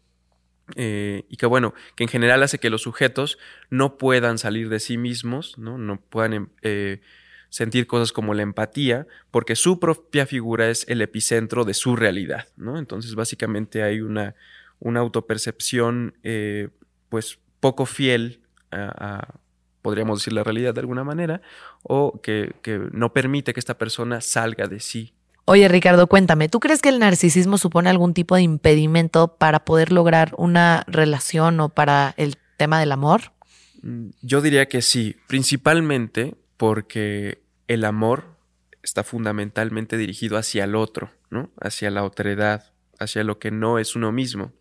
eh, 0.76 1.26
y 1.30 1.38
que 1.38 1.46
bueno, 1.46 1.74
que 1.96 2.04
en 2.04 2.10
general 2.10 2.42
hace 2.44 2.60
que 2.60 2.70
los 2.70 2.82
sujetos 2.84 3.38
no 3.70 3.98
puedan 3.98 4.38
salir 4.38 4.70
de 4.70 4.80
sí 4.80 4.98
mismos, 4.98 5.58
no, 5.58 5.78
no 5.78 6.00
puedan 6.00 6.34
em, 6.34 6.48
eh, 6.62 7.02
sentir 7.50 7.86
cosas 7.86 8.12
como 8.12 8.34
la 8.34 8.42
empatía, 8.42 9.08
porque 9.30 9.56
su 9.56 9.80
propia 9.80 10.26
figura 10.26 10.70
es 10.70 10.86
el 10.88 11.02
epicentro 11.02 11.66
de 11.66 11.74
su 11.74 11.96
realidad, 11.96 12.48
¿no? 12.56 12.80
Entonces 12.80 13.14
básicamente 13.16 13.84
hay 13.84 14.02
una, 14.02 14.36
una 14.80 15.02
autopercepción 15.02 16.18
eh, 16.24 16.70
pues 17.10 17.40
poco 17.60 17.86
fiel 17.86 18.42
a, 18.72 19.40
podríamos 19.84 20.20
decir, 20.20 20.34
la 20.34 20.44
realidad 20.44 20.74
de 20.74 20.80
alguna 20.80 21.04
manera, 21.04 21.42
o 21.84 22.22
que, 22.22 22.56
que 22.64 22.80
no 22.92 23.14
permite 23.14 23.54
que 23.54 23.60
esta 23.60 23.78
persona 23.78 24.20
salga 24.20 24.68
de 24.68 24.80
sí 24.80 25.14
Oye, 25.46 25.68
Ricardo, 25.68 26.08
cuéntame, 26.08 26.48
¿tú 26.48 26.60
crees 26.60 26.82
que 26.82 26.90
el 26.90 27.00
narcisismo 27.00 27.58
supone 27.58 27.90
algún 27.90 28.14
tipo 28.14 28.36
de 28.36 28.44
impedimento 28.44 29.36
para 29.36 29.66
poder 29.66 29.92
lograr 29.92 30.34
una 30.38 30.86
relación 30.88 31.60
o 31.60 31.70
para 31.70 32.14
el 32.16 32.38
tema 32.58 32.80
del 32.80 32.94
amor? 32.94 33.34
Mm, 33.82 34.12
yo 34.22 34.42
diría 34.42 34.68
que 34.68 34.82
sí, 34.82 35.18
principalmente 35.28 36.36
porque 36.56 37.42
el 37.68 37.84
amor 37.84 38.38
está 38.84 39.04
fundamentalmente 39.04 39.98
dirigido 39.98 40.38
hacia 40.38 40.64
el 40.64 40.76
otro, 40.76 41.12
¿no? 41.30 41.52
Hacia 41.60 41.92
la 41.92 42.04
otredad, 42.04 42.72
hacia 42.98 43.26
lo 43.26 43.38
que 43.38 43.52
no 43.52 43.80
es 43.80 43.98
uno 43.98 44.14
mismo. 44.14 44.54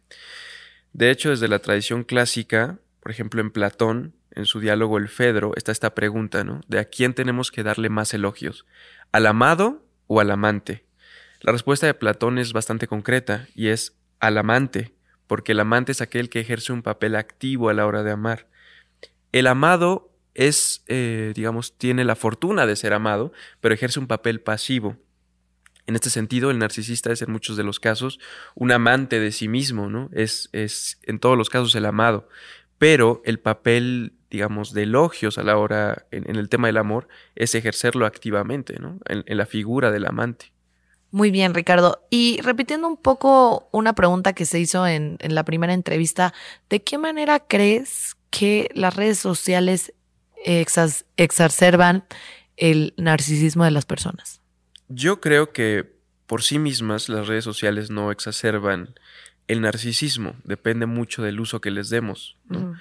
De 0.92 1.10
hecho, 1.10 1.30
desde 1.30 1.46
la 1.46 1.60
tradición 1.60 2.02
clásica, 2.02 2.78
por 3.00 3.12
ejemplo, 3.12 3.40
en 3.40 3.52
Platón, 3.52 4.14
en 4.32 4.46
su 4.46 4.58
diálogo 4.58 4.98
El 4.98 5.08
Fedro, 5.08 5.52
está 5.56 5.70
esta 5.70 5.94
pregunta, 5.94 6.42
¿no? 6.42 6.60
De 6.66 6.80
a 6.80 6.86
quién 6.86 7.14
tenemos 7.14 7.52
que 7.52 7.62
darle 7.62 7.88
más 7.88 8.14
elogios, 8.14 8.66
al 9.12 9.26
amado 9.26 9.81
o 10.06 10.20
al 10.20 10.30
amante? 10.30 10.84
La 11.40 11.52
respuesta 11.52 11.86
de 11.86 11.94
Platón 11.94 12.38
es 12.38 12.52
bastante 12.52 12.86
concreta 12.86 13.48
y 13.54 13.68
es 13.68 13.96
al 14.20 14.38
amante, 14.38 14.94
porque 15.26 15.52
el 15.52 15.60
amante 15.60 15.92
es 15.92 16.00
aquel 16.00 16.28
que 16.28 16.40
ejerce 16.40 16.72
un 16.72 16.82
papel 16.82 17.16
activo 17.16 17.68
a 17.68 17.74
la 17.74 17.86
hora 17.86 18.02
de 18.02 18.12
amar. 18.12 18.46
El 19.32 19.46
amado 19.46 20.12
es, 20.34 20.84
eh, 20.86 21.32
digamos, 21.34 21.76
tiene 21.76 22.04
la 22.04 22.16
fortuna 22.16 22.66
de 22.66 22.76
ser 22.76 22.92
amado, 22.92 23.32
pero 23.60 23.74
ejerce 23.74 23.98
un 23.98 24.06
papel 24.06 24.40
pasivo. 24.40 24.96
En 25.86 25.96
este 25.96 26.10
sentido, 26.10 26.50
el 26.50 26.58
narcisista 26.58 27.10
es 27.10 27.22
en 27.22 27.32
muchos 27.32 27.56
de 27.56 27.64
los 27.64 27.80
casos 27.80 28.20
un 28.54 28.70
amante 28.70 29.18
de 29.18 29.32
sí 29.32 29.48
mismo, 29.48 29.90
¿no? 29.90 30.10
Es, 30.12 30.48
es 30.52 31.00
en 31.02 31.18
todos 31.18 31.36
los 31.36 31.50
casos 31.50 31.74
el 31.74 31.86
amado, 31.86 32.28
pero 32.82 33.22
el 33.24 33.38
papel 33.38 34.14
digamos, 34.28 34.72
de 34.72 34.82
elogios 34.82 35.38
a 35.38 35.44
la 35.44 35.56
hora, 35.56 36.06
en, 36.10 36.34
el 36.34 36.48
tema 36.48 36.66
del 36.66 36.78
amor, 36.78 37.06
es 37.36 37.54
ejercerlo 37.54 38.06
activamente, 38.06 38.80
¿no? 38.80 38.98
En, 39.06 39.36
la 39.36 39.46
figura 39.46 39.92
del 39.92 40.04
amante. 40.04 40.52
Muy 41.12 41.30
bien, 41.30 41.54
Ricardo. 41.54 42.04
Y 42.10 42.40
repitiendo 42.42 42.88
un 42.88 42.96
poco 42.96 43.68
una 43.70 43.92
pregunta 43.92 44.32
que 44.32 44.46
se 44.46 44.58
hizo 44.58 44.84
en, 44.84 45.16
en 45.20 45.36
la 45.36 45.44
primera 45.44 45.74
entrevista, 45.74 46.34
¿de 46.70 46.82
qué 46.82 46.98
manera 46.98 47.38
crees 47.38 48.16
que 48.30 48.68
las 48.74 48.96
redes 48.96 49.18
sociales 49.18 49.92
exacerban 50.44 52.04
el 52.56 52.94
narcisismo 52.96 53.64
de 53.64 53.70
las 53.70 53.84
personas? 53.84 54.40
Yo 54.88 55.20
creo 55.20 55.52
que 55.52 55.94
por 56.26 56.42
sí 56.42 56.58
mismas 56.58 57.08
las 57.08 57.28
redes 57.28 57.44
sociales 57.44 57.90
no 57.90 58.10
exacerban 58.10 58.94
el 59.52 59.60
narcisismo, 59.60 60.34
depende 60.44 60.86
mucho 60.86 61.22
del 61.22 61.40
uso 61.40 61.60
que 61.60 61.70
les 61.70 61.88
demos. 61.90 62.36
¿no? 62.48 62.76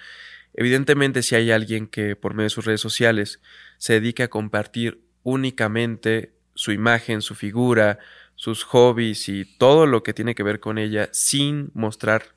Evidentemente, 0.53 1.21
si 1.21 1.35
hay 1.35 1.51
alguien 1.51 1.87
que 1.87 2.15
por 2.15 2.33
medio 2.33 2.45
de 2.45 2.49
sus 2.49 2.65
redes 2.65 2.81
sociales 2.81 3.41
se 3.77 3.93
dedica 3.93 4.25
a 4.25 4.29
compartir 4.29 5.01
únicamente 5.23 6.33
su 6.55 6.71
imagen, 6.71 7.21
su 7.21 7.35
figura, 7.35 7.99
sus 8.35 8.63
hobbies 8.63 9.29
y 9.29 9.45
todo 9.45 9.85
lo 9.85 10.03
que 10.03 10.13
tiene 10.13 10.35
que 10.35 10.43
ver 10.43 10.59
con 10.59 10.77
ella 10.77 11.09
sin 11.11 11.71
mostrar, 11.73 12.35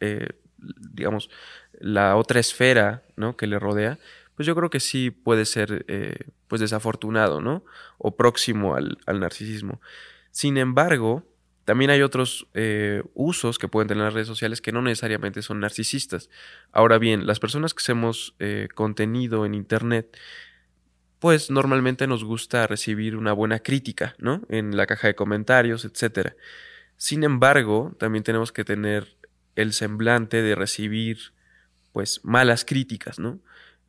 eh, 0.00 0.28
digamos, 0.58 1.30
la 1.72 2.16
otra 2.16 2.40
esfera 2.40 3.02
¿no? 3.16 3.36
que 3.36 3.46
le 3.46 3.58
rodea, 3.58 3.98
pues 4.34 4.46
yo 4.46 4.54
creo 4.54 4.70
que 4.70 4.80
sí 4.80 5.10
puede 5.10 5.44
ser 5.44 5.84
eh, 5.88 6.16
pues 6.48 6.60
desafortunado, 6.60 7.40
¿no? 7.40 7.64
O 7.98 8.16
próximo 8.16 8.74
al, 8.74 8.98
al 9.06 9.20
narcisismo. 9.20 9.80
Sin 10.32 10.56
embargo, 10.56 11.24
también 11.64 11.90
hay 11.90 12.02
otros 12.02 12.46
eh, 12.54 13.02
usos 13.14 13.58
que 13.58 13.68
pueden 13.68 13.88
tener 13.88 14.04
las 14.04 14.14
redes 14.14 14.28
sociales 14.28 14.60
que 14.60 14.72
no 14.72 14.82
necesariamente 14.82 15.40
son 15.42 15.60
narcisistas. 15.60 16.28
Ahora 16.72 16.98
bien, 16.98 17.26
las 17.26 17.40
personas 17.40 17.72
que 17.72 17.80
hacemos 17.80 18.34
eh, 18.38 18.68
contenido 18.74 19.46
en 19.46 19.54
Internet, 19.54 20.16
pues 21.18 21.50
normalmente 21.50 22.06
nos 22.06 22.22
gusta 22.22 22.66
recibir 22.66 23.16
una 23.16 23.32
buena 23.32 23.60
crítica, 23.60 24.14
¿no? 24.18 24.42
En 24.50 24.76
la 24.76 24.86
caja 24.86 25.06
de 25.08 25.14
comentarios, 25.14 25.86
etc. 25.86 26.34
Sin 26.98 27.24
embargo, 27.24 27.96
también 27.98 28.24
tenemos 28.24 28.52
que 28.52 28.64
tener 28.64 29.16
el 29.56 29.72
semblante 29.72 30.42
de 30.42 30.54
recibir, 30.54 31.32
pues, 31.92 32.20
malas 32.24 32.66
críticas, 32.66 33.18
¿no? 33.18 33.40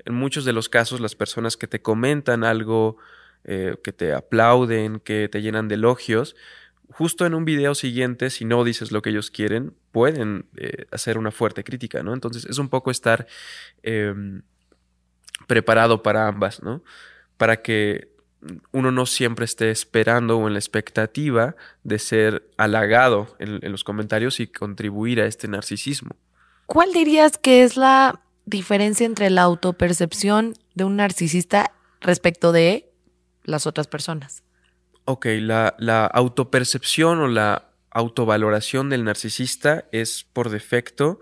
En 0.06 0.14
muchos 0.14 0.46
de 0.46 0.54
los 0.54 0.70
casos, 0.70 1.02
las 1.02 1.16
personas 1.16 1.58
que 1.58 1.68
te 1.68 1.82
comentan 1.82 2.46
algo, 2.46 2.98
eh, 3.44 3.76
que 3.84 3.92
te 3.92 4.14
aplauden, 4.14 5.00
que 5.00 5.28
te 5.28 5.42
llenan 5.42 5.68
de 5.68 5.76
elogios, 5.76 6.36
justo 6.92 7.26
en 7.26 7.34
un 7.34 7.46
video 7.46 7.76
siguiente, 7.76 8.30
si 8.30 8.46
no 8.46 8.64
dices 8.64 8.92
lo 8.92 9.02
que 9.02 9.10
ellos 9.10 9.32
quieren, 9.32 9.74
pueden 9.92 10.48
eh, 10.58 10.86
hacer 10.92 11.18
una 11.18 11.32
fuerte 11.32 11.64
crítica, 11.64 12.04
¿no? 12.04 12.14
Entonces 12.14 12.46
es 12.46 12.58
un 12.58 12.70
poco 12.70 12.92
estar 12.92 13.28
em, 13.84 14.44
preparado 15.48 16.04
para 16.04 16.28
ambas, 16.28 16.62
¿no? 16.62 16.84
Para 17.38 17.62
que 17.62 18.14
uno 18.72 18.92
no 18.92 19.06
siempre 19.06 19.46
esté 19.46 19.72
esperando 19.72 20.38
o 20.38 20.48
en 20.48 20.54
la 20.54 20.60
expectativa 20.60 21.56
de 21.84 22.00
ser 22.00 22.48
halagado 22.58 23.36
en, 23.40 23.60
en 23.64 23.72
los 23.72 23.84
comentarios 23.84 24.40
y 24.40 24.48
contribuir 24.48 25.20
a 25.20 25.26
este 25.26 25.48
narcisismo. 25.48 26.16
¿Cuál 26.68 26.94
dirías 26.94 27.38
que 27.38 27.64
es 27.64 27.76
la 27.78 28.22
diferencia 28.46 29.06
entre 29.06 29.30
la 29.30 29.42
autopercepción 29.42 30.54
de 30.76 30.84
un 30.84 30.98
narcisista 30.98 31.72
respecto 32.02 32.52
de 32.52 32.92
las 33.44 33.66
otras 33.66 33.88
personas? 33.88 34.45
Ok, 35.06 35.28
la, 35.40 35.76
la 35.78 36.06
autopercepción 36.06 37.20
o 37.20 37.28
la 37.28 37.70
autovaloración 37.92 38.90
del 38.90 39.04
narcisista 39.04 39.86
es 39.92 40.26
por 40.34 40.50
defecto 40.50 41.20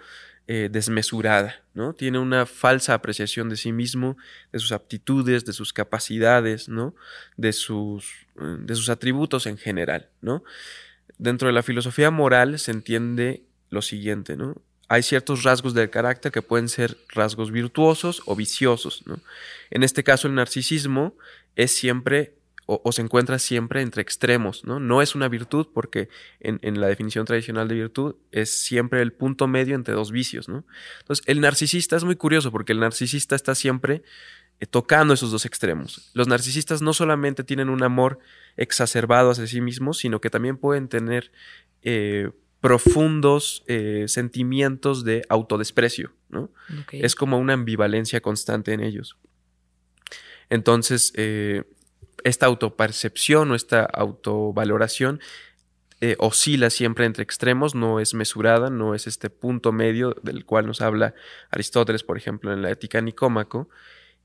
eh, 0.48 0.68
desmesurada, 0.70 1.64
¿no? 1.74 1.94
Tiene 1.94 2.20
una 2.20 2.46
falsa 2.46 2.94
apreciación 2.94 3.48
de 3.48 3.56
sí 3.56 3.72
mismo, 3.72 4.18
de 4.52 4.60
sus 4.60 4.74
aptitudes, 4.74 5.46
de 5.46 5.54
sus 5.54 5.72
capacidades, 5.72 6.68
¿no? 6.68 6.96
De 7.38 7.54
sus, 7.54 8.28
eh, 8.42 8.58
de 8.60 8.76
sus 8.76 8.90
atributos 8.90 9.46
en 9.46 9.58
general, 9.58 10.10
¿no? 10.20 10.44
Dentro 11.18 11.48
de 11.48 11.54
la 11.54 11.64
filosofía 11.64 12.12
moral 12.12 12.60
se 12.60 12.72
entiende 12.72 13.44
lo 13.70 13.82
siguiente, 13.82 14.36
¿no? 14.36 14.62
Hay 14.90 15.04
ciertos 15.04 15.44
rasgos 15.44 15.74
del 15.74 15.90
carácter 15.90 16.32
que 16.32 16.42
pueden 16.42 16.68
ser 16.68 16.98
rasgos 17.10 17.52
virtuosos 17.52 18.22
o 18.26 18.36
viciosos, 18.36 19.04
¿no? 19.06 19.22
En 19.72 19.84
este 19.84 20.04
caso, 20.04 20.28
el 20.28 20.36
narcisismo 20.36 21.16
es 21.56 21.72
siempre 21.72 22.36
o, 22.66 22.92
se 22.92 23.02
encuentra 23.02 23.40
siempre 23.40 23.82
entre 23.82 24.02
extremos, 24.02 24.64
¿no? 24.64 24.80
No 24.80 25.02
es 25.02 25.16
una 25.16 25.28
virtud 25.28 25.68
porque 25.74 26.08
en, 26.40 26.80
la 26.80 26.88
definición 26.88 27.26
tradicional 27.26 27.68
de 27.68 27.76
virtud 27.76 28.16
es 28.32 28.58
siempre 28.58 29.02
el 29.02 29.12
punto 29.12 29.48
medio 29.48 29.76
entre 29.76 29.94
dos 29.94 30.12
vicios, 30.12 30.48
¿no? 30.48 30.66
Entonces, 31.00 31.26
el 31.28 31.42
narcisista 31.42 31.98
es 31.98 32.06
muy 32.06 32.16
curioso 32.16 32.52
porque 32.52 32.72
el 32.72 32.80
narcisista 32.80 33.36
está 33.36 33.54
siempre 33.54 34.04
eh, 34.60 34.66
tocando 34.66 35.14
esos 35.14 35.32
dos 35.32 35.46
extremos. 35.46 36.10
Los 36.14 36.28
narcisistas 36.28 36.82
no 36.82 36.94
solamente 36.94 37.44
tienen 37.44 37.70
un 37.70 37.84
amor 37.84 38.20
exacerbado 38.56 39.32
hacia 39.32 39.46
sí 39.46 39.60
mismos, 39.60 39.98
sino 39.98 40.22
que 40.22 40.30
también 40.30 40.56
pueden 40.56 40.88
tener 40.88 41.32
eh, 41.82 42.32
profundos 42.62 43.66
eh, 43.68 44.06
sentimientos 44.08 45.04
de 45.04 45.24
autodesprecio, 45.28 46.14
¿no? 46.30 46.50
Es 46.94 47.16
como 47.16 47.40
una 47.40 47.54
ambivalencia 47.54 48.22
constante 48.22 48.72
en 48.72 48.80
ellos. 48.80 49.18
Entonces, 50.50 51.12
esta 52.24 52.46
autopercepción 52.46 53.52
o 53.52 53.56
esta 53.56 53.84
autovaloración 53.84 55.20
eh, 56.06 56.18
oscila 56.20 56.70
siempre 56.70 57.06
entre 57.06 57.24
extremos, 57.24 57.76
no 57.76 58.02
es 58.02 58.14
mesurada, 58.14 58.70
no 58.70 58.94
es 58.94 59.08
este 59.08 59.30
punto 59.30 59.72
medio 59.72 60.14
del 60.22 60.44
cual 60.44 60.68
nos 60.68 60.82
habla 60.82 61.14
Aristóteles, 61.50 62.04
por 62.04 62.18
ejemplo, 62.18 62.52
en 62.52 62.62
la 62.62 62.72
Ética 62.72 63.00
Nicómaco. 63.00 63.70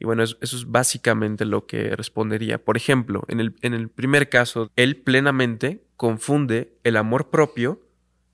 Y 0.00 0.04
bueno, 0.04 0.24
eso, 0.24 0.36
es 0.40 0.64
básicamente 0.66 1.44
lo 1.44 1.66
que 1.66 1.94
respondería. 1.94 2.58
Por 2.58 2.76
ejemplo, 2.76 3.24
en 3.28 3.38
el, 3.38 3.54
en 3.62 3.74
el 3.74 3.88
primer 3.90 4.28
caso, 4.28 4.72
él 4.74 4.96
plenamente 4.96 5.84
confunde 5.96 6.72
el 6.82 6.96
amor 6.96 7.30
propio, 7.30 7.80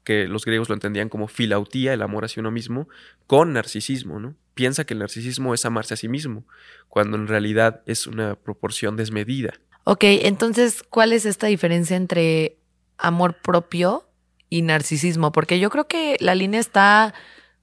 que 0.04 0.26
los 0.26 0.46
griegos 0.46 0.70
lo 0.70 0.74
entendían 0.74 1.10
como 1.10 1.28
filautía, 1.28 1.92
el 1.92 2.00
amor 2.00 2.24
hacia 2.24 2.40
uno 2.40 2.50
mismo, 2.50 2.88
con 3.26 3.52
narcisismo, 3.52 4.20
¿no? 4.20 4.36
Piensa 4.54 4.84
que 4.84 4.94
el 4.94 5.00
narcisismo 5.00 5.54
es 5.54 5.64
amarse 5.64 5.94
a 5.94 5.96
sí 5.96 6.08
mismo, 6.08 6.44
cuando 6.88 7.16
en 7.16 7.26
realidad 7.26 7.82
es 7.86 8.06
una 8.06 8.36
proporción 8.36 8.96
desmedida. 8.96 9.54
Ok, 9.84 10.04
entonces, 10.04 10.82
¿cuál 10.88 11.12
es 11.12 11.26
esta 11.26 11.46
diferencia 11.46 11.96
entre 11.96 12.56
amor 12.96 13.36
propio 13.42 14.08
y 14.48 14.62
narcisismo? 14.62 15.32
Porque 15.32 15.60
yo 15.60 15.68
creo 15.70 15.86
que 15.86 16.16
la 16.20 16.34
línea 16.34 16.60
está 16.60 17.14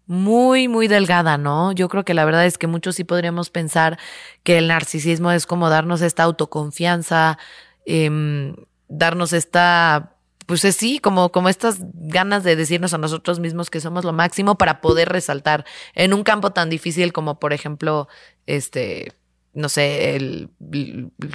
muy, 0.06 0.68
muy 0.68 0.88
delgada, 0.88 1.38
¿no? 1.38 1.72
Yo 1.72 1.88
creo 1.88 2.04
que 2.04 2.14
la 2.14 2.26
verdad 2.26 2.46
es 2.46 2.58
que 2.58 2.68
muchos 2.68 2.96
sí 2.96 3.04
podríamos 3.04 3.50
pensar 3.50 3.98
que 4.44 4.58
el 4.58 4.68
narcisismo 4.68 5.32
es 5.32 5.46
como 5.46 5.70
darnos 5.70 6.02
esta 6.02 6.24
autoconfianza, 6.24 7.38
em, 7.86 8.56
darnos 8.90 9.34
esta 9.34 10.11
pues 10.60 10.76
sí, 10.76 11.00
como, 11.00 11.32
como 11.32 11.48
estas 11.48 11.78
ganas 11.94 12.44
de 12.44 12.58
decirnos 12.58 12.94
a 12.94 12.98
nosotros 12.98 13.40
mismos 13.40 13.70
que 13.70 13.80
somos 13.80 14.04
lo 14.04 14.12
máximo 14.12 14.58
para 14.58 14.82
poder 14.82 15.08
resaltar 15.08 15.66
en 15.94 16.14
un 16.14 16.24
campo 16.24 16.52
tan 16.52 16.70
difícil 16.70 17.14
como, 17.14 17.40
por 17.40 17.54
ejemplo, 17.54 18.10
este, 18.48 19.14
no 19.54 19.70
sé, 19.70 20.18
el, 20.18 20.50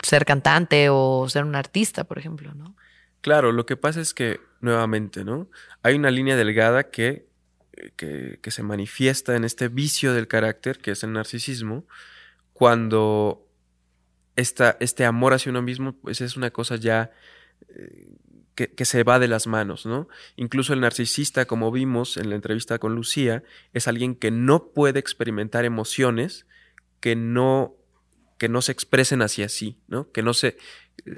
ser 0.02 0.26
cantante 0.26 0.88
o 0.90 1.26
ser 1.30 1.44
un 1.44 1.54
artista, 1.54 2.04
por 2.04 2.18
ejemplo, 2.18 2.52
¿no? 2.52 2.76
Claro, 3.22 3.52
lo 3.52 3.64
que 3.64 3.78
pasa 3.78 4.02
es 4.02 4.12
que, 4.12 4.38
nuevamente, 4.60 5.24
¿no? 5.24 5.48
Hay 5.82 5.94
una 5.94 6.10
línea 6.10 6.36
delgada 6.36 6.90
que, 6.90 7.26
que, 7.96 8.38
que 8.42 8.50
se 8.50 8.62
manifiesta 8.62 9.34
en 9.34 9.44
este 9.44 9.68
vicio 9.68 10.12
del 10.12 10.28
carácter, 10.28 10.76
que 10.76 10.90
es 10.90 11.02
el 11.02 11.14
narcisismo, 11.14 11.86
cuando 12.52 13.48
esta, 14.36 14.76
este 14.78 15.06
amor 15.06 15.32
hacia 15.32 15.48
uno 15.48 15.62
mismo, 15.62 15.94
pues 15.94 16.20
es 16.20 16.36
una 16.36 16.50
cosa 16.50 16.76
ya 16.76 17.12
eh, 17.70 18.08
que, 18.56 18.84
se 18.86 19.04
va 19.04 19.18
de 19.18 19.28
las 19.28 19.46
manos, 19.46 19.84
¿no? 19.84 20.08
Incluso 20.34 20.72
el 20.72 20.80
narcisista, 20.80 21.44
como 21.44 21.70
vimos 21.70 22.16
en 22.16 22.30
la 22.30 22.36
entrevista 22.36 22.78
con 22.78 22.94
Lucía, 22.94 23.42
es 23.74 23.86
alguien 23.86 24.14
que 24.14 24.30
no 24.30 24.68
puede 24.68 24.98
experimentar 24.98 25.66
emociones 25.66 26.46
que 27.00 27.14
no, 27.16 27.74
que 28.38 28.48
no 28.48 28.62
se 28.62 28.72
expresen 28.72 29.20
hacia 29.20 29.50
sí, 29.50 29.78
¿no? 29.88 30.10
Que 30.10 30.22
no 30.22 30.32
se 30.32 30.56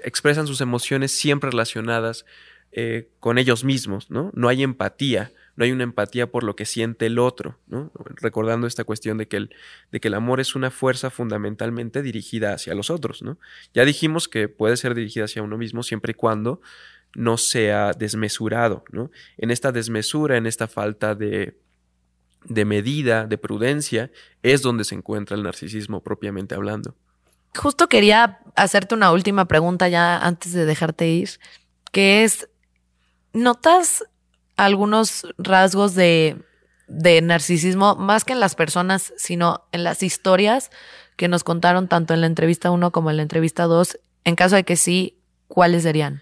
expresan 0.03 0.49
sus 0.49 0.61
emociones 0.61 1.13
siempre 1.13 1.51
relacionadas 1.51 2.27
eh, 2.73 3.09
con 3.21 3.39
ellos 3.39 3.63
mismos, 3.63 4.11
¿no? 4.11 4.33
No 4.35 4.49
hay 4.49 4.65
empatía, 4.65 5.33
no 5.55 5.65
hay 5.65 5.71
una 5.71 5.85
empatía 5.85 6.31
por 6.31 6.43
lo 6.43 6.57
que 6.57 6.67
siente 6.67 7.07
el 7.07 7.21
otro, 7.21 7.61
¿no? 7.69 7.93
Recordando 8.21 8.67
esta 8.67 8.83
cuestión 8.83 9.17
de 9.17 9.29
que, 9.29 9.37
el, 9.37 9.55
de 9.93 10.01
que 10.01 10.09
el 10.09 10.15
amor 10.15 10.41
es 10.41 10.57
una 10.57 10.73
fuerza 10.73 11.11
fundamentalmente 11.11 12.03
dirigida 12.03 12.53
hacia 12.53 12.75
los 12.75 12.91
otros, 12.91 13.23
¿no? 13.23 13.39
Ya 13.75 13.85
dijimos 13.85 14.29
que 14.29 14.49
puede 14.49 14.77
ser 14.77 14.95
dirigida 14.95 15.27
hacia 15.27 15.43
uno 15.43 15.57
mismo 15.57 15.85
siempre 15.85 16.11
y 16.11 16.15
cuando 16.15 16.61
no 17.15 17.37
sea 17.37 17.93
desmesurado, 17.93 18.85
¿no? 18.91 19.11
En 19.37 19.51
esta 19.51 19.73
desmesura, 19.73 20.37
en 20.37 20.47
esta 20.47 20.69
falta 20.69 21.15
de, 21.15 21.59
de 22.45 22.65
medida, 22.65 23.27
de 23.27 23.39
prudencia, 23.39 24.11
es 24.43 24.63
donde 24.63 24.85
se 24.85 24.95
encuentra 24.95 25.37
el 25.37 25.43
narcisismo 25.43 26.03
propiamente 26.03 26.55
hablando. 26.55 26.95
Justo 27.57 27.89
quería 27.89 28.41
hacerte 28.57 28.95
una 28.95 29.11
última 29.11 29.47
pregunta 29.47 29.89
ya 29.89 30.19
antes 30.19 30.53
de 30.53 30.65
dejarte 30.65 31.09
ir, 31.09 31.31
que 31.93 32.25
es, 32.25 32.49
¿notas 33.33 34.05
algunos 34.57 35.27
rasgos 35.39 35.95
de, 35.95 36.43
de 36.89 37.21
narcisismo 37.23 37.97
más 37.97 38.25
que 38.25 38.35
en 38.35 38.41
las 38.41 38.55
personas, 38.55 39.13
sino 39.17 39.65
en 39.73 39.85
las 39.85 40.03
historias 40.03 40.71
que 41.17 41.29
nos 41.29 41.43
contaron 41.43 41.89
tanto 41.89 42.15
en 42.15 42.21
la 42.21 42.27
entrevista 42.27 42.71
1 42.71 42.93
como 42.93 43.11
en 43.11 43.17
la 43.17 43.23
entrevista 43.23 43.65
2? 43.65 43.99
En 44.25 44.37
caso 44.37 44.57
de 44.57 44.65
que 44.65 44.77
sí, 44.77 45.19
¿cuáles 45.49 45.85
serían? 45.85 46.21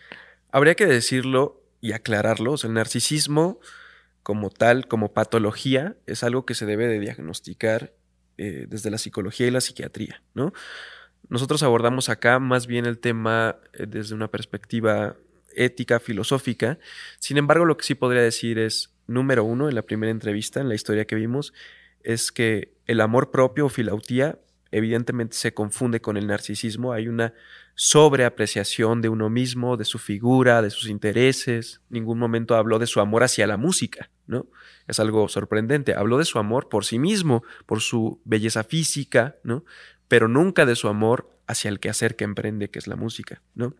Habría 0.56 0.74
que 0.74 0.86
decirlo 0.86 1.62
y 1.82 1.92
aclararlo. 1.92 2.54
el 2.64 2.72
narcisismo 2.72 3.60
como 4.22 4.48
tal, 4.48 4.88
como 4.88 5.12
patología, 5.12 5.98
es 6.06 6.24
algo 6.24 6.46
que 6.46 6.54
se 6.54 6.64
debe 6.64 6.86
de 6.86 6.98
diagnosticar 6.98 7.92
eh, 8.38 8.64
desde 8.66 8.90
la 8.90 8.96
psicología 8.96 9.46
y 9.46 9.50
la 9.50 9.60
psiquiatría, 9.60 10.22
¿no? 10.32 10.54
Nosotros 11.28 11.62
abordamos 11.62 12.08
acá 12.08 12.38
más 12.38 12.66
bien 12.66 12.86
el 12.86 12.98
tema 13.00 13.56
eh, 13.74 13.84
desde 13.86 14.14
una 14.14 14.28
perspectiva 14.28 15.16
ética, 15.54 16.00
filosófica. 16.00 16.78
Sin 17.18 17.36
embargo, 17.36 17.66
lo 17.66 17.76
que 17.76 17.84
sí 17.84 17.94
podría 17.94 18.22
decir 18.22 18.58
es, 18.58 18.94
número 19.06 19.44
uno, 19.44 19.68
en 19.68 19.74
la 19.74 19.82
primera 19.82 20.10
entrevista, 20.10 20.62
en 20.62 20.70
la 20.70 20.74
historia 20.74 21.06
que 21.06 21.16
vimos, 21.16 21.52
es 22.02 22.32
que 22.32 22.72
el 22.86 23.02
amor 23.02 23.30
propio 23.30 23.66
o 23.66 23.68
filautía 23.68 24.38
evidentemente 24.76 25.36
se 25.36 25.54
confunde 25.54 26.00
con 26.00 26.16
el 26.16 26.26
narcisismo. 26.26 26.92
Hay 26.92 27.08
una 27.08 27.32
sobreapreciación 27.74 29.00
de 29.00 29.08
uno 29.08 29.30
mismo, 29.30 29.76
de 29.76 29.84
su 29.84 29.98
figura, 29.98 30.60
de 30.60 30.70
sus 30.70 30.88
intereses. 30.88 31.80
Ningún 31.88 32.18
momento 32.18 32.56
habló 32.56 32.78
de 32.78 32.86
su 32.86 33.00
amor 33.00 33.24
hacia 33.24 33.46
la 33.46 33.56
música, 33.56 34.10
¿no? 34.26 34.46
Es 34.86 35.00
algo 35.00 35.28
sorprendente. 35.28 35.94
Habló 35.94 36.18
de 36.18 36.26
su 36.26 36.38
amor 36.38 36.68
por 36.68 36.84
sí 36.84 36.98
mismo, 36.98 37.42
por 37.64 37.80
su 37.80 38.20
belleza 38.24 38.64
física, 38.64 39.36
¿no? 39.42 39.64
Pero 40.08 40.28
nunca 40.28 40.66
de 40.66 40.76
su 40.76 40.88
amor 40.88 41.30
hacia 41.46 41.70
el 41.70 41.80
quehacer 41.80 42.16
que 42.16 42.24
emprende, 42.24 42.68
que 42.68 42.78
es 42.78 42.86
la 42.86 42.96
música, 42.96 43.42
¿no? 43.54 43.74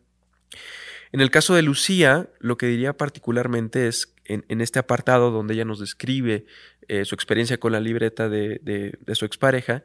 En 1.12 1.20
el 1.20 1.30
caso 1.30 1.54
de 1.54 1.62
Lucía, 1.62 2.30
lo 2.40 2.56
que 2.56 2.66
diría 2.66 2.96
particularmente 2.96 3.86
es 3.86 4.14
en, 4.24 4.60
este 4.60 4.78
apartado 4.78 5.30
donde 5.30 5.54
ella 5.54 5.64
nos 5.64 5.78
describe 5.78 6.46
eh, 6.88 7.04
su 7.04 7.14
experiencia 7.14 7.58
con 7.58 7.72
la 7.72 7.80
libreta 7.80 8.28
de, 8.28 8.60
de 8.62 9.14
su 9.14 9.24
expareja, 9.24 9.84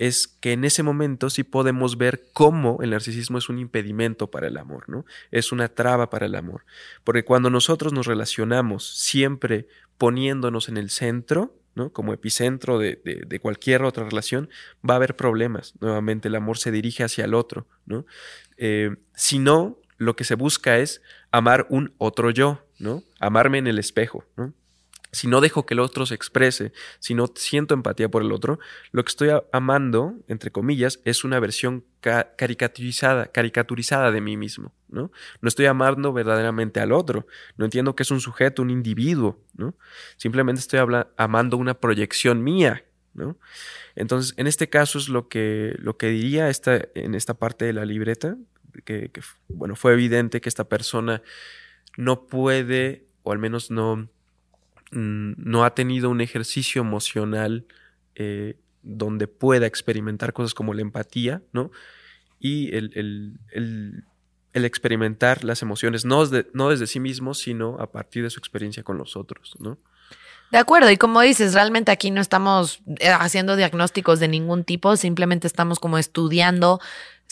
es 0.00 0.26
que 0.26 0.52
en 0.52 0.64
ese 0.64 0.82
momento 0.82 1.28
sí 1.28 1.44
podemos 1.44 1.98
ver 1.98 2.22
cómo 2.32 2.78
el 2.80 2.88
narcisismo 2.88 3.36
es 3.36 3.50
un 3.50 3.58
impedimento 3.58 4.30
para 4.30 4.46
el 4.46 4.56
amor, 4.56 4.88
¿no? 4.88 5.04
Es 5.30 5.52
una 5.52 5.68
traba 5.68 6.08
para 6.08 6.24
el 6.24 6.36
amor. 6.36 6.64
Porque 7.04 7.22
cuando 7.22 7.50
nosotros 7.50 7.92
nos 7.92 8.06
relacionamos 8.06 8.98
siempre 8.98 9.68
poniéndonos 9.98 10.70
en 10.70 10.78
el 10.78 10.88
centro, 10.88 11.54
¿no? 11.74 11.92
Como 11.92 12.14
epicentro 12.14 12.78
de, 12.78 13.38
cualquier 13.42 13.82
otra 13.82 14.04
relación, 14.04 14.48
va 14.88 14.94
a 14.94 14.96
haber 14.96 15.16
problemas. 15.16 15.74
Nuevamente 15.80 16.28
el 16.28 16.34
amor 16.34 16.56
se 16.56 16.70
dirige 16.70 17.04
hacia 17.04 17.26
el 17.26 17.34
otro, 17.34 17.66
¿no? 17.84 18.06
Eh, 18.56 18.96
si 19.14 19.38
no, 19.38 19.76
lo 19.98 20.16
que 20.16 20.24
se 20.24 20.34
busca 20.34 20.78
es 20.78 21.02
amar 21.30 21.66
un 21.68 21.92
otro 21.98 22.30
yo, 22.30 22.64
¿no? 22.78 23.02
Amarme 23.18 23.58
en 23.58 23.66
el 23.66 23.78
espejo, 23.78 24.24
¿no? 24.38 24.54
Si 25.12 25.26
no 25.26 25.40
dejo 25.40 25.66
que 25.66 25.74
el 25.74 25.80
otro 25.80 26.06
se 26.06 26.14
exprese, 26.14 26.72
si 26.98 27.14
no 27.14 27.32
siento 27.34 27.74
empatía 27.74 28.08
por 28.08 28.22
el 28.22 28.32
otro, 28.32 28.58
lo 28.92 29.04
que 29.04 29.08
estoy 29.08 29.30
amando, 29.52 30.14
entre 30.28 30.52
comillas, 30.52 31.00
es 31.04 31.24
una 31.24 31.40
versión 31.40 31.84
caricaturizada, 32.00 33.26
caricaturizada 33.26 34.12
de 34.12 34.20
mí 34.20 34.36
mismo, 34.36 34.72
¿no? 34.88 35.10
No 35.40 35.48
estoy 35.48 35.66
amando 35.66 36.12
verdaderamente 36.12 36.80
al 36.80 36.92
otro, 36.92 37.26
no 37.56 37.64
entiendo 37.64 37.94
que 37.96 38.04
es 38.04 38.10
un 38.10 38.20
sujeto, 38.20 38.62
un 38.62 38.70
individuo, 38.70 39.42
¿no? 39.54 39.74
Simplemente 40.16 40.60
estoy 40.60 40.80
amando 41.16 41.56
una 41.56 41.74
proyección 41.74 42.42
mía, 42.42 42.84
¿no? 43.12 43.36
Entonces, 43.96 44.34
en 44.36 44.46
este 44.46 44.68
caso 44.68 44.98
es 44.98 45.08
lo 45.08 45.28
que, 45.28 45.74
lo 45.78 45.96
que 45.96 46.08
diría 46.08 46.48
esta, 46.48 46.80
en 46.94 47.14
esta 47.14 47.34
parte 47.34 47.64
de 47.64 47.72
la 47.72 47.84
libreta, 47.84 48.36
que, 48.84 49.10
que, 49.10 49.20
bueno, 49.48 49.74
fue 49.74 49.92
evidente 49.92 50.40
que 50.40 50.48
esta 50.48 50.68
persona 50.68 51.22
no 51.96 52.26
puede, 52.26 53.06
o 53.24 53.32
al 53.32 53.38
menos 53.40 53.72
no 53.72 54.08
no 54.90 55.64
ha 55.64 55.74
tenido 55.74 56.10
un 56.10 56.20
ejercicio 56.20 56.82
emocional 56.82 57.66
eh, 58.14 58.56
donde 58.82 59.28
pueda 59.28 59.66
experimentar 59.66 60.32
cosas 60.32 60.54
como 60.54 60.74
la 60.74 60.82
empatía, 60.82 61.42
¿no? 61.52 61.70
Y 62.38 62.74
el, 62.74 63.38
experimentar 64.52 65.44
las 65.44 65.62
emociones, 65.62 66.04
no, 66.04 66.24
no 66.52 66.70
desde 66.70 66.86
sí 66.86 66.98
mismo, 66.98 67.34
sino 67.34 67.78
a 67.78 67.92
partir 67.92 68.22
de 68.22 68.30
su 68.30 68.38
experiencia 68.38 68.82
con 68.82 68.98
los 68.98 69.16
otros, 69.16 69.54
¿no? 69.60 69.78
De 70.50 70.58
acuerdo, 70.58 70.90
y 70.90 70.96
como 70.96 71.20
dices, 71.20 71.54
realmente 71.54 71.92
aquí 71.92 72.10
no 72.10 72.20
estamos 72.20 72.82
eh, 72.98 73.10
haciendo 73.10 73.54
diagnósticos 73.54 74.18
de 74.18 74.26
ningún 74.26 74.64
tipo, 74.64 74.96
simplemente 74.96 75.46
estamos 75.46 75.78
como 75.78 75.96
estudiando 75.96 76.80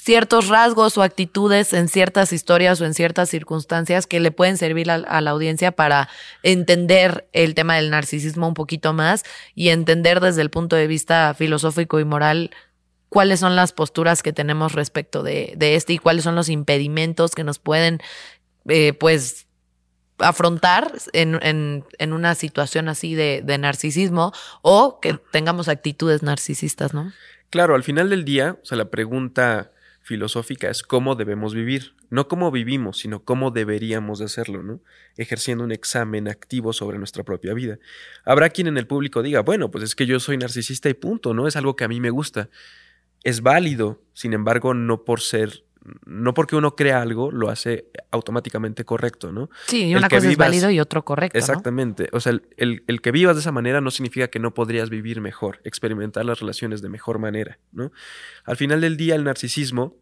ciertos 0.09 0.49
rasgos 0.49 0.97
o 0.97 1.03
actitudes 1.03 1.75
en 1.75 1.87
ciertas 1.87 2.33
historias 2.33 2.81
o 2.81 2.87
en 2.87 2.95
ciertas 2.95 3.29
circunstancias 3.29 4.07
que 4.07 4.21
le 4.21 4.31
pueden 4.31 4.57
servir 4.57 4.91
a, 4.91 5.21
la 5.21 5.31
audiencia 5.31 5.71
para 5.73 6.09
entender 6.43 7.29
el 7.35 7.55
tema 7.55 7.77
del 7.77 7.91
narcisismo 7.91 8.49
un 8.49 8.55
poquito 8.55 8.95
más 8.95 9.25
y 9.55 9.69
entender 9.69 10.21
desde 10.21 10.41
el 10.41 10.49
punto 10.49 10.77
de 10.77 10.87
vista 10.87 11.35
filosófico 11.35 12.01
y 12.01 12.07
moral 12.07 12.53
cuáles 13.11 13.41
son 13.41 13.55
las 13.55 13.75
posturas 13.75 14.23
que 14.23 14.33
tenemos 14.33 14.73
respecto 14.73 15.23
de, 15.23 15.55
este 15.61 15.93
y 15.93 15.99
cuáles 15.99 16.25
son 16.25 16.35
los 16.35 16.49
impedimentos 16.49 17.35
que 17.35 17.45
nos 17.45 17.59
pueden, 17.59 18.01
eh, 18.67 18.95
pues, 18.95 19.47
afrontar 20.17 20.91
en, 21.13 21.85
una 22.01 22.35
situación 22.35 22.89
así 22.89 23.15
de, 23.15 23.43
de, 23.45 23.59
narcisismo 23.59 24.33
o 24.63 25.01
que 25.01 25.21
tengamos 25.33 25.69
actitudes 25.69 26.23
narcisistas, 26.23 26.95
¿no? 26.95 27.13
Claro, 27.51 27.75
al 27.75 27.83
final 27.83 28.09
del 28.09 28.25
día, 28.25 28.57
o 28.63 28.65
sea, 28.65 28.79
la 28.79 28.89
pregunta 28.89 29.71
filosófica 30.09 30.71
es 30.71 30.83
cómo 30.83 31.17
debemos 31.17 31.55
vivir, 31.55 31.93
no 32.09 32.29
cómo 32.29 32.51
vivimos, 32.51 32.99
sino 32.99 33.25
cómo 33.25 33.51
deberíamos 33.51 34.19
de 34.19 34.25
hacerlo, 34.25 34.63
¿no? 34.63 34.81
Ejerciendo 35.19 35.65
un 35.65 35.71
examen 35.71 36.29
activo 36.29 36.73
sobre 36.73 36.97
nuestra 36.97 37.25
propia 37.25 37.53
vida. 37.53 37.79
Habrá 38.25 38.49
quien 38.49 38.69
en 38.69 38.79
el 38.79 38.87
público 38.87 39.23
diga, 39.23 39.41
bueno, 39.41 39.71
pues 39.71 39.85
es 39.85 39.95
que 39.95 40.07
yo 40.07 40.19
soy 40.19 40.39
narcisista 40.39 40.89
y 40.89 40.95
punto, 40.95 41.35
¿no? 41.35 41.47
Es 41.47 41.57
algo 41.57 41.77
que 41.77 41.85
a 41.85 41.89
mí 41.89 42.01
me 42.01 42.09
gusta. 42.09 42.49
Es 43.23 43.43
válido, 43.43 44.03
sin 44.15 44.33
embargo, 44.33 44.73
no 44.73 45.05
por 45.05 45.21
ser 45.21 45.65
no 46.07 46.35
porque 46.35 46.57
uno 46.57 46.77
crea 46.77 47.03
algo, 47.03 47.31
lo 47.31 47.51
hace 47.51 47.87
automáticamente 48.11 48.85
correcto, 48.85 49.33
¿no? 49.33 49.51
Sí, 49.67 49.87
y 49.87 49.95
una 49.95 50.09
cosa 50.09 50.31
es 50.31 50.37
válido 50.37 50.71
y 50.71 50.81
otro 50.81 51.05
correcto. 51.05 51.39
Exactamente. 51.39 52.09
O 52.13 52.21
sea, 52.21 52.33
el, 52.57 52.85
el, 52.87 53.01
que 53.01 53.13
vivas 53.13 53.37
de 53.37 53.41
esa 53.41 53.53
manera 53.53 53.81
no 53.81 53.91
significa 53.91 54.29
que 54.29 54.39
no 54.39 54.55
podrías 54.55 54.91
vivir 54.91 55.21
mejor, 55.21 55.61
experimentar 55.65 56.25
las 56.25 56.41
relaciones 56.41 56.83
de 56.83 56.89
mejor 56.89 57.19
manera, 57.19 57.59
¿no? 57.73 57.93
Al 58.45 58.57
final 58.57 58.81
del 58.81 58.97
día, 58.97 59.15
el 59.15 59.25
narcisismo 59.25 59.97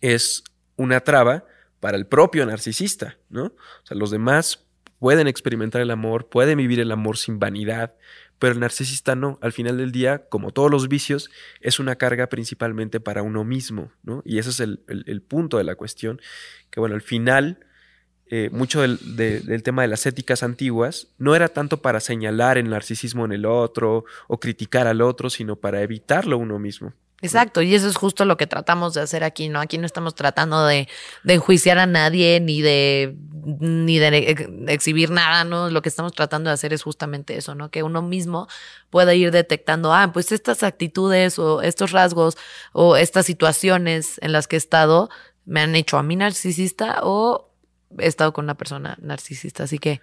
es 0.00 0.44
una 0.76 1.00
traba 1.00 1.44
para 1.80 1.96
el 1.96 2.06
propio 2.06 2.46
narcisista, 2.46 3.18
¿no? 3.28 3.44
O 3.44 3.86
sea, 3.86 3.96
los 3.96 4.10
demás 4.10 4.66
pueden 4.98 5.28
experimentar 5.28 5.80
el 5.80 5.90
amor, 5.90 6.28
pueden 6.28 6.58
vivir 6.58 6.80
el 6.80 6.90
amor 6.90 7.18
sin 7.18 7.38
vanidad, 7.38 7.94
pero 8.38 8.52
el 8.52 8.60
narcisista 8.60 9.14
no. 9.14 9.38
Al 9.40 9.52
final 9.52 9.78
del 9.78 9.92
día, 9.92 10.26
como 10.28 10.52
todos 10.52 10.70
los 10.70 10.88
vicios, 10.88 11.30
es 11.60 11.78
una 11.78 11.96
carga 11.96 12.28
principalmente 12.28 13.00
para 13.00 13.22
uno 13.22 13.44
mismo, 13.44 13.92
¿no? 14.02 14.22
Y 14.24 14.38
ese 14.38 14.50
es 14.50 14.60
el, 14.60 15.22
punto 15.22 15.58
de 15.58 15.64
la 15.64 15.74
cuestión, 15.74 16.20
que 16.70 16.80
bueno, 16.80 16.94
al 16.94 17.02
final, 17.02 17.60
eh, 18.28 18.50
mucho 18.52 18.82
del, 18.82 18.98
del, 19.16 19.62
tema 19.62 19.82
de 19.82 19.88
las 19.88 20.04
éticas 20.06 20.42
antiguas 20.42 21.08
no 21.18 21.34
era 21.34 21.48
tanto 21.48 21.80
para 21.80 22.00
señalar 22.00 22.58
el 22.58 22.68
narcisismo 22.68 23.24
en 23.24 23.32
el 23.32 23.46
otro 23.46 24.04
o 24.28 24.40
criticar 24.40 24.86
al 24.86 25.00
otro, 25.00 25.30
sino 25.30 25.56
para 25.56 25.82
evitarlo 25.82 26.38
uno 26.38 26.58
mismo. 26.58 26.92
Exacto, 27.22 27.62
y 27.62 27.74
eso 27.74 27.88
es 27.88 27.96
justo 27.96 28.26
lo 28.26 28.36
que 28.36 28.46
tratamos 28.46 28.92
de 28.92 29.00
hacer 29.00 29.24
aquí, 29.24 29.48
¿no? 29.48 29.60
Aquí 29.60 29.78
no 29.78 29.86
estamos 29.86 30.14
tratando 30.14 30.66
de, 30.66 30.86
de 31.24 31.34
enjuiciar 31.34 31.78
a 31.78 31.86
nadie 31.86 32.40
ni 32.40 32.60
de, 32.60 33.16
ni 33.58 33.98
de 33.98 34.66
exhibir 34.68 35.10
nada, 35.10 35.44
¿no? 35.44 35.70
Lo 35.70 35.80
que 35.80 35.88
estamos 35.88 36.12
tratando 36.12 36.50
de 36.50 36.54
hacer 36.54 36.74
es 36.74 36.82
justamente 36.82 37.36
eso, 37.38 37.54
¿no? 37.54 37.70
Que 37.70 37.82
uno 37.82 38.02
mismo 38.02 38.48
pueda 38.90 39.14
ir 39.14 39.30
detectando, 39.30 39.94
ah, 39.94 40.10
pues 40.12 40.30
estas 40.30 40.62
actitudes 40.62 41.38
o 41.38 41.62
estos 41.62 41.92
rasgos 41.92 42.36
o 42.72 42.96
estas 42.96 43.24
situaciones 43.24 44.18
en 44.20 44.32
las 44.32 44.46
que 44.46 44.56
he 44.56 44.58
estado 44.58 45.08
me 45.46 45.60
han 45.62 45.74
hecho 45.74 45.96
a 45.96 46.02
mí 46.02 46.16
narcisista 46.16 47.00
o 47.02 47.50
he 47.98 48.06
estado 48.06 48.34
con 48.34 48.44
una 48.44 48.56
persona 48.56 48.98
narcisista. 49.00 49.64
Así 49.64 49.78
que, 49.78 50.02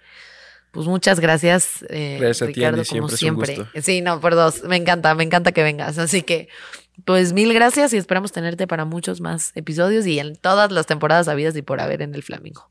pues 0.74 0.86
muchas 0.86 1.20
gracias, 1.20 1.84
eh, 1.88 2.32
Ricardo, 2.40 2.82
como 2.84 3.08
siempre. 3.08 3.66
Sí, 3.80 4.00
no, 4.02 4.20
por 4.20 4.34
dos. 4.34 4.64
Me 4.64 4.76
encanta, 4.76 5.14
me 5.14 5.24
encanta 5.24 5.52
que 5.52 5.62
vengas. 5.62 5.98
Así 5.98 6.22
que 6.22 6.48
pues 7.04 7.32
mil 7.32 7.52
gracias 7.52 7.92
y 7.92 7.96
esperamos 7.96 8.32
tenerte 8.32 8.66
para 8.66 8.84
muchos 8.84 9.20
más 9.20 9.52
episodios 9.54 10.06
y 10.06 10.18
en 10.18 10.36
todas 10.36 10.70
las 10.70 10.86
temporadas 10.86 11.28
habidas 11.28 11.56
y 11.56 11.62
por 11.62 11.80
haber 11.80 12.02
en 12.02 12.14
el 12.14 12.22
Flamingo. 12.22 12.68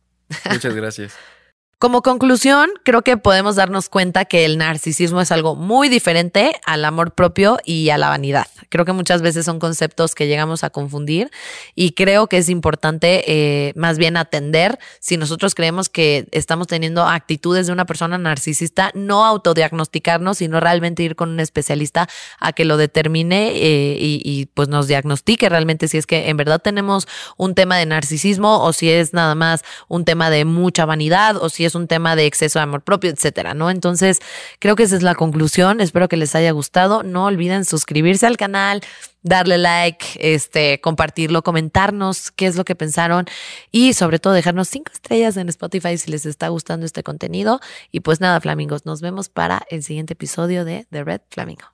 Muchas 0.50 0.76
gracias. 0.76 1.14
Como 1.80 2.02
conclusión, 2.02 2.70
creo 2.84 3.02
que 3.02 3.18
podemos 3.18 3.58
darnos 3.58 3.90
cuenta 3.90 4.24
que 4.24 4.46
el 4.46 4.58
narcisismo 4.58 5.20
es 5.20 5.34
algo 5.34 5.56
muy 5.56 5.90
diferente 5.90 6.54
al 6.66 6.86
amor 6.86 7.12
propio 7.12 7.58
y 7.66 7.90
a 7.90 7.98
la 7.98 8.08
vanidad. 8.08 8.48
Creo 8.70 8.86
que 8.86 8.94
muchas 8.94 9.22
veces 9.22 9.46
son 9.46 9.60
conceptos 9.60 10.16
que 10.16 10.28
llegamos 10.28 10.64
a 10.64 10.70
confundir 10.70 11.30
y 11.76 11.92
creo 11.92 12.28
que 12.28 12.38
es 12.38 12.48
importante 12.48 13.24
eh, 13.28 13.74
más 13.76 13.98
bien 13.98 14.16
atender 14.16 14.80
si 15.02 15.18
nosotros 15.18 15.56
creemos 15.56 15.90
que 15.90 16.28
estamos 16.32 16.68
teniendo 16.68 17.06
actitudes 17.06 17.68
de 17.68 17.74
una 17.74 17.86
persona 17.86 18.18
narcisista, 18.18 18.92
no 18.94 19.26
autodiagnosticarnos, 19.26 20.38
sino 20.38 20.62
realmente 20.62 21.04
ir 21.04 21.18
con 21.18 21.32
un 21.32 21.42
especialista 21.42 22.08
a 22.40 22.54
que 22.54 22.64
lo 22.64 22.78
determine 22.78 23.50
eh, 23.50 23.98
y, 24.00 24.22
y 24.24 24.46
pues 24.46 24.70
nos 24.70 24.88
diagnostique 24.88 25.50
realmente 25.50 25.90
si 25.90 25.98
es 25.98 26.08
que 26.08 26.30
en 26.30 26.38
verdad 26.38 26.62
tenemos 26.62 27.10
un 27.36 27.56
tema 27.56 27.78
de 27.78 27.86
narcisismo 27.86 28.64
o 28.64 28.72
si 28.72 28.90
es 28.90 29.14
nada 29.14 29.36
más 29.36 29.64
un 29.90 30.06
tema 30.06 30.30
de 30.30 30.46
mucha 30.46 30.86
vanidad 30.86 31.36
o 31.36 31.50
es 31.66 31.76
un 31.76 31.88
tema 31.88 32.16
de 32.16 32.26
exceso 32.26 32.60
de 32.60 32.64
amor 32.64 32.82
propio, 32.82 33.10
etcétera, 33.10 33.54
¿no? 33.54 33.70
Entonces, 33.70 34.20
creo 34.60 34.76
que 34.76 34.84
esa 34.84 34.96
es 34.96 35.04
la 35.04 35.16
conclusión. 35.16 35.82
Espero 35.82 36.08
que 36.08 36.18
les 36.18 36.36
haya 36.36 36.52
gustado. 36.52 37.04
No 37.04 37.26
olviden 37.26 37.66
suscribirse 37.66 38.26
al 38.26 38.38
canal, 38.38 38.82
darle 39.22 39.58
like, 39.58 40.06
este, 40.20 40.80
compartirlo, 40.82 41.44
comentarnos 41.44 42.32
qué 42.32 42.48
es 42.48 42.56
lo 42.56 42.66
que 42.66 42.76
pensaron 42.76 43.26
y 43.72 43.94
sobre 43.94 44.20
todo 44.20 44.34
dejarnos 44.34 44.68
cinco 44.68 44.92
estrellas 44.94 45.38
en 45.38 45.50
Spotify 45.50 45.98
si 45.98 46.12
les 46.12 46.26
está 46.26 46.50
gustando 46.50 46.86
este 46.86 47.04
contenido. 47.04 47.60
Y 47.92 48.02
pues 48.02 48.22
nada, 48.22 48.40
flamingos, 48.42 48.86
nos 48.86 49.02
vemos 49.02 49.30
para 49.30 49.64
el 49.70 49.84
siguiente 49.84 50.14
episodio 50.14 50.66
de 50.66 50.86
The 50.92 51.04
Red 51.04 51.22
Flamingo. 51.30 51.73